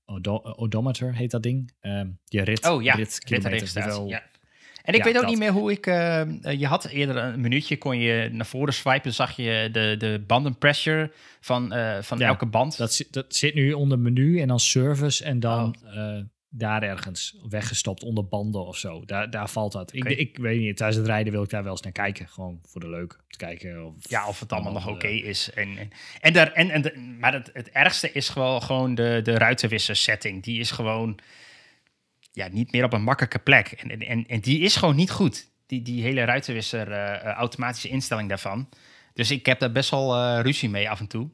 Odo- 0.06 0.42
odometer 0.56 1.16
heet 1.16 1.32
dat 1.32 1.44
ding. 1.44 1.72
Ehm, 1.80 2.08
je 2.26 2.42
rit, 2.44 2.66
Oh 2.68 2.84
ja, 2.84 2.94
rit 3.50 3.70
hoeveel- 3.84 4.08
ja. 4.10 4.24
En 4.84 4.94
ik 4.94 5.00
Ja, 5.00 5.06
weet 5.06 5.16
ook 5.16 5.22
dat. 5.22 5.30
niet 5.30 5.40
meer 5.40 5.52
hoe 5.52 5.72
ik... 5.72 5.88
eh, 5.88 6.22
eh, 6.22 6.60
je 6.60 6.68
had 6.68 6.86
eerder 6.86 7.16
een 7.18 7.42
minuutje, 7.42 7.78
kon 7.78 7.98
je 7.98 8.30
naar 8.32 8.46
voren 8.46 8.74
swipen, 8.74 9.14
zag 9.14 9.36
je 9.36 9.70
de, 9.72 9.96
de 9.98 10.24
bandenpressure 10.28 11.12
van, 11.40 11.74
eh, 11.74 12.02
van 12.02 12.18
Ja, 12.20 12.28
elke 12.28 12.46
band. 12.46 12.78
Dat, 12.78 12.94
zit- 12.94 13.14
dat 13.14 13.36
zit 13.36 13.54
nu 13.54 13.74
onder 13.74 14.00
menu 14.00 14.40
en 14.42 14.48
dan 14.48 14.60
service 14.60 15.24
en 15.24 15.40
dan 15.40 15.76
Oh. 15.96 16.18
daar 16.50 16.84
ergens 16.84 17.38
weggestopt 17.50 18.04
onder 18.04 18.28
banden 18.28 18.66
of 18.66 18.78
zo. 18.78 19.06
Daar, 19.06 19.30
daar 19.30 19.50
valt 19.50 19.72
dat. 19.72 19.94
Ik, 19.94 20.04
ik 20.04 20.38
weet 20.38 20.60
niet, 20.60 20.78
tijdens 20.78 20.98
het 21.00 21.08
rijden 21.08 21.34
wil 21.34 21.44
ik 21.44 21.50
daar 21.50 21.64
wel 21.64 21.72
eens 21.72 21.82
naar 21.82 21.92
kijken. 21.92 22.28
Gewoon 22.30 22.60
voor 22.68 22.82
de 22.82 22.90
leuk. 22.90 23.14
Om 23.14 23.26
te 23.30 23.38
kijken 23.38 23.86
of, 23.86 24.10
ja, 24.10 24.28
of 24.28 24.40
het 24.40 24.52
allemaal 24.54 24.74
nog 24.74 24.88
oké 24.88 25.08
is. 25.08 25.50
En, 25.54 25.78
en, 25.78 25.90
en, 26.22 26.34
daar, 26.34 26.52
en, 26.52 26.70
en 26.70 27.18
maar 27.20 27.34
het, 27.34 27.50
het 27.54 27.70
ergste 27.70 28.12
is 28.12 28.30
gewoon, 28.30 28.62
gewoon 28.64 28.96
de, 28.96 29.20
de 29.24 29.38
ruitenwisser 29.38 29.96
setting. 29.96 30.44
Die 30.44 30.60
is 30.60 30.72
gewoon 30.72 31.20
ja, 32.34 32.48
niet 32.52 32.72
meer 32.72 32.84
op 32.84 32.94
een 32.94 33.04
makkelijke 33.04 33.40
plek. 33.40 33.68
En, 33.68 34.00
en, 34.00 34.26
en, 34.28 34.40
die 34.40 34.60
is 34.60 34.76
gewoon 34.76 34.96
niet 34.96 35.12
goed. 35.12 35.52
Die, 35.66 35.82
die 35.82 36.02
hele 36.02 36.24
ruitenwisser 36.24 36.92
eh, 36.92 37.32
automatische 37.32 37.88
instelling 37.88 38.30
daarvan. 38.30 38.70
Dus 39.14 39.32
ik 39.32 39.46
heb 39.46 39.60
daar 39.60 39.72
best 39.72 39.90
wel 39.90 40.16
eh, 40.16 40.40
ruzie 40.42 40.70
mee 40.70 40.90
af 40.90 41.00
en 41.00 41.08
toe. 41.08 41.30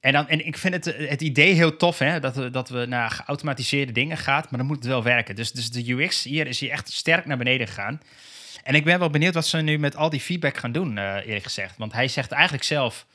En, 0.00 0.12
dan, 0.12 0.28
en 0.28 0.46
ik 0.46 0.56
vind 0.56 0.74
het, 0.74 0.96
het 0.96 1.22
idee 1.22 1.54
heel 1.54 1.76
tof, 1.76 1.98
hè, 1.98 2.20
dat, 2.20 2.36
we, 2.36 2.50
dat 2.50 2.68
we 2.68 2.86
naar 2.86 3.10
geautomatiseerde 3.10 3.92
dingen 3.92 4.16
gaan, 4.16 4.44
maar 4.50 4.58
dan 4.58 4.66
moet 4.66 4.76
het 4.76 4.86
wel 4.86 5.02
werken. 5.02 5.34
Dus, 5.34 5.52
dus 5.52 5.70
de 5.70 5.92
UX 5.92 6.22
hier 6.22 6.46
is 6.46 6.60
hier 6.60 6.70
echt 6.70 6.92
sterk 6.92 7.26
naar 7.26 7.36
beneden 7.36 7.66
gegaan. 7.66 8.00
En 8.62 8.74
ik 8.74 8.84
ben 8.84 8.98
wel 8.98 9.10
benieuwd 9.10 9.34
wat 9.34 9.46
ze 9.46 9.56
nu 9.56 9.78
met 9.78 9.96
al 9.96 10.10
die 10.10 10.20
feedback 10.20 10.56
gaan 10.56 10.72
doen, 10.72 10.98
eerlijk 10.98 11.42
gezegd. 11.42 11.76
Want 11.76 11.92
hij 11.92 12.08
zegt 12.08 12.32
eigenlijk 12.32 12.64
zelf 12.64 13.06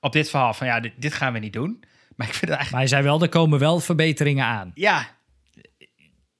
op 0.00 0.12
dit 0.12 0.30
verhaal 0.30 0.54
van 0.54 0.66
ja, 0.66 0.80
dit, 0.80 0.92
dit 0.96 1.14
gaan 1.14 1.32
we 1.32 1.38
niet 1.38 1.52
doen. 1.52 1.84
Maar 2.16 2.26
ik 2.26 2.34
vind 2.34 2.50
het 2.50 2.58
eigenlijk, 2.58 2.70
Maar 2.70 2.80
hij 2.80 2.88
zei 2.88 3.02
wel, 3.02 3.22
er 3.22 3.28
komen 3.28 3.58
wel 3.58 3.80
verbeteringen 3.80 4.44
aan. 4.44 4.70
ja, 4.74 5.15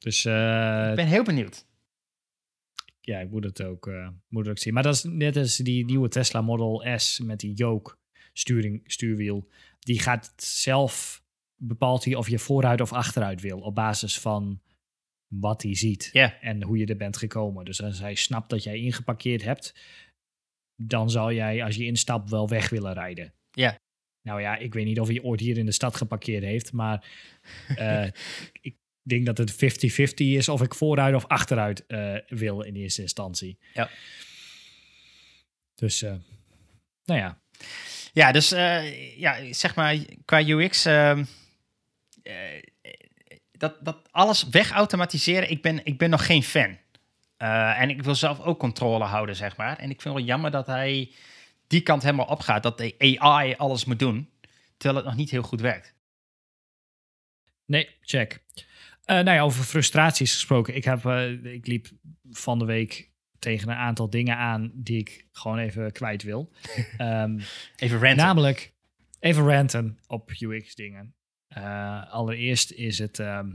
Dus 0.07 0.25
eh, 0.25 0.89
ik 0.89 0.97
ben 0.97 1.07
heel 1.07 1.25
benieuwd. 1.25 1.67
ja, 3.01 3.19
ik 3.19 3.31
moet 3.31 3.45
het, 3.45 3.63
ook, 3.63 3.87
eh, 3.87 4.09
moet 4.29 4.43
het 4.43 4.51
ook 4.51 4.59
zien. 4.59 4.75
Maar 4.75 4.83
dat 4.83 4.95
is 4.95 5.03
net 5.03 5.37
als 5.37 5.57
die 5.57 5.85
nieuwe 5.85 6.09
Tesla 6.09 6.41
Model 6.41 6.99
S 6.99 7.21
met 7.21 7.41
die 7.41 7.55
yoke 7.55 7.97
sturing, 8.33 8.83
stuurwiel. 8.85 9.49
Die 9.79 10.01
gaat 10.01 10.33
zelf, 10.37 11.23
bepaalt 11.55 12.05
hij 12.05 12.15
of 12.15 12.29
je 12.29 12.39
vooruit 12.39 12.81
of 12.81 12.93
achteruit 12.93 13.41
wil. 13.41 13.59
Op 13.59 13.75
basis 13.75 14.19
van 14.19 14.61
wat 15.27 15.63
hij 15.63 15.75
ziet 15.75 16.11
en 16.41 16.63
hoe 16.63 16.79
je 16.79 16.87
er 16.87 16.97
bent 16.97 17.17
gekomen. 17.17 17.65
Dus 17.65 17.83
als 17.83 17.99
hij 17.99 18.15
snapt 18.15 18.51
dat 18.51 18.63
jij 18.63 18.79
ingeparkeerd 18.79 19.43
hebt, 19.43 19.75
dan 20.75 21.11
zal 21.11 21.33
jij 21.33 21.65
als 21.65 21.77
je 21.77 21.85
instapt 21.85 22.31
wel 22.31 22.49
weg 22.49 22.69
willen 22.69 22.93
rijden. 22.93 23.35
Ja. 23.51 23.79
Nou 24.23 24.41
ja, 24.41 24.57
ik 24.57 24.75
weet 24.75 24.85
niet 24.85 25.01
of 25.01 25.09
hij 25.09 25.23
ooit 25.23 25.41
hier 25.41 25.59
in 25.59 25.67
de 25.67 25.73
stad 25.73 25.97
geparkeerd 25.97 26.43
heeft, 26.43 26.73
maar 26.73 27.07
eh, 27.77 28.07
ik 28.61 28.77
denk 29.09 29.27
dat 29.27 29.39
het 29.39 29.55
50-50 29.55 29.57
is 30.17 30.49
of 30.49 30.63
ik 30.63 30.75
vooruit 30.75 31.15
of 31.15 31.27
achteruit 31.27 31.87
eh, 31.87 32.15
wil 32.29 32.61
in 32.61 32.75
eerste 32.75 33.03
instantie. 33.03 33.59
Ja. 33.75 33.91
Dus, 35.77 36.03
eh, 36.03 36.15
nou 37.05 37.21
ja, 37.21 37.39
Ja, 38.13 38.33
dus 38.33 38.53
eh, 38.53 39.19
ja, 39.19 39.53
zeg 39.53 39.75
maar 39.75 39.97
qua 40.25 40.47
UX, 40.47 40.85
ehm, 40.85 41.25
eh, 42.23 42.63
dat, 43.53 43.77
dat 43.81 44.09
alles 44.11 44.49
wegautomatiseren, 44.49 45.51
ik 45.51 45.63
ben, 45.63 45.85
ik 45.85 45.99
ben 45.99 46.11
nog 46.11 46.27
geen 46.27 46.43
fan. 46.43 46.79
En 47.37 47.91
ik 47.91 48.03
wil 48.03 48.15
zelf 48.15 48.41
ook 48.41 48.59
controle 48.59 49.05
houden, 49.05 49.37
zeg 49.37 49.57
maar. 49.57 49.79
En 49.79 49.91
ik 49.91 50.01
vind 50.01 50.03
het 50.03 50.13
wel 50.13 50.23
jammer 50.23 50.51
dat 50.51 50.67
hij 50.67 51.11
die 51.67 51.81
kant 51.81 52.03
helemaal 52.03 52.27
opgaat, 52.27 52.63
dat 52.63 52.79
de 52.79 52.95
AI 52.99 53.55
alles 53.55 53.85
moet 53.85 53.99
doen, 53.99 54.31
terwijl 54.77 54.97
het 54.97 55.05
nog 55.05 55.17
niet 55.17 55.31
heel 55.31 55.43
goed 55.43 55.61
werkt. 55.61 55.95
nee, 57.67 57.97
check. 58.01 58.41
Eh, 59.07 59.15
nou 59.17 59.31
ja, 59.37 59.41
over 59.41 59.65
frustraties 59.65 60.33
gesproken. 60.33 60.75
Ik, 60.77 60.85
heb, 60.85 61.05
eh, 61.05 61.45
ik 61.45 61.67
liep 61.67 61.87
van 62.31 62.59
de 62.59 62.65
week 62.65 63.11
tegen 63.39 63.69
een 63.69 63.77
aantal 63.77 64.11
dingen 64.11 64.37
aan 64.37 64.71
die 64.75 64.99
ik 64.99 65.27
gewoon 65.33 65.59
even 65.59 65.93
kwijt 65.93 66.23
wil. 66.23 66.53
Ehm, 66.97 67.39
Even 67.77 67.99
ranten. 67.99 68.17
Namelijk, 68.25 68.75
even 69.21 69.45
ranten 69.45 69.99
op 70.07 70.31
UX-dingen. 70.41 71.15
Eh, 71.49 72.13
allereerst 72.13 72.73
is 72.73 72.99
het 72.99 73.19
ehm, 73.19 73.51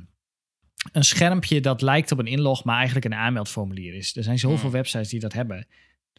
een 0.91 1.03
schermpje 1.03 1.61
dat 1.61 1.81
lijkt 1.81 2.11
op 2.11 2.19
een 2.19 2.27
inlog, 2.27 2.63
maar 2.63 2.75
eigenlijk 2.75 3.05
een 3.05 3.13
aanmeldformulier 3.15 3.93
is. 3.93 4.15
Er 4.15 4.23
zijn 4.23 4.39
zoveel 4.39 4.59
Hmm. 4.61 4.71
websites 4.71 5.09
die 5.09 5.19
dat 5.19 5.33
hebben. 5.33 5.67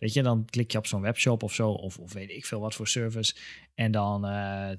Weet 0.03 0.12
je, 0.12 0.22
dan 0.22 0.44
klik 0.44 0.70
je 0.70 0.78
op 0.78 0.86
zo'n 0.86 1.00
webshop 1.00 1.42
of 1.42 1.55
zo, 1.55 1.70
of, 1.70 1.98
of 1.98 2.12
weet 2.12 2.30
ik 2.30 2.46
veel 2.46 2.61
wat 2.61 2.74
voor 2.74 2.88
service. 2.88 3.34
En 3.74 3.92
dan, 3.92 4.24
eh, 4.26 4.70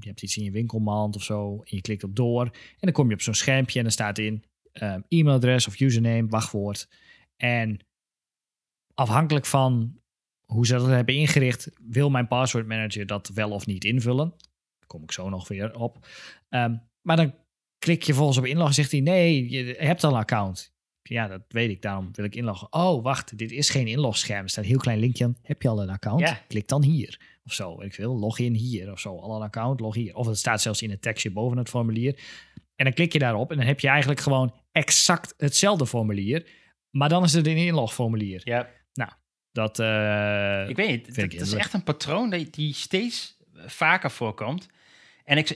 je 0.00 0.08
hebt 0.08 0.22
iets 0.22 0.36
in 0.36 0.44
je 0.44 0.50
winkelmand 0.50 1.16
of 1.16 1.22
zo, 1.22 1.56
en 1.56 1.76
je 1.76 1.80
klikt 1.80 2.04
op 2.04 2.16
door. 2.16 2.44
En 2.44 2.78
dan 2.80 2.92
kom 2.92 3.08
je 3.08 3.14
op 3.14 3.20
zo'n 3.20 3.34
schermpje 3.34 3.78
en 3.78 3.84
dan 3.84 3.92
staat 3.92 4.18
in 4.18 4.44
ehm, 4.72 5.00
e-mailadres 5.08 5.66
of 5.66 5.80
username, 5.80 6.28
wachtwoord. 6.28 6.88
En 7.36 7.78
afhankelijk 8.94 9.46
van 9.46 10.00
hoe 10.44 10.66
ze 10.66 10.72
dat 10.72 10.86
hebben 10.86 11.14
ingericht, 11.14 11.70
wil 11.80 12.10
mijn 12.10 12.28
password 12.28 12.66
manager 12.66 13.06
dat 13.06 13.28
wel 13.28 13.50
of 13.50 13.66
niet 13.66 13.84
invullen. 13.84 14.28
Daar 14.78 14.86
kom 14.86 15.02
ik 15.02 15.12
zo 15.12 15.28
nog 15.28 15.48
weer 15.48 15.74
op. 15.74 16.06
Ehm, 16.48 16.76
maar 17.00 17.16
dan 17.16 17.34
klik 17.78 18.02
je 18.02 18.14
volgens 18.14 18.38
op 18.38 18.44
inloggen 18.44 18.68
en 18.68 18.74
zegt 18.74 18.90
hij: 18.90 19.00
Nee, 19.00 19.50
je 19.50 19.74
hebt 19.78 20.04
al 20.04 20.10
een 20.10 20.16
account. 20.16 20.71
Ja, 21.02 21.28
dat 21.28 21.42
weet 21.48 21.70
ik, 21.70 21.82
daarom 21.82 22.08
wil 22.12 22.24
ik 22.24 22.34
inloggen. 22.34 22.72
Oh, 22.72 23.02
wacht, 23.02 23.38
dit 23.38 23.50
is 23.50 23.70
geen 23.70 23.86
inlogscherm. 23.86 24.42
Er 24.42 24.48
staat 24.48 24.64
een 24.64 24.70
heel 24.70 24.78
klein 24.78 24.98
linkje 24.98 25.24
aan. 25.24 25.36
Heb 25.42 25.62
je 25.62 25.68
al 25.68 25.82
een 25.82 25.90
account? 25.90 26.20
Ja. 26.20 26.40
Klik 26.48 26.68
dan 26.68 26.82
hier. 26.82 27.20
Of 27.44 27.52
zo, 27.52 27.80
ik 27.80 27.94
veel. 27.94 28.18
Log 28.18 28.38
in 28.38 28.54
hier 28.54 28.92
of 28.92 29.00
zo. 29.00 29.18
Al 29.18 29.36
een 29.36 29.42
account, 29.42 29.80
log 29.80 29.94
hier. 29.94 30.14
Of 30.14 30.26
het 30.26 30.38
staat 30.38 30.60
zelfs 30.60 30.82
in 30.82 30.90
het 30.90 31.02
tekstje 31.02 31.30
boven 31.30 31.58
het 31.58 31.68
formulier. 31.68 32.18
En 32.76 32.84
dan 32.84 32.94
klik 32.94 33.12
je 33.12 33.18
daarop 33.18 33.50
en 33.50 33.56
dan 33.56 33.66
heb 33.66 33.80
je 33.80 33.88
eigenlijk 33.88 34.20
gewoon 34.20 34.54
exact 34.72 35.34
hetzelfde 35.36 35.86
formulier. 35.86 36.46
Maar 36.90 37.08
dan 37.08 37.22
is 37.22 37.32
het 37.32 37.46
een 37.46 37.56
inlogformulier. 37.56 38.40
Ja, 38.44 38.68
Dat, 39.52 39.78
eh, 39.78 40.68
ik 40.68 40.76
weet 40.76 40.88
niet. 40.88 41.16
Het 41.16 41.40
is 41.40 41.52
echt 41.52 41.72
een 41.72 41.82
patroon 41.82 42.30
die, 42.30 42.50
die 42.50 42.74
steeds 42.74 43.36
vaker 43.54 44.10
voorkomt. 44.10 44.68
En 45.24 45.36
ik, 45.38 45.48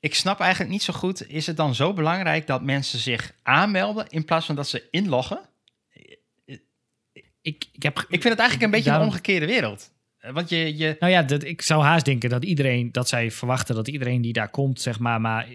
ik, 0.00 0.14
snap 0.14 0.40
eigenlijk 0.40 0.70
niet 0.72 0.82
zo 0.82 0.92
goed, 0.92 1.28
is 1.28 1.46
het 1.46 1.56
dan 1.56 1.74
zo 1.74 1.92
belangrijk 1.92 2.46
dat 2.46 2.62
mensen 2.62 2.98
zich 2.98 3.34
aanmelden 3.42 4.06
in 4.08 4.24
plaats 4.24 4.46
van 4.46 4.54
dat 4.54 4.68
ze 4.68 4.88
inloggen? 4.90 5.40
ik, 7.42 7.64
ik, 7.72 7.82
heb, 7.82 7.98
Ik 7.98 8.06
vind 8.08 8.24
het 8.24 8.38
eigenlijk 8.38 8.62
een 8.62 8.70
beetje 8.70 8.84
Daarom- 8.90 9.06
een 9.06 9.12
omgekeerde 9.12 9.46
wereld. 9.46 9.92
Eh, 10.18 10.32
Want 10.32 10.48
je, 10.48 10.76
je 10.76 10.96
Nou 10.98 11.12
ja, 11.12 11.22
dat, 11.22 11.44
ik 11.44 11.62
zou 11.62 11.82
haast 11.82 12.04
denken 12.04 12.30
dat 12.30 12.44
iedereen, 12.44 12.92
dat 12.92 13.08
zij 13.08 13.30
verwachten 13.30 13.74
dat 13.74 13.88
iedereen 13.88 14.20
die 14.22 14.32
daar 14.32 14.50
komt, 14.50 14.80
zeg 14.80 14.98
maar, 14.98 15.20
maar 15.20 15.48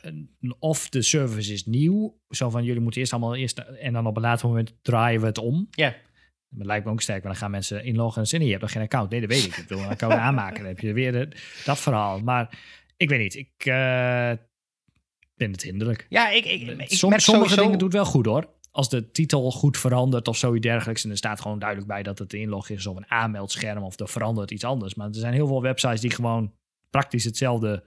eh, 0.00 0.12
of 0.58 0.88
de 0.88 1.02
service 1.02 1.52
is 1.52 1.64
nieuw, 1.66 2.20
zo 2.28 2.50
van 2.50 2.64
jullie 2.64 2.80
moeten 2.82 3.00
eerst 3.00 3.12
allemaal 3.12 3.36
eerst, 3.36 3.58
en 3.58 3.92
dan 3.92 4.06
op 4.06 4.16
een 4.16 4.22
later 4.22 4.48
moment 4.48 4.74
draaien 4.82 5.20
we 5.20 5.26
het 5.26 5.38
om. 5.38 5.66
ja, 5.70 5.94
Dat 6.48 6.66
lijkt 6.66 6.84
me 6.84 6.90
ook 6.90 7.00
sterk, 7.00 7.22
want 7.22 7.34
dan 7.34 7.42
gaan 7.42 7.50
mensen 7.50 7.84
inloggen 7.84 8.20
en 8.22 8.28
zeggen, 8.28 8.38
nee, 8.38 8.48
je 8.48 8.52
hebt 8.54 8.62
nog 8.62 8.72
geen 8.72 8.82
account. 8.82 9.10
Nee, 9.10 9.20
dat 9.20 9.30
weet 9.30 9.44
ik. 9.44 9.56
Ik 9.56 9.68
wil 9.68 9.78
een 9.78 9.88
account 9.88 10.14
aanmaken. 10.14 10.56
Dan 10.58 10.66
heb 10.66 10.80
je 10.80 10.92
weer 10.92 11.12
de- 11.12 11.28
dat 11.64 11.78
verhaal. 11.80 12.20
Maar 12.20 12.58
ik 13.00 13.08
weet 13.08 13.18
niet, 13.18 13.34
ik 13.34 13.64
eh 13.64 14.32
vind 15.36 15.52
het 15.52 15.62
hinderlijk. 15.62 16.06
ja 16.08 16.28
ik, 16.30 16.44
ik, 16.44 16.60
ik 16.60 16.68
Som- 16.68 17.08
merk 17.08 17.22
sommige 17.22 17.22
sowieso... 17.22 17.62
dingen 17.62 17.78
doet 17.78 17.92
wel 17.92 18.04
goed 18.04 18.26
hoor. 18.26 18.48
als 18.70 18.88
de 18.88 19.10
titel 19.10 19.50
goed 19.50 19.78
verandert 19.78 20.28
of 20.28 20.36
zoiets 20.36 20.66
dergelijks. 20.66 21.04
En 21.04 21.10
er 21.10 21.16
staat 21.16 21.40
gewoon 21.40 21.58
duidelijk 21.58 21.88
bij 21.88 22.02
dat 22.02 22.18
het 22.18 22.32
inlog 22.32 22.68
is 22.68 22.86
of 22.86 22.96
een 22.96 23.10
aanmeldscherm 23.10 23.82
of 23.82 23.98
er 24.00 24.08
verandert 24.08 24.50
iets 24.50 24.64
anders. 24.64 24.94
Maar 24.94 25.08
er 25.08 25.14
zijn 25.14 25.32
heel 25.32 25.46
veel 25.46 25.62
websites 25.62 26.00
die 26.00 26.10
gewoon 26.10 26.52
praktisch 26.90 27.24
hetzelfde 27.24 27.84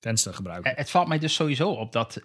venster 0.00 0.34
gebruiken. 0.34 0.72
Het 0.76 0.90
valt 0.90 1.08
mij 1.08 1.18
dus 1.18 1.34
sowieso 1.34 1.70
op 1.70 1.92
dat 1.92 2.22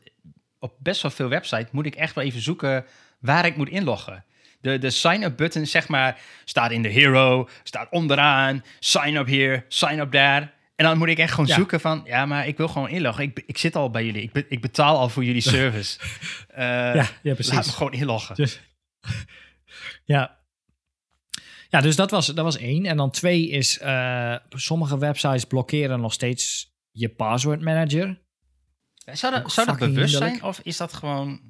op 0.60 0.76
best 0.80 1.02
wel 1.02 1.12
veel 1.12 1.30
websites 1.30 1.72
moet 1.72 1.86
ik 1.86 1.96
echt 1.96 2.16
wel 2.16 2.24
even 2.24 2.42
zoeken 2.42 2.86
waar 3.20 3.46
ik 3.46 3.56
moet 3.58 3.70
inloggen. 3.70 4.26
De, 4.62 4.78
de 4.78 4.90
sign-up 4.90 5.38
button, 5.38 5.66
zeg 5.66 5.88
maar, 5.88 6.22
staat 6.46 6.72
in 6.72 6.82
de 6.82 6.90
hero, 6.90 7.50
staat 7.64 7.92
onderaan, 7.92 8.64
sign 8.80 9.16
up 9.16 9.28
here, 9.28 9.66
sign 9.68 10.00
up 10.00 10.12
there. 10.12 10.52
En 10.82 10.88
dan 10.88 10.98
moet 10.98 11.08
ik 11.08 11.18
echt 11.18 11.32
gewoon 11.32 11.46
Ja. 11.50 11.56
zoeken 11.56 11.80
van, 11.80 12.02
ja, 12.06 12.26
maar 12.26 12.48
ik 12.48 12.58
wil 12.58 12.68
gewoon 12.68 12.90
inloggen. 12.90 13.24
Ik, 13.24 13.44
ik 13.46 13.58
zit 13.58 13.76
al 13.76 13.90
bij 13.90 14.06
jullie, 14.06 14.22
ik, 14.22 14.32
be- 14.32 14.46
ik 14.50 14.62
betaal 14.62 14.98
al 14.98 15.10
voor 15.10 15.24
jullie 15.24 15.42
service. 15.56 16.00
Eh, 16.48 16.66
ja, 16.66 16.94
ja, 16.94 17.06
Laat 17.22 17.34
precies. 17.36 17.52
me 17.66 17.72
gewoon 17.72 17.94
inloggen. 17.94 18.36
Dus, 18.36 18.60
ja. 20.04 20.40
Ja, 21.70 21.82
dus 21.82 21.96
dat 21.96 22.12
was, 22.12 22.26
dat 22.28 22.44
was 22.46 22.58
één. 22.58 22.86
En 22.86 22.98
dan 22.98 23.12
twee 23.12 23.50
is, 23.50 23.80
eh, 23.80 24.36
sommige 24.50 24.98
websites 24.98 25.46
blokkeren 25.46 26.00
nog 26.02 26.14
steeds 26.14 26.74
je 26.92 27.10
password 27.10 27.62
manager. 27.62 28.22
Zou 29.12 29.34
dat, 29.34 29.52
zou 29.52 29.68
dat 29.68 29.78
bewust 29.78 30.16
zijn 30.18 30.44
of 30.44 30.60
is 30.64 30.78
dat 30.78 30.94
gewoon 30.94 31.42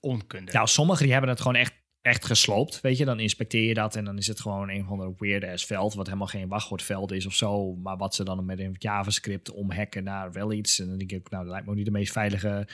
onkunde? 0.00 0.52
Nou, 0.52 0.66
sommigen 0.66 1.02
die 1.02 1.12
hebben 1.12 1.30
het 1.30 1.40
gewoon 1.40 1.56
echt, 1.56 1.72
echt 2.04 2.24
gesloopt. 2.24 2.80
Weet 2.80 2.96
je, 2.98 3.04
dan 3.04 3.20
inspecteer 3.20 3.68
je 3.68 3.74
dat 3.74 3.96
en 3.96 4.04
dan 4.04 4.18
is 4.18 4.26
het 4.26 4.40
gewoon 4.40 4.70
een 4.70 4.84
van 4.84 4.98
de 4.98 5.14
weird 5.18 5.44
ass 5.44 5.66
veld, 5.66 5.94
wat 5.94 6.06
helemaal 6.06 6.26
geen 6.26 6.48
wachtwoordveld 6.48 7.12
is 7.12 7.26
of 7.26 7.34
zo. 7.34 7.74
Maar 7.74 7.96
wat 7.96 8.14
ze 8.14 8.24
dan 8.24 8.44
met 8.44 8.58
een 8.58 8.74
JavaScript 8.78 9.50
omhacken 9.50 10.04
naar 10.04 10.32
wel 10.32 10.52
iets. 10.52 10.78
En 10.80 10.86
dan 10.88 10.98
denk 10.98 11.12
ik, 11.12 11.30
nou, 11.30 11.42
dat 11.42 11.50
lijkt 11.52 11.64
me 11.66 11.70
ook 11.70 11.76
niet 11.78 11.86
de 11.86 11.92
meest 11.92 12.12
veilige, 12.12 12.68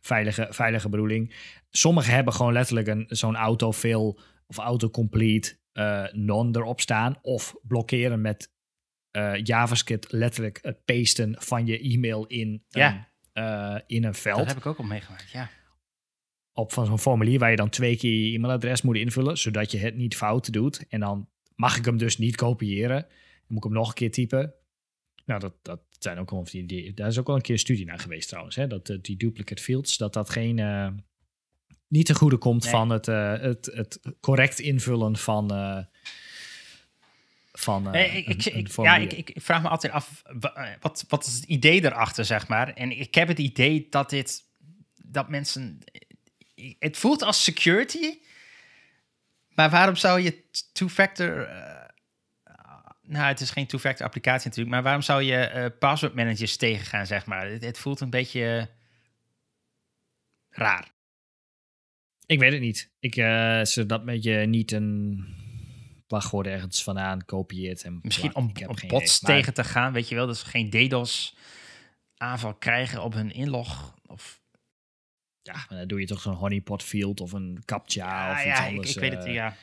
veilige, 0.00 0.46
veilige 0.50 0.88
bedoeling. 0.88 1.34
Sommigen 1.70 2.14
hebben 2.14 2.32
gewoon 2.34 2.52
letterlijk 2.52 2.86
een, 2.86 3.04
zo'n 3.08 3.36
autofill 3.36 4.14
of 4.46 4.58
autocomplete 4.58 5.56
eh 5.72 6.04
non 6.12 6.56
erop 6.56 6.80
staan. 6.80 7.18
Of 7.22 7.54
blokkeren 7.62 8.20
met 8.20 8.50
eh, 9.10 9.32
JavaScript 9.42 10.12
letterlijk 10.12 10.58
het 10.62 10.84
pasten 10.84 11.34
van 11.38 11.66
je 11.66 11.80
e-mail 11.80 12.26
in, 12.26 12.64
Ja. 12.68 13.08
een, 13.32 13.44
eh, 13.44 13.80
in 13.86 14.04
een 14.04 14.14
veld 14.14 14.38
dat 14.38 14.46
heb 14.46 14.56
ik 14.56 14.66
ook 14.66 14.78
al 14.78 14.84
meegemaakt, 14.84 15.30
ja. 15.30 15.50
Op 16.52 16.72
van 16.72 16.86
zo'n 16.86 16.98
formulier 16.98 17.38
waar 17.38 17.50
je 17.50 17.56
dan 17.56 17.68
twee 17.70 17.96
keer 17.96 18.12
je 18.26 18.34
e-mailadres 18.36 18.82
moet 18.82 18.96
invullen, 18.96 19.38
zodat 19.38 19.70
je 19.70 19.78
het 19.78 19.96
niet 19.96 20.16
fout 20.16 20.52
doet. 20.52 20.84
En 20.88 21.00
dan 21.00 21.28
mag 21.54 21.76
ik 21.76 21.84
hem 21.84 21.96
dus 21.96 22.18
niet 22.18 22.36
kopiëren. 22.36 23.00
Dan 23.00 23.46
moet 23.46 23.56
ik 23.56 23.62
hem 23.64 23.72
nog 23.72 23.88
een 23.88 23.94
keer 23.94 24.10
typen. 24.10 24.54
Nou, 25.24 25.40
dat, 25.40 25.54
dat 25.62 25.80
zijn 25.98 26.18
ook 26.18 26.30
wel 26.30 26.44
die, 26.44 26.66
die, 26.66 26.94
daar 26.94 27.08
is 27.08 27.18
ook 27.18 27.26
wel 27.26 27.36
een 27.36 27.42
keer 27.42 27.54
een 27.54 27.60
studie 27.60 27.86
naar 27.86 27.98
geweest 27.98 28.28
trouwens. 28.28 28.56
Hè? 28.56 28.66
Dat 28.66 28.88
eh, 28.88 28.96
die 29.02 29.16
duplicate 29.16 29.62
fields, 29.62 29.96
dat 29.96 30.12
dat 30.12 30.30
geen 30.30 30.58
eh, 30.58 30.88
niet 31.88 32.06
te 32.06 32.14
goede 32.14 32.36
komt 32.36 32.62
Nee. 32.62 32.70
van 32.72 32.90
het, 32.90 33.08
eh, 33.08 33.32
het, 33.40 33.70
het 33.74 34.00
correct 34.20 34.58
invullen 34.58 35.16
van. 35.16 35.48
van 37.52 37.82
Nee, 37.82 38.10
ik, 38.24 38.44
een- 38.44 38.82
ja, 38.84 38.96
ik, 38.96 39.12
ik 39.12 39.32
vraag 39.42 39.62
me 39.62 39.68
altijd 39.68 39.92
af, 39.92 40.22
wa- 40.40 40.76
wat, 40.80 41.04
wat 41.08 41.26
is 41.26 41.34
het 41.34 41.44
idee 41.44 41.84
erachter, 41.84 42.24
zeg 42.24 42.48
maar? 42.48 42.72
En 42.72 42.98
ik 42.98 43.14
heb 43.14 43.28
het 43.28 43.38
idee 43.38 43.86
dat 43.90 44.10
dit, 44.10 44.42
dat 45.04 45.28
mensen, 45.28 45.78
het 46.78 46.96
voelt 46.96 47.22
als 47.22 47.44
security, 47.44 48.18
maar 49.48 49.70
waarom 49.70 49.96
zou 49.96 50.20
je 50.20 50.44
two-factor, 50.72 51.42
eh, 51.42 51.88
nou, 53.02 53.26
het 53.26 53.40
is 53.40 53.50
geen 53.50 53.66
two-factor 53.66 54.06
applicatie 54.06 54.48
natuurlijk, 54.48 54.74
maar 54.74 54.82
waarom 54.84 55.02
zou 55.02 55.22
je 55.22 55.36
eh 55.36 55.66
password 55.78 56.14
managers 56.14 56.56
tegengaan, 56.56 57.06
zeg 57.06 57.26
maar? 57.26 57.50
Het, 57.50 57.64
het 57.64 57.78
voelt 57.78 58.00
een 58.00 58.10
beetje 58.10 58.70
raar. 60.50 60.90
Ik 62.26 62.38
weet 62.38 62.52
het 62.52 62.60
niet. 62.60 62.90
Ik, 62.98 63.16
eh 63.16 63.62
zodat 63.62 64.04
met 64.04 64.22
je 64.22 64.36
niet 64.36 64.72
een 64.72 65.24
wachtwoord 66.12 66.46
ergens 66.46 66.82
vandaan 66.82 67.24
kopieert. 67.24 67.82
En 67.82 67.98
Misschien 68.02 68.34
om, 68.34 68.52
om 68.66 68.76
bots 68.86 69.18
tegen 69.18 69.54
te 69.54 69.64
gaan, 69.64 69.92
weet 69.92 70.08
je 70.08 70.14
wel, 70.14 70.26
dat 70.26 70.38
ze 70.38 70.46
geen 70.46 70.70
DDoS 70.70 71.36
aanval 72.16 72.54
krijgen 72.54 73.02
op 73.02 73.12
hun 73.12 73.32
inlog 73.32 73.94
of 74.06 74.41
Ja, 75.42 75.52
maar 75.52 75.78
dan 75.78 75.86
doe 75.86 76.00
je 76.00 76.06
toch 76.06 76.20
zo'n 76.20 76.34
honeypot 76.34 76.82
field 76.82 77.20
of 77.20 77.32
een 77.32 77.62
captcha 77.64 78.26
Ja, 78.26 78.32
of 78.32 78.36
iets 78.36 78.44
ja, 78.44 78.64
ik, 78.64 78.68
anders. 78.68 78.94
ik 78.94 79.00
weet 79.00 79.12
het, 79.12 79.24
eh. 79.24 79.32
ja. 79.32 79.56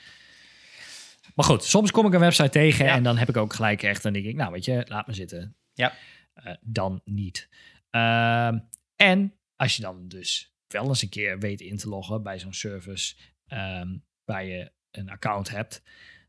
Maar 1.35 1.45
goed, 1.45 1.63
soms 1.63 1.91
kom 1.91 2.05
ik 2.05 2.13
een 2.13 2.19
website 2.19 2.49
tegen 2.49 2.87
en 2.87 3.03
dan 3.03 3.17
heb 3.17 3.29
ik 3.29 3.37
ook 3.37 3.53
gelijk 3.53 3.83
echt, 3.83 4.03
dan 4.03 4.13
denk 4.13 4.25
ik, 4.25 4.35
nou 4.35 4.51
weet 4.51 4.65
je, 4.65 4.85
laat 4.87 5.07
me 5.07 5.13
zitten. 5.13 5.55
Ja. 5.73 5.93
Eh, 6.33 6.53
dan 6.61 7.01
niet. 7.05 7.49
Ehm, 7.89 8.59
en 8.95 9.33
als 9.55 9.75
je 9.75 9.81
dan 9.81 10.07
dus 10.07 10.53
wel 10.67 10.87
eens 10.87 11.01
een 11.01 11.09
keer 11.09 11.39
weet 11.39 11.61
in 11.61 11.77
te 11.77 11.89
loggen 11.89 12.23
bij 12.23 12.39
zo'n 12.39 12.53
service 12.53 13.15
ehm, 13.47 13.97
waar 14.25 14.45
je 14.45 14.71
een 14.91 15.09
account 15.09 15.49
hebt, 15.49 15.81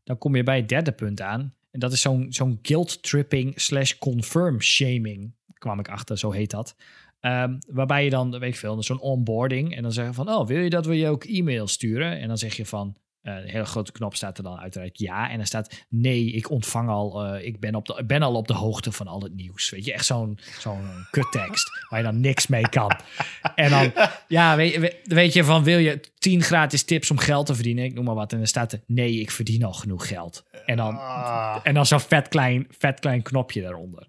dan 0.03 0.17
kom 0.17 0.35
je 0.35 0.43
bij 0.43 0.57
het 0.57 0.69
derde 0.69 0.91
punt 0.91 1.21
aan. 1.21 1.55
En 1.71 1.79
dat 1.79 1.91
is 1.91 2.01
zo'n 2.01 2.33
zo'n 2.33 2.59
guilt 2.61 3.03
tripping 3.03 3.61
slash 3.61 3.97
confirm 3.97 4.61
shaming, 4.61 5.35
kwam 5.53 5.79
ik 5.79 5.89
achter, 5.89 6.17
zo 6.17 6.31
heet 6.31 6.51
dat. 6.51 6.75
Ehm, 7.21 7.53
waarbij 7.67 8.03
je 8.03 8.09
dan, 8.09 8.31
weet 8.39 8.53
ik 8.53 8.55
veel, 8.59 8.83
zo'n 8.83 8.99
onboarding. 8.99 9.75
En 9.75 9.81
dan 9.81 9.91
zeggen 9.91 10.13
van, 10.13 10.29
oh, 10.29 10.47
wil 10.47 10.59
je 10.59 10.69
dat 10.69 10.85
we 10.85 10.97
je 10.97 11.07
ook 11.07 11.23
e-mail 11.23 11.67
sturen? 11.67 12.19
En 12.19 12.27
dan 12.27 12.37
zeg 12.37 12.53
je 12.55 12.65
van, 12.65 12.95
eh, 13.21 13.33
een 13.35 13.47
hele 13.49 13.65
grote 13.65 13.91
knop 13.91 14.15
staat 14.15 14.37
er 14.37 14.43
dan 14.43 14.57
uiteraard 14.59 14.99
ja. 14.99 15.29
En 15.29 15.37
dan 15.37 15.45
staat, 15.45 15.85
nee, 15.89 16.31
ik 16.31 16.49
ontvang 16.49 16.89
al, 16.89 17.23
eh, 17.25 17.45
ik 17.45 17.59
ben, 17.59 17.75
op 17.75 17.85
de, 17.85 18.03
ben 18.05 18.21
al 18.21 18.35
op 18.35 18.47
de 18.47 18.53
hoogte 18.53 18.91
van 18.91 19.07
al 19.07 19.21
het 19.21 19.35
nieuws. 19.35 19.69
Weet 19.69 19.85
je, 19.85 19.93
echt 19.93 20.05
zo'n 20.05 20.39
zo'n 20.59 20.87
kuttekst 21.11 21.69
waar 21.89 21.99
je 21.99 22.05
dan 22.05 22.19
niks 22.19 22.47
mee 22.47 22.69
kan. 22.69 22.91
En 23.55 23.69
dan, 23.69 23.91
ja, 24.27 24.55
weet, 24.55 24.77
weet- 24.77 24.97
weet 25.03 25.33
je 25.33 25.43
van, 25.43 25.63
wil 25.63 25.77
je 25.77 25.99
10 26.19 26.41
gratis 26.41 26.83
tips 26.83 27.11
om 27.11 27.17
geld 27.17 27.45
te 27.45 27.55
verdienen? 27.55 27.83
Ik 27.83 27.93
noem 27.93 28.05
maar 28.05 28.15
wat. 28.15 28.31
En 28.31 28.37
dan 28.37 28.47
staat 28.47 28.71
er, 28.71 28.81
nee, 28.87 29.19
ik 29.19 29.31
verdien 29.31 29.63
al 29.63 29.73
genoeg 29.73 30.07
geld. 30.07 30.43
En 30.65 30.77
dan, 30.77 30.95
Ah. 30.97 31.57
en 31.63 31.73
dan 31.73 31.85
zo'n 31.85 31.99
vet 31.99 32.27
klein, 32.27 32.67
vet 32.77 32.99
klein 32.99 33.21
knopje 33.21 33.61
daaronder. 33.61 34.07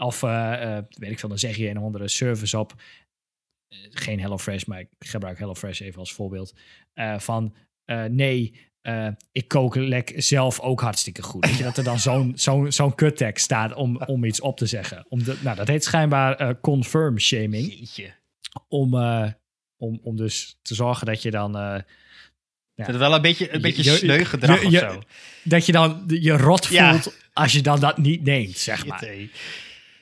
Of 0.00 0.22
eh, 0.22 0.76
eh, 0.76 0.84
weet 0.90 1.10
ik 1.10 1.18
veel, 1.18 1.28
dan 1.28 1.38
zeg 1.38 1.56
je 1.56 1.68
een 1.68 1.78
of 1.78 1.84
andere 1.84 2.08
service 2.08 2.58
op. 2.58 2.74
Eh, 3.68 3.78
geen 3.90 4.20
HelloFresh, 4.20 4.64
maar 4.64 4.80
ik 4.80 4.88
gebruik 4.98 5.38
HelloFresh 5.38 5.80
even 5.80 5.98
als 5.98 6.12
voorbeeld. 6.12 6.54
Van 7.16 7.54
nee, 8.10 8.54
ik 9.32 9.48
kook 9.48 9.74
lek 9.74 10.12
zelf 10.16 10.60
ook 10.60 10.80
hartstikke 10.80 11.22
goed. 11.22 11.46
Weet 11.46 11.56
je, 11.56 11.62
dat 11.62 11.76
er 11.76 11.84
dan 11.84 11.98
zo'n 11.98 12.32
zo'n 12.46 12.72
zo'n 12.72 12.94
kuttekst 12.94 13.44
staat 13.44 13.74
om, 13.74 13.96
om 14.02 14.24
iets 14.24 14.40
op 14.40 14.56
te 14.56 14.66
zeggen. 14.66 15.06
Om 15.08 15.22
de, 15.24 15.36
nou, 15.42 15.56
dat 15.56 15.68
heet 15.68 15.84
schijnbaar 15.84 16.60
confirm 16.60 17.18
shaming. 17.18 17.66
Jeetje. 17.72 18.12
Om, 18.68 18.94
om, 19.76 20.00
om 20.02 20.16
dus 20.16 20.58
te 20.62 20.74
zorgen 20.74 21.06
dat 21.06 21.22
je 21.22 21.30
dan... 21.30 21.56
eh, 21.56 21.80
Dat 22.74 22.96
wel 22.96 23.14
een 23.14 23.22
beetje, 23.22 23.48
een 23.48 23.54
Je- 23.54 23.60
beetje 23.60 23.82
je- 23.90 23.96
sneu 23.96 24.24
gedrag 24.24 24.60
je- 24.60 24.66
of 24.66 24.72
je- 24.72 24.78
zo. 24.78 25.02
dat 25.44 25.66
je 25.66 25.72
dan 25.72 26.04
je 26.06 26.36
rot 26.36 26.66
Ja. 26.66 26.90
voelt 26.92 27.14
als 27.32 27.52
je 27.52 27.60
dan 27.62 27.80
dat 27.80 27.98
niet 27.98 28.22
neemt, 28.22 28.56
zeg 28.56 28.86
maar. 28.86 28.98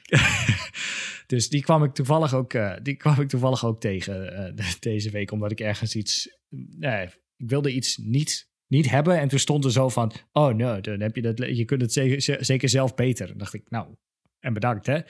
dus 1.26 1.48
die 1.48 1.62
kwam 1.62 1.84
ik 1.84 1.94
toevallig 1.94 2.34
ook, 2.34 2.54
eh, 2.54 2.74
die 2.82 2.96
kwam 2.96 3.20
ik 3.20 3.28
toevallig 3.28 3.64
ook 3.64 3.80
tegen 3.80 4.36
eh, 4.56 4.66
deze 4.80 5.11
week, 5.11 5.30
omdat 5.30 5.50
ik 5.50 5.61
ergens 5.61 5.94
iets, 5.94 6.36
nee, 6.76 7.06
ik 7.36 7.48
wilde 7.48 7.72
iets 7.72 7.96
niet, 7.96 8.48
niet 8.66 8.90
hebben 8.90 9.18
en 9.18 9.28
toen 9.28 9.38
stond 9.38 9.64
er 9.64 9.72
zo 9.72 9.88
van, 9.88 10.12
oh 10.32 10.54
nee, 10.54 10.80
dan 10.80 11.00
heb 11.00 11.16
je 11.16 11.22
dat, 11.22 11.38
je 11.38 11.64
kunt 11.64 11.80
het 11.80 11.92
zeker, 11.92 12.20
ze- 12.20 12.38
zeker 12.40 12.68
zelf 12.68 12.94
beter. 12.94 13.26
Dan 13.26 13.38
dacht 13.38 13.54
ik, 13.54 13.70
nou, 13.70 13.94
en 14.40 14.52
bedankt 14.52 14.86
hè. 14.86 15.00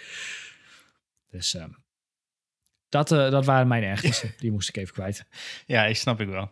Dus 1.31 1.55
ehm, 1.55 1.71
dat, 2.89 3.13
eh, 3.13 3.31
dat 3.31 3.45
waren 3.45 3.69
mijn 3.69 3.83
ergernissen, 3.83 4.35
die 4.39 4.51
moest 4.53 4.69
ik 4.69 4.77
even 4.77 4.95
kwijt. 4.95 5.25
Ja, 5.67 5.85
ik 5.87 5.97
snap 5.97 6.21
ik 6.21 6.29
wel. 6.29 6.51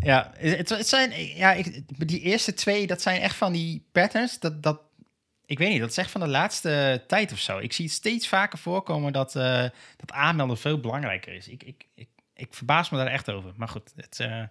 Ja, 0.00 0.32
het, 0.36 0.68
het 0.68 0.88
zijn, 0.88 1.36
ja 1.36 1.52
ik, 1.52 1.82
die 2.08 2.20
eerste 2.20 2.54
twee, 2.54 2.86
dat 2.86 3.02
zijn 3.02 3.20
echt 3.20 3.36
van 3.36 3.52
die 3.52 3.88
patterns. 3.92 4.38
Dat, 4.38 4.62
dat, 4.62 4.80
ik 5.46 5.58
weet 5.58 5.68
niet, 5.68 5.80
dat 5.80 5.90
is 5.90 5.96
echt 5.96 6.10
van 6.10 6.20
de 6.20 6.26
laatste 6.26 7.04
tijd 7.06 7.32
of 7.32 7.38
zo. 7.38 7.58
Ik 7.58 7.72
zie 7.72 7.84
het 7.84 7.94
steeds 7.94 8.28
vaker 8.28 8.58
voorkomen 8.58 9.12
dat, 9.12 9.36
eh, 9.36 9.62
dat 9.96 10.12
aanmelden 10.12 10.58
veel 10.58 10.80
belangrijker 10.80 11.34
is. 11.34 11.48
Ik, 11.48 11.62
ik, 11.62 11.86
ik, 11.94 12.08
ik 12.34 12.54
verbaas 12.54 12.90
me 12.90 12.98
daar 12.98 13.06
echt 13.06 13.30
over. 13.30 13.52
Maar 13.56 13.68
goed, 13.68 13.92
het, 13.96 14.20
eh, 14.20 14.42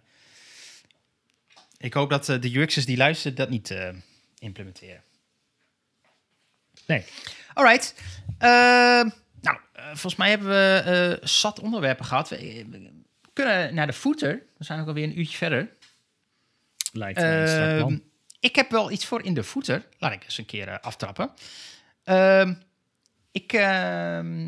ik 1.78 1.94
hoop 1.94 2.10
dat 2.10 2.30
eh, 2.30 2.42
de 2.42 2.54
UX'ers 2.54 2.86
die 2.86 2.98
luisteren 2.98 3.38
dat 3.38 3.50
niet 3.50 3.76
implementeren. 4.40 5.02
Nee, 6.88 7.04
Alright. 7.54 7.96
Ehm, 8.38 9.10
nou, 9.42 9.58
volgens 9.74 10.16
mij 10.16 10.30
hebben 10.30 10.48
we 10.48 11.20
zat 11.24 11.60
onderwerpen 11.60 12.06
gehad. 12.06 12.30
We, 12.30 12.92
kunnen 13.34 13.74
naar 13.74 13.88
de 13.88 13.94
footer. 13.94 14.44
We 14.58 14.64
zijn 14.64 14.80
ook 14.82 14.88
alweer 14.88 15.04
een 15.04 15.20
uurtje 15.20 15.38
verder. 15.38 15.70
lijkt 16.92 17.20
mij 17.20 17.42
een. 17.42 17.80
Ehm, 17.80 17.98
ik 18.44 18.56
heb 18.56 18.72
wel 18.72 18.92
iets 18.92 19.06
voor 19.06 19.24
in 19.24 19.34
de 19.34 19.44
footer. 19.44 19.86
Laat 19.98 20.12
ik 20.12 20.24
eens 20.24 20.38
een 20.38 20.46
keer 20.46 20.68
eh, 20.68 20.80
aftrappen. 20.82 21.32
Ehm, 22.04 22.54
ik, 23.32 23.54
ehm, 23.54 24.48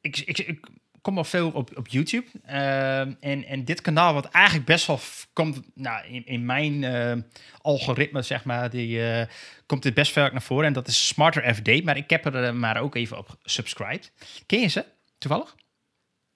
ik, 0.00 0.18
ik, 0.18 0.38
ik 0.38 0.68
kom 1.00 1.16
al 1.16 1.24
veel 1.24 1.50
op, 1.50 1.76
op 1.76 1.88
YouTube. 1.88 2.26
Ehm, 2.44 3.12
en, 3.20 3.44
en 3.44 3.64
dit 3.64 3.80
kanaal, 3.80 4.14
wat 4.14 4.28
eigenlijk 4.28 4.66
best 4.66 4.86
wel 4.86 5.00
komt 5.32 5.60
nou, 5.74 6.06
in, 6.06 6.26
in 6.26 6.44
mijn 6.44 6.84
eh, 6.84 7.16
algoritme, 7.62 8.22
zeg 8.22 8.44
maar, 8.44 8.70
die, 8.70 9.10
eh, 9.10 9.26
komt 9.66 9.82
dit 9.82 9.94
best 9.94 10.12
vaak 10.12 10.32
naar 10.32 10.42
voren. 10.42 10.66
En 10.66 10.72
dat 10.72 10.88
is 10.88 11.06
Smarter 11.06 11.54
FD. 11.54 11.84
Maar 11.84 11.96
ik 11.96 12.10
heb 12.10 12.24
er 12.24 12.54
maar 12.54 12.80
ook 12.80 12.94
even 12.94 13.18
op 13.18 13.38
subscribed. 13.42 14.12
Ken 14.46 14.60
je 14.60 14.68
ze 14.68 14.84
toevallig? 15.18 15.56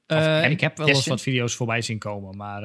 Hem, 0.06 0.50
ik 0.50 0.60
heb 0.60 0.76
wel 0.76 0.88
eens 0.88 1.06
wat 1.06 1.22
video's 1.22 1.54
voorbij 1.54 1.82
zien 1.82 1.98
komen, 1.98 2.36
maar 2.36 2.62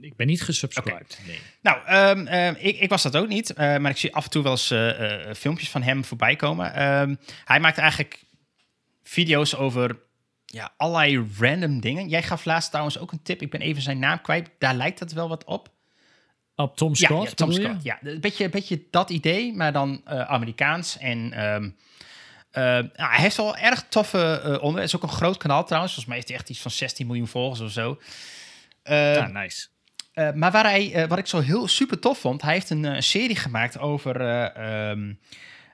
ik 0.00 0.16
ben 0.16 0.26
niet 0.26 0.42
gesubscribed. 0.42 1.20
Nee. 1.26 1.40
Nou, 1.62 1.78
ehm, 1.86 2.26
ehm, 2.26 2.54
ik, 2.58 2.78
ik 2.78 2.88
was 2.88 3.02
dat 3.02 3.16
ook 3.16 3.28
niet, 3.28 3.52
eh, 3.52 3.76
maar 3.76 3.90
ik 3.90 3.96
zie 3.96 4.14
af 4.14 4.24
en 4.24 4.30
toe 4.30 4.42
wel 4.42 4.52
eens 4.52 4.70
eh, 4.70 5.28
eh, 5.28 5.34
filmpjes 5.34 5.70
van 5.70 5.82
hem 5.82 6.04
voorbij 6.04 6.36
komen. 6.36 6.74
Ehm, 6.74 7.14
hij 7.44 7.60
maakt 7.60 7.78
eigenlijk 7.78 8.24
video's 9.02 9.54
over 9.54 9.98
ja, 10.44 10.72
allerlei 10.76 11.26
random 11.38 11.80
dingen. 11.80 12.08
Jij 12.08 12.22
gaf 12.22 12.44
laatst 12.44 12.68
trouwens 12.68 12.98
ook 12.98 13.12
een 13.12 13.22
tip. 13.22 13.42
Ik 13.42 13.50
ben 13.50 13.60
even 13.60 13.82
zijn 13.82 13.98
naam 13.98 14.20
kwijt. 14.20 14.50
Daar 14.58 14.74
lijkt 14.74 15.00
het 15.00 15.12
wel 15.12 15.28
wat 15.28 15.44
op. 15.44 15.72
Op 16.56 16.76
Tom 16.76 16.94
Scott? 16.94 17.28
ja, 17.28 17.34
Tom? 17.34 17.52
Scott. 17.52 17.82
Ja, 17.82 17.98
een 18.02 18.20
beetje, 18.20 18.44
een 18.44 18.50
beetje 18.50 18.82
dat 18.90 19.10
idee, 19.10 19.52
maar 19.52 19.72
dan 19.72 20.02
Amerikaans. 20.08 20.98
En 20.98 21.28
nou, 21.28 22.90
hij 22.94 23.20
heeft 23.20 23.36
wel 23.36 23.56
erg 23.56 23.84
toffe 23.88 24.18
onderwerpen. 24.42 24.74
Het 24.74 24.84
is 24.84 24.96
ook 24.96 25.02
een 25.02 25.08
groot 25.08 25.36
kanaal 25.36 25.64
trouwens. 25.64 25.92
Volgens 25.92 26.06
mij 26.06 26.16
heeft 26.16 26.28
hij 26.28 26.36
echt 26.36 26.50
iets 26.50 26.60
van 26.60 26.70
16 26.70 27.06
miljoen 27.06 27.28
volgers 27.28 27.60
of 27.60 27.70
zo. 27.70 27.98
Eh, 28.84 29.16
Ah, 29.16 29.28
nice. 29.32 29.66
eh, 30.12 30.32
maar 30.32 30.50
waar 30.50 30.64
hij, 30.64 30.92
eh, 30.94 31.08
wat 31.08 31.18
ik 31.18 31.26
zo 31.26 31.40
heel 31.40 31.68
super 31.68 31.98
tof 31.98 32.18
vond, 32.18 32.42
hij 32.42 32.52
heeft 32.52 32.70
een 32.70 32.84
eh, 32.84 33.00
serie 33.00 33.36
gemaakt 33.36 33.78
over 33.78 34.20
eh, 34.20 34.90
ehm, 34.90 35.12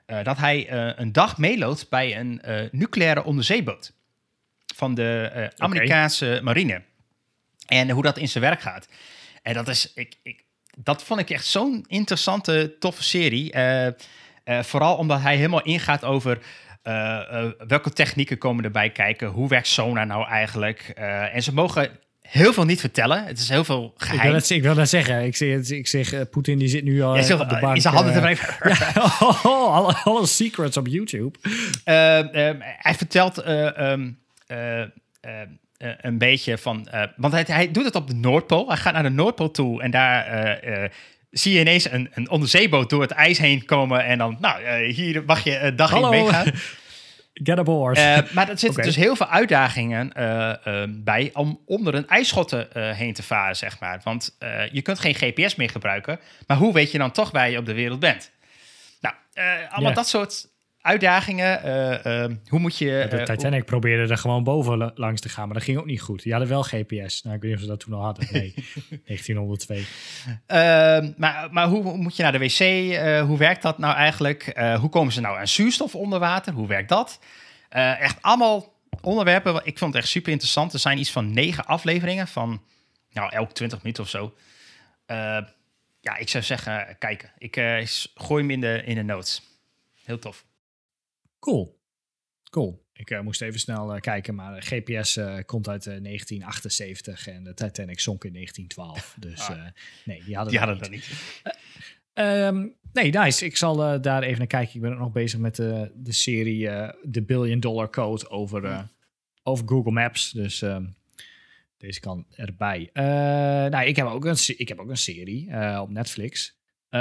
eh, 0.05 0.23
dat 0.23 0.37
hij 0.37 0.71
een 0.97 1.11
dag 1.11 1.37
meeloopt 1.37 1.89
bij 1.89 2.19
een 2.19 2.41
nucleaire 2.71 3.23
onderzeeboot 3.23 3.93
van 4.75 4.93
de 4.95 5.51
Amerikaanse 5.57 6.39
marine. 6.43 6.81
En 7.67 7.89
hoe 7.89 8.03
dat 8.03 8.17
in 8.17 8.27
zijn 8.27 8.43
werk 8.43 8.61
gaat. 8.61 8.87
En 9.41 9.53
dat 9.53 9.67
is, 9.67 9.93
ik, 9.93 10.15
ik, 10.23 10.43
dat 10.77 11.03
vond 11.03 11.19
ik 11.19 11.29
echt 11.29 11.45
zo'n 11.45 11.85
interessante, 11.87 12.75
toffe 12.79 13.03
serie. 13.03 13.53
Vooral 14.45 14.95
omdat 14.95 15.21
hij 15.21 15.35
helemaal 15.35 15.61
ingaat 15.63 16.03
over 16.03 16.39
welke 17.67 17.93
technieken 17.93 18.37
komen 18.37 18.63
erbij 18.63 18.89
kijken. 18.89 19.27
Hoe 19.27 19.47
werkt 19.47 19.67
sonar 19.67 20.05
nou 20.05 20.27
eigenlijk? 20.27 20.81
En 21.33 21.43
ze 21.43 21.53
mogen 21.53 21.99
heel 22.31 22.53
veel 22.53 22.65
niet 22.65 22.79
vertellen. 22.79 23.25
Het 23.25 23.39
is 23.39 23.49
heel 23.49 23.63
veel 23.63 23.93
Ik 23.97 24.05
wil, 24.07 24.15
geheim. 24.17 24.33
net, 24.33 24.49
ik 24.49 24.61
wil 24.61 24.73
net 24.75 24.89
zeggen, 24.89 25.23
ik 25.25 25.35
zeg, 25.35 25.69
ik 25.69 25.87
zeg 25.87 26.13
eh, 26.13 26.21
Poetin 26.31 26.57
die 26.57 26.67
zit 26.67 26.83
nu 26.83 27.01
al 27.01 27.15
Ja, 27.17 27.23
eh, 27.23 27.39
op 27.39 27.49
de 27.49 27.55
eh, 27.55 27.61
bank. 27.61 27.75
in 27.75 27.81
zijn 27.81 27.93
handen 27.93 28.13
te 28.13 28.19
ja, 28.69 29.15
oh, 29.43 29.75
alle, 29.75 29.93
alle 30.03 30.25
secrets 30.25 30.77
op 30.77 30.87
YouTube. 30.87 31.37
Eh, 31.83 32.49
eh, 32.49 32.55
hij 32.59 32.93
vertelt 32.93 33.37
eh, 33.37 33.77
ehm, 33.77 34.09
eh, 34.47 34.81
eh, 34.81 34.87
eh, 35.77 35.89
een 36.01 36.17
beetje 36.17 36.57
van... 36.57 36.87
want 37.15 37.33
hij, 37.33 37.43
hij 37.47 37.71
doet 37.71 37.85
het 37.85 37.95
op 37.95 38.07
de 38.07 38.15
Noordpool. 38.15 38.67
Hij 38.67 38.77
gaat 38.77 38.93
naar 38.93 39.03
de 39.03 39.09
Noordpool 39.09 39.51
toe 39.51 39.81
en 39.81 39.91
daar... 39.91 40.59
zie 41.31 41.53
je 41.53 41.59
ineens 41.59 41.91
een, 41.91 42.09
een 42.13 42.29
onderzeeboot 42.29 42.89
door 42.89 43.01
het 43.01 43.11
ijs 43.11 43.37
heen 43.37 43.65
komen. 43.65 44.05
En 44.05 44.17
dan, 44.17 44.37
nou, 44.39 44.83
hier 44.83 45.23
mag 45.25 45.43
je 45.43 45.59
een 45.59 45.75
dag 45.75 45.89
Hallo. 45.89 46.11
in 46.11 46.23
meegaan. 46.23 46.45
Get 47.33 47.57
aboard. 47.57 47.97
Eh, 47.97 48.17
maar 48.31 48.49
er 48.49 48.59
zitten 48.59 48.83
dus 48.91 48.95
heel 48.95 49.15
veel 49.15 49.27
uitdagingen 49.27 50.13
eh, 50.13 50.49
eh, 50.83 50.89
bij 50.89 51.29
om 51.33 51.59
onder 51.65 51.95
een 51.95 52.07
ijsschotte 52.07 52.67
eh, 52.67 52.91
heen 52.91 53.13
te 53.13 53.23
varen, 53.23 53.55
zeg 53.55 53.79
maar. 53.79 54.01
Want 54.03 54.37
je 54.71 54.81
kunt 54.81 54.99
geen 54.99 55.15
GPS 55.15 55.55
meer 55.55 55.69
gebruiken. 55.69 56.19
Maar 56.47 56.57
hoe 56.57 56.73
weet 56.73 56.91
je 56.91 56.97
dan 56.97 57.11
toch 57.11 57.31
waar 57.31 57.49
je 57.49 57.57
op 57.57 57.65
de 57.65 57.73
wereld 57.73 57.99
bent? 57.99 58.31
Nou, 59.01 59.15
allemaal 59.69 59.93
dat 59.93 60.07
soort 60.07 60.47
uitdagingen. 60.81 61.63
eh, 61.63 62.23
eh, 62.23 62.31
hoe 62.47 62.59
moet 62.59 62.77
je... 62.77 63.07
de 63.09 63.17
eh, 63.17 63.23
Titanic 63.25 63.65
probeerde 63.65 64.11
er 64.11 64.17
gewoon 64.17 64.43
boven 64.43 64.77
la- 64.77 64.91
langs 64.95 65.21
te 65.21 65.29
gaan, 65.29 65.45
maar 65.45 65.53
dat 65.57 65.63
ging 65.63 65.77
ook 65.77 65.85
niet 65.85 66.01
goed. 66.01 66.23
Die 66.23 66.31
hadden 66.31 66.49
wel 66.49 66.63
GPS. 66.63 67.21
Nou, 67.23 67.35
ik 67.35 67.41
weet 67.41 67.43
niet 67.43 67.53
of 67.53 67.59
ze 67.61 67.67
dat 67.67 67.79
toen 67.79 67.93
al 67.93 68.03
hadden. 68.03 68.27
Nee, 68.31 68.53
1902. 69.05 69.85
Ehm, 70.47 71.11
maar 71.17 71.47
maar 71.51 71.67
hoe, 71.67 71.97
moet 71.97 72.15
je 72.15 72.23
naar 72.23 72.31
de 72.31 72.37
wc? 72.39 72.59
Eh, 72.59 73.21
hoe 73.21 73.37
werkt 73.37 73.61
dat 73.61 73.77
nou 73.77 73.95
eigenlijk? 73.95 74.59
Hoe 74.79 74.89
komen 74.89 75.13
ze 75.13 75.21
nou 75.21 75.37
aan 75.37 75.47
zuurstof 75.47 75.95
onder 75.95 76.19
water? 76.19 76.53
Hoe 76.53 76.67
werkt 76.67 76.89
dat? 76.89 77.19
Echt 77.69 78.17
allemaal 78.21 78.73
onderwerpen. 79.01 79.61
Ik 79.63 79.77
vond 79.77 79.93
het 79.93 80.01
echt 80.03 80.11
super 80.11 80.31
interessant. 80.31 80.73
Er 80.73 80.79
zijn 80.79 80.97
iets 80.97 81.11
van 81.11 81.33
negen 81.33 81.65
afleveringen 81.65 82.27
van 82.27 82.61
nou, 83.11 83.31
elk 83.31 83.51
20 83.51 83.81
minuten 83.81 84.03
of 84.03 84.09
zo. 84.09 84.33
Ja, 86.01 86.17
ik 86.17 86.29
zou 86.29 86.43
zeggen, 86.43 86.95
kijken. 86.99 87.31
Ik 87.37 87.55
gooi 88.15 88.41
hem 88.41 88.51
in 88.51 88.61
de, 88.61 88.81
in 88.85 88.95
de 88.95 89.03
notes. 89.03 89.41
Heel 90.05 90.19
tof. 90.19 90.45
Cool. 91.41 91.79
Cool. 92.49 92.85
Ik 92.93 93.09
eh, 93.09 93.21
moest 93.21 93.41
even 93.41 93.59
snel 93.59 93.93
eh, 93.93 93.99
kijken, 94.01 94.35
maar 94.35 94.55
eh, 94.57 94.61
GPS 94.63 95.19
komt 95.45 95.67
uit 95.67 95.85
eh, 95.87 96.01
1978 96.03 97.27
en 97.27 97.43
de 97.43 97.53
Titanic 97.53 97.99
zonk 97.99 98.23
in 98.23 98.33
1912. 98.33 99.15
Dus 99.29 99.39
Ah. 99.49 99.65
nee, 100.05 100.23
die 100.23 100.35
hadden 100.35 100.51
Die 100.53 100.59
dat 100.65 100.69
hadden 100.69 100.91
niet. 100.91 101.07
dat 101.43 101.53
niet. 101.53 101.59
Ehm, 102.13 102.67
nee, 102.93 103.11
nice. 103.11 103.45
Ik 103.45 103.57
zal 103.57 104.01
daar 104.01 104.23
even 104.23 104.37
naar 104.37 104.47
kijken. 104.47 104.75
Ik 104.75 104.81
ben 104.81 104.93
ook 104.93 104.99
nog 104.99 105.11
bezig 105.11 105.39
met 105.39 105.55
de, 105.55 105.91
de 105.95 106.11
serie 106.13 106.65
The 107.11 107.21
Billion 107.23 107.59
Dollar 107.59 107.89
Code 107.89 108.29
over, 108.29 108.87
over 109.43 109.67
Google 109.67 109.91
Maps. 109.91 110.31
Dus 110.31 110.61
ehm, 110.61 110.85
deze 111.77 111.99
kan 111.99 112.25
erbij. 112.29 112.89
Nou, 113.69 113.85
ik 113.85 113.95
heb 113.95 114.07
ook 114.07 114.25
een, 114.25 114.37
ik 114.57 114.67
heb 114.67 114.79
ook 114.79 114.89
een 114.89 114.97
serie 114.97 115.79
op 115.79 115.89
Netflix. 115.89 116.57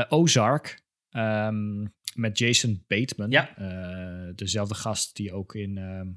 Ozark. 0.08 0.82
ehm, 1.10 1.84
met 2.14 2.38
Jason 2.38 2.84
Bateman. 2.86 3.30
Ja. 3.30 3.56
Eh, 3.56 4.32
dezelfde 4.34 4.74
gast 4.74 5.16
die 5.16 5.32
ook 5.32 5.54
in... 5.54 5.78
ehm, 5.78 6.08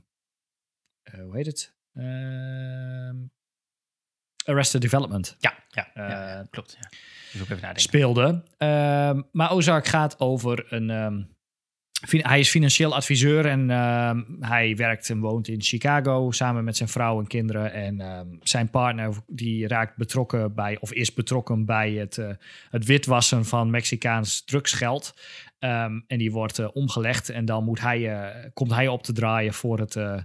eh, 1.04 1.24
hoe 1.24 1.36
heet 1.36 1.46
het? 1.46 1.76
Ehm, 1.94 3.16
Arrested 4.46 4.82
Development 4.82 5.36
Ja, 5.40 5.64
ja, 5.70 5.94
Eh, 5.94 6.10
ja, 6.10 6.48
klopt. 6.50 6.78
Ja. 6.82 6.90
Dus 7.32 7.42
ook 7.42 7.48
even 7.48 7.56
nadenken. 7.56 7.82
speelde. 7.82 8.44
Ehm, 8.58 9.22
maar 9.32 9.52
Ozark 9.52 9.86
gaat 9.86 10.20
over 10.20 10.74
een. 10.74 11.28
hij 12.10 12.40
is 12.40 12.50
financieel 12.50 12.96
adviseur 12.96 13.46
en 13.46 13.70
hij 14.40 14.76
werkt 14.76 15.10
en 15.10 15.20
woont 15.20 15.48
in 15.48 15.62
Chicago 15.62 16.32
samen 16.32 16.64
met 16.64 16.78
zijn 16.78 16.90
vrouw 16.90 17.20
en 17.20 17.28
kinderen. 17.28 17.74
En 17.74 18.40
zijn 18.44 18.70
partner 18.70 19.16
die 19.28 19.68
raakt 19.68 19.98
betrokken 19.98 20.54
bij, 20.54 20.78
of 20.80 20.94
is 20.94 21.14
betrokken 21.14 21.66
bij 21.66 21.92
het, 21.92 22.20
het 22.70 22.86
witwassen 22.86 23.46
van 23.46 23.70
Mexicaans 23.70 24.44
drugsgeld. 24.44 25.14
Ehm, 25.64 26.00
en 26.08 26.18
die 26.18 26.32
wordt 26.32 26.60
eh, 26.60 26.68
omgelegd 26.74 27.30
en 27.30 27.46
dan 27.46 27.64
moet 27.64 27.82
hij, 27.82 28.12
eh, 28.12 28.50
komt 28.54 28.74
hij 28.74 28.88
op 28.88 29.04
te 29.04 29.14
draaien 29.14 29.54
voor 29.54 29.80
het, 29.80 29.96
eh, 29.96 30.22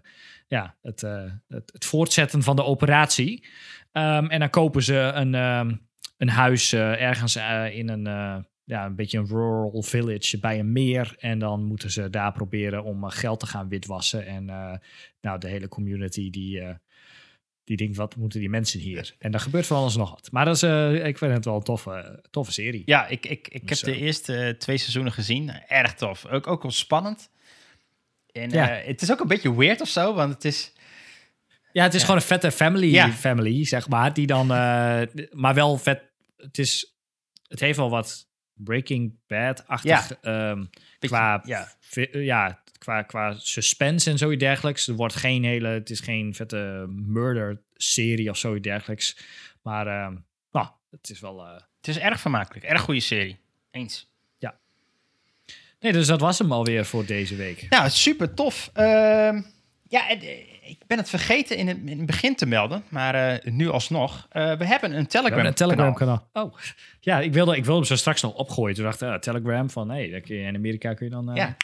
ja, 0.49 0.77
het, 0.83 1.01
het, 1.49 1.73
het 1.73 1.85
voortzetten 1.85 2.43
van 2.43 2.57
de 2.57 2.65
operatie. 2.65 3.47
Ehm, 3.93 4.27
en 4.27 4.39
dan 4.39 4.51
kopen 4.51 4.83
ze 4.83 4.95
een, 4.95 5.35
ehm, 5.35 5.75
een 6.17 6.29
huis 6.29 6.73
ergens 6.73 7.37
in 7.73 7.89
een, 7.89 8.05
ja, 8.65 8.85
een 8.85 8.95
beetje 8.95 9.19
een 9.19 9.27
rural 9.27 9.83
village 9.83 10.39
bij 10.39 10.59
een 10.59 10.73
meer. 10.73 11.15
En 11.19 11.39
dan 11.39 11.65
moeten 11.65 11.91
ze 11.91 12.11
daar 12.11 12.33
proberen 12.33 12.85
om 12.85 13.09
geld 13.09 13.41
te 13.41 13.47
gaan 13.47 13.69
witwassen. 13.69 14.27
En 14.27 14.45
nou, 15.21 15.39
de 15.39 15.49
hele 15.49 15.69
community 15.69 16.31
die, 16.31 16.63
die 17.69 17.77
denkt, 17.77 17.97
wat 17.97 18.17
moeten 18.17 18.41
die 18.41 18.49
mensen 18.49 18.81
hier? 18.81 19.15
En 19.19 19.31
daar 19.31 19.41
gebeurt 19.41 19.67
van 19.67 19.77
alles 19.77 19.97
nog 19.97 20.11
wat. 20.11 20.29
Maar 20.33 20.45
dat 20.45 20.55
is, 20.57 20.63
eh, 20.63 21.07
ik 21.07 21.19
vind 21.19 21.33
het 21.33 21.45
wel 21.45 21.55
een 21.55 21.63
toffe, 21.63 22.25
toffe 22.31 22.53
serie. 22.53 22.83
Ja, 22.87 23.07
ik, 23.07 23.27
ik, 23.27 23.49
ik 23.49 23.53
heb 23.53 23.67
Dus, 23.69 23.81
de 23.81 23.91
eh, 23.93 24.01
eerste 24.01 24.37
eh, 24.37 24.55
twee 24.55 24.77
seizoenen 24.77 25.13
gezien. 25.13 25.51
Erg 25.69 25.95
tof. 25.95 26.27
Ook, 26.27 26.47
ook 26.47 26.63
wel 26.63 26.71
spannend. 26.71 27.31
En 28.33 28.51
Ja. 28.51 28.67
het 28.69 29.03
is 29.03 29.13
ook 29.13 29.21
een 29.21 29.27
beetje 29.29 29.55
weird 29.57 29.81
of 29.81 29.89
zo, 29.89 30.15
want 30.15 30.35
het 30.35 30.45
is... 30.45 30.73
Ja, 31.73 31.83
het 31.83 31.95
is 31.95 32.01
Ja. 32.01 32.07
gewoon 32.07 32.21
een 32.21 32.27
vette 32.27 32.51
family, 32.51 32.87
Ja. 32.93 33.13
family, 33.13 33.65
zeg 33.65 33.89
maar. 33.89 34.15
Die 34.15 34.27
dan, 34.27 34.47
maar 35.31 35.55
wel 35.55 35.77
vet. 35.79 36.03
Het 36.37 36.59
is, 36.59 36.97
het 37.49 37.61
heeft 37.61 37.77
wel 37.79 37.91
wat 37.91 38.27
Breaking 38.55 39.15
Bad-achtig. 39.27 40.13
ehm, 40.21 40.59
Beetje- 40.99 41.17
qua, 41.17 41.43
ja. 41.45 41.69
ja, 42.13 42.63
qua, 42.79 43.03
qua 43.03 43.35
suspense 43.39 44.11
en 44.11 44.19
zoiets 44.19 44.43
dergelijks. 44.45 44.87
Er 44.89 44.95
wordt 44.95 45.15
geen 45.15 45.45
hele, 45.45 45.69
het 45.69 45.91
is 45.91 46.01
geen 46.01 46.35
vette 46.35 46.87
murder-serie 46.89 48.31
of 48.31 48.37
zoiets 48.37 48.63
dergelijks. 48.69 49.17
Maar 49.63 49.87
ehm, 49.87 50.17
nou, 50.51 50.67
het 50.91 51.11
is 51.11 51.21
wel. 51.21 51.45
eh, 51.47 51.53
Het 51.77 51.89
is 51.89 51.99
erg 51.99 52.21
vermakelijk. 52.21 52.65
Erg 52.65 52.81
goede 52.81 53.01
serie. 53.01 53.39
Eens. 53.71 54.07
Nee, 55.81 55.93
dus 55.93 56.07
dat 56.07 56.21
was 56.21 56.39
hem 56.39 56.53
alweer 56.53 56.85
voor 56.85 57.05
deze 57.07 57.37
week. 57.37 57.67
Nou, 57.71 57.91
super 57.91 58.35
tof. 58.35 58.71
Ehm, 58.73 59.43
ja, 59.89 60.09
eh, 60.11 60.39
ik 60.71 60.79
ben 60.87 60.99
het 60.99 61.09
vergeten 61.09 61.57
in 61.57 61.69
het, 61.69 61.77
in 61.85 61.97
het 61.97 62.07
begin 62.07 62.35
te 62.35 62.47
melden, 62.47 62.83
maar 62.89 63.15
eh, 63.15 63.53
nu 63.53 63.69
alsnog. 63.69 64.27
We 64.33 64.39
hebben 64.65 64.93
een 64.93 65.03
We 65.03 65.07
Telegram, 65.07 65.37
kanaal. 65.39 65.53
Telegram-kanaal. 65.53 66.29
Oh, 66.33 66.55
ja, 67.01 67.21
ik 67.21 67.33
wilde, 67.33 67.57
ik 67.57 67.65
wilde 67.65 67.79
hem 67.79 67.89
zo 67.89 67.97
straks 67.97 68.23
nog 68.23 68.35
opgooien. 68.35 68.75
Toen 68.75 68.85
dacht 68.85 69.03
ik, 69.03 69.09
ah, 69.09 69.19
Telegram, 69.19 69.71
van 69.71 69.89
kun 69.89 70.23
je- 70.25 70.35
in 70.43 70.55
Amerika 70.57 70.95
kun 70.95 71.07
je 71.07 71.13
dan 71.13 71.31
Ja. 71.35 71.57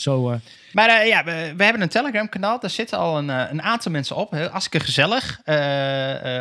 Zo... 0.00 0.30
eh, 0.30 0.36
Maar 0.72 0.88
eh, 0.88 1.06
ja, 1.06 1.24
we, 1.24 1.52
we 1.56 1.64
hebben 1.64 1.82
een 1.82 1.88
Telegram 1.88 2.28
kanaal. 2.28 2.60
Daar 2.60 2.70
zitten 2.70 2.98
al 2.98 3.18
een, 3.18 3.30
eh, 3.30 3.44
een 3.50 3.62
aantal 3.62 3.92
mensen 3.92 4.16
op. 4.16 4.30
Heel 4.30 4.48
Hartstikke 4.48 4.86
gezellig. 4.86 5.40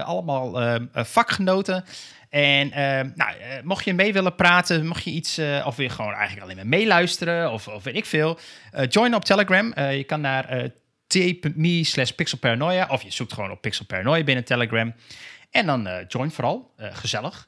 Allemaal 0.06 0.62
eh, 0.62 0.76
eh, 0.76 0.82
vakgenoten. 0.94 1.84
En 2.30 2.72
eh, 2.72 3.06
nou, 3.16 3.32
mocht 3.64 3.86
je 3.86 3.94
mee 3.94 4.14
willen 4.14 4.36
praten, 4.36 4.86
mocht 4.88 5.04
je 5.04 5.12
iets, 5.12 5.40
of 5.66 5.76
weer 5.76 5.92
gewoon 5.92 6.14
eigenlijk 6.14 6.44
alleen 6.44 6.56
maar 6.56 6.68
meeluisteren, 6.68 7.52
of, 7.52 7.68
of 7.68 7.84
weet 7.84 7.96
ik 7.96 8.06
veel, 8.06 8.40
join 8.90 9.16
op 9.16 9.26
Telegram. 9.26 9.74
Je 9.80 10.04
kan 10.04 10.22
naar 10.22 10.46
eh, 10.46 10.70
t.me 11.08 11.84
slash 11.84 12.10
pixelparanoia, 12.12 12.88
of 12.90 13.02
je 13.02 13.12
zoekt 13.12 13.34
gewoon 13.34 13.52
op 13.52 13.62
pixelparanoia 13.62 14.24
binnen 14.24 14.44
Telegram. 14.44 14.94
En 15.52 15.66
dan 15.66 16.06
join 16.08 16.32
vooral, 16.32 16.74
gezellig. 16.78 17.48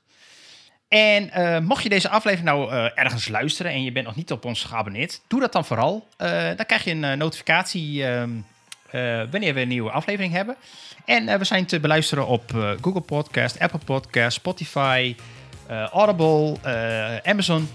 En 0.91 1.29
eh, 1.31 1.59
mocht 1.59 1.83
je 1.83 1.89
deze 1.89 2.09
aflevering 2.09 2.47
nou 2.49 2.71
eh, 2.71 2.85
ergens 2.95 3.27
luisteren 3.27 3.71
en 3.71 3.83
je 3.83 3.91
bent 3.91 4.05
nog 4.05 4.15
niet 4.15 4.31
op 4.31 4.45
ons 4.45 4.63
geabonneerd, 4.63 5.21
doe 5.27 5.39
dat 5.39 5.51
dan 5.53 5.65
vooral. 5.65 6.07
Eh, 6.17 6.29
dan 6.55 6.65
krijg 6.65 6.83
je 6.83 6.91
een 6.91 7.03
eh, 7.03 7.17
notificatie 7.17 8.05
ehm, 8.05 8.29
eh, 8.89 9.21
wanneer 9.31 9.53
we 9.53 9.61
een 9.61 9.67
nieuwe 9.67 9.91
aflevering 9.91 10.33
hebben. 10.33 10.55
En 11.05 11.27
eh, 11.27 11.37
we 11.37 11.43
zijn 11.43 11.65
te 11.65 11.79
beluisteren 11.79 12.27
op 12.27 12.55
eh, 12.55 12.69
Google 12.81 13.01
Podcast, 13.01 13.59
Apple 13.59 13.79
Podcast, 13.85 14.37
Spotify, 14.37 15.15
eh, 15.67 15.83
Audible, 15.83 16.55
eh, 16.61 17.31
Amazon, 17.31 17.69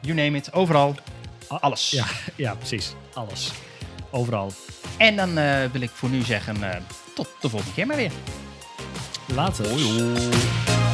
you 0.00 0.14
name 0.14 0.36
it, 0.36 0.52
overal. 0.52 0.94
Alles. 1.48 1.90
Ja, 1.90 2.04
ja, 2.44 2.54
precies. 2.54 2.92
Alles. 3.14 3.50
Overal. 4.10 4.52
En 4.96 5.16
dan 5.16 5.38
eh, 5.38 5.64
wil 5.72 5.80
ik 5.80 5.90
voor 5.90 6.08
nu 6.08 6.22
zeggen, 6.22 6.72
eh, 6.72 6.80
tot 7.14 7.28
de 7.40 7.48
volgende 7.48 7.74
keer 7.74 7.86
maar 7.86 7.96
weer. 7.96 8.12
Later. 9.26 9.68
Hoi. 9.68 10.87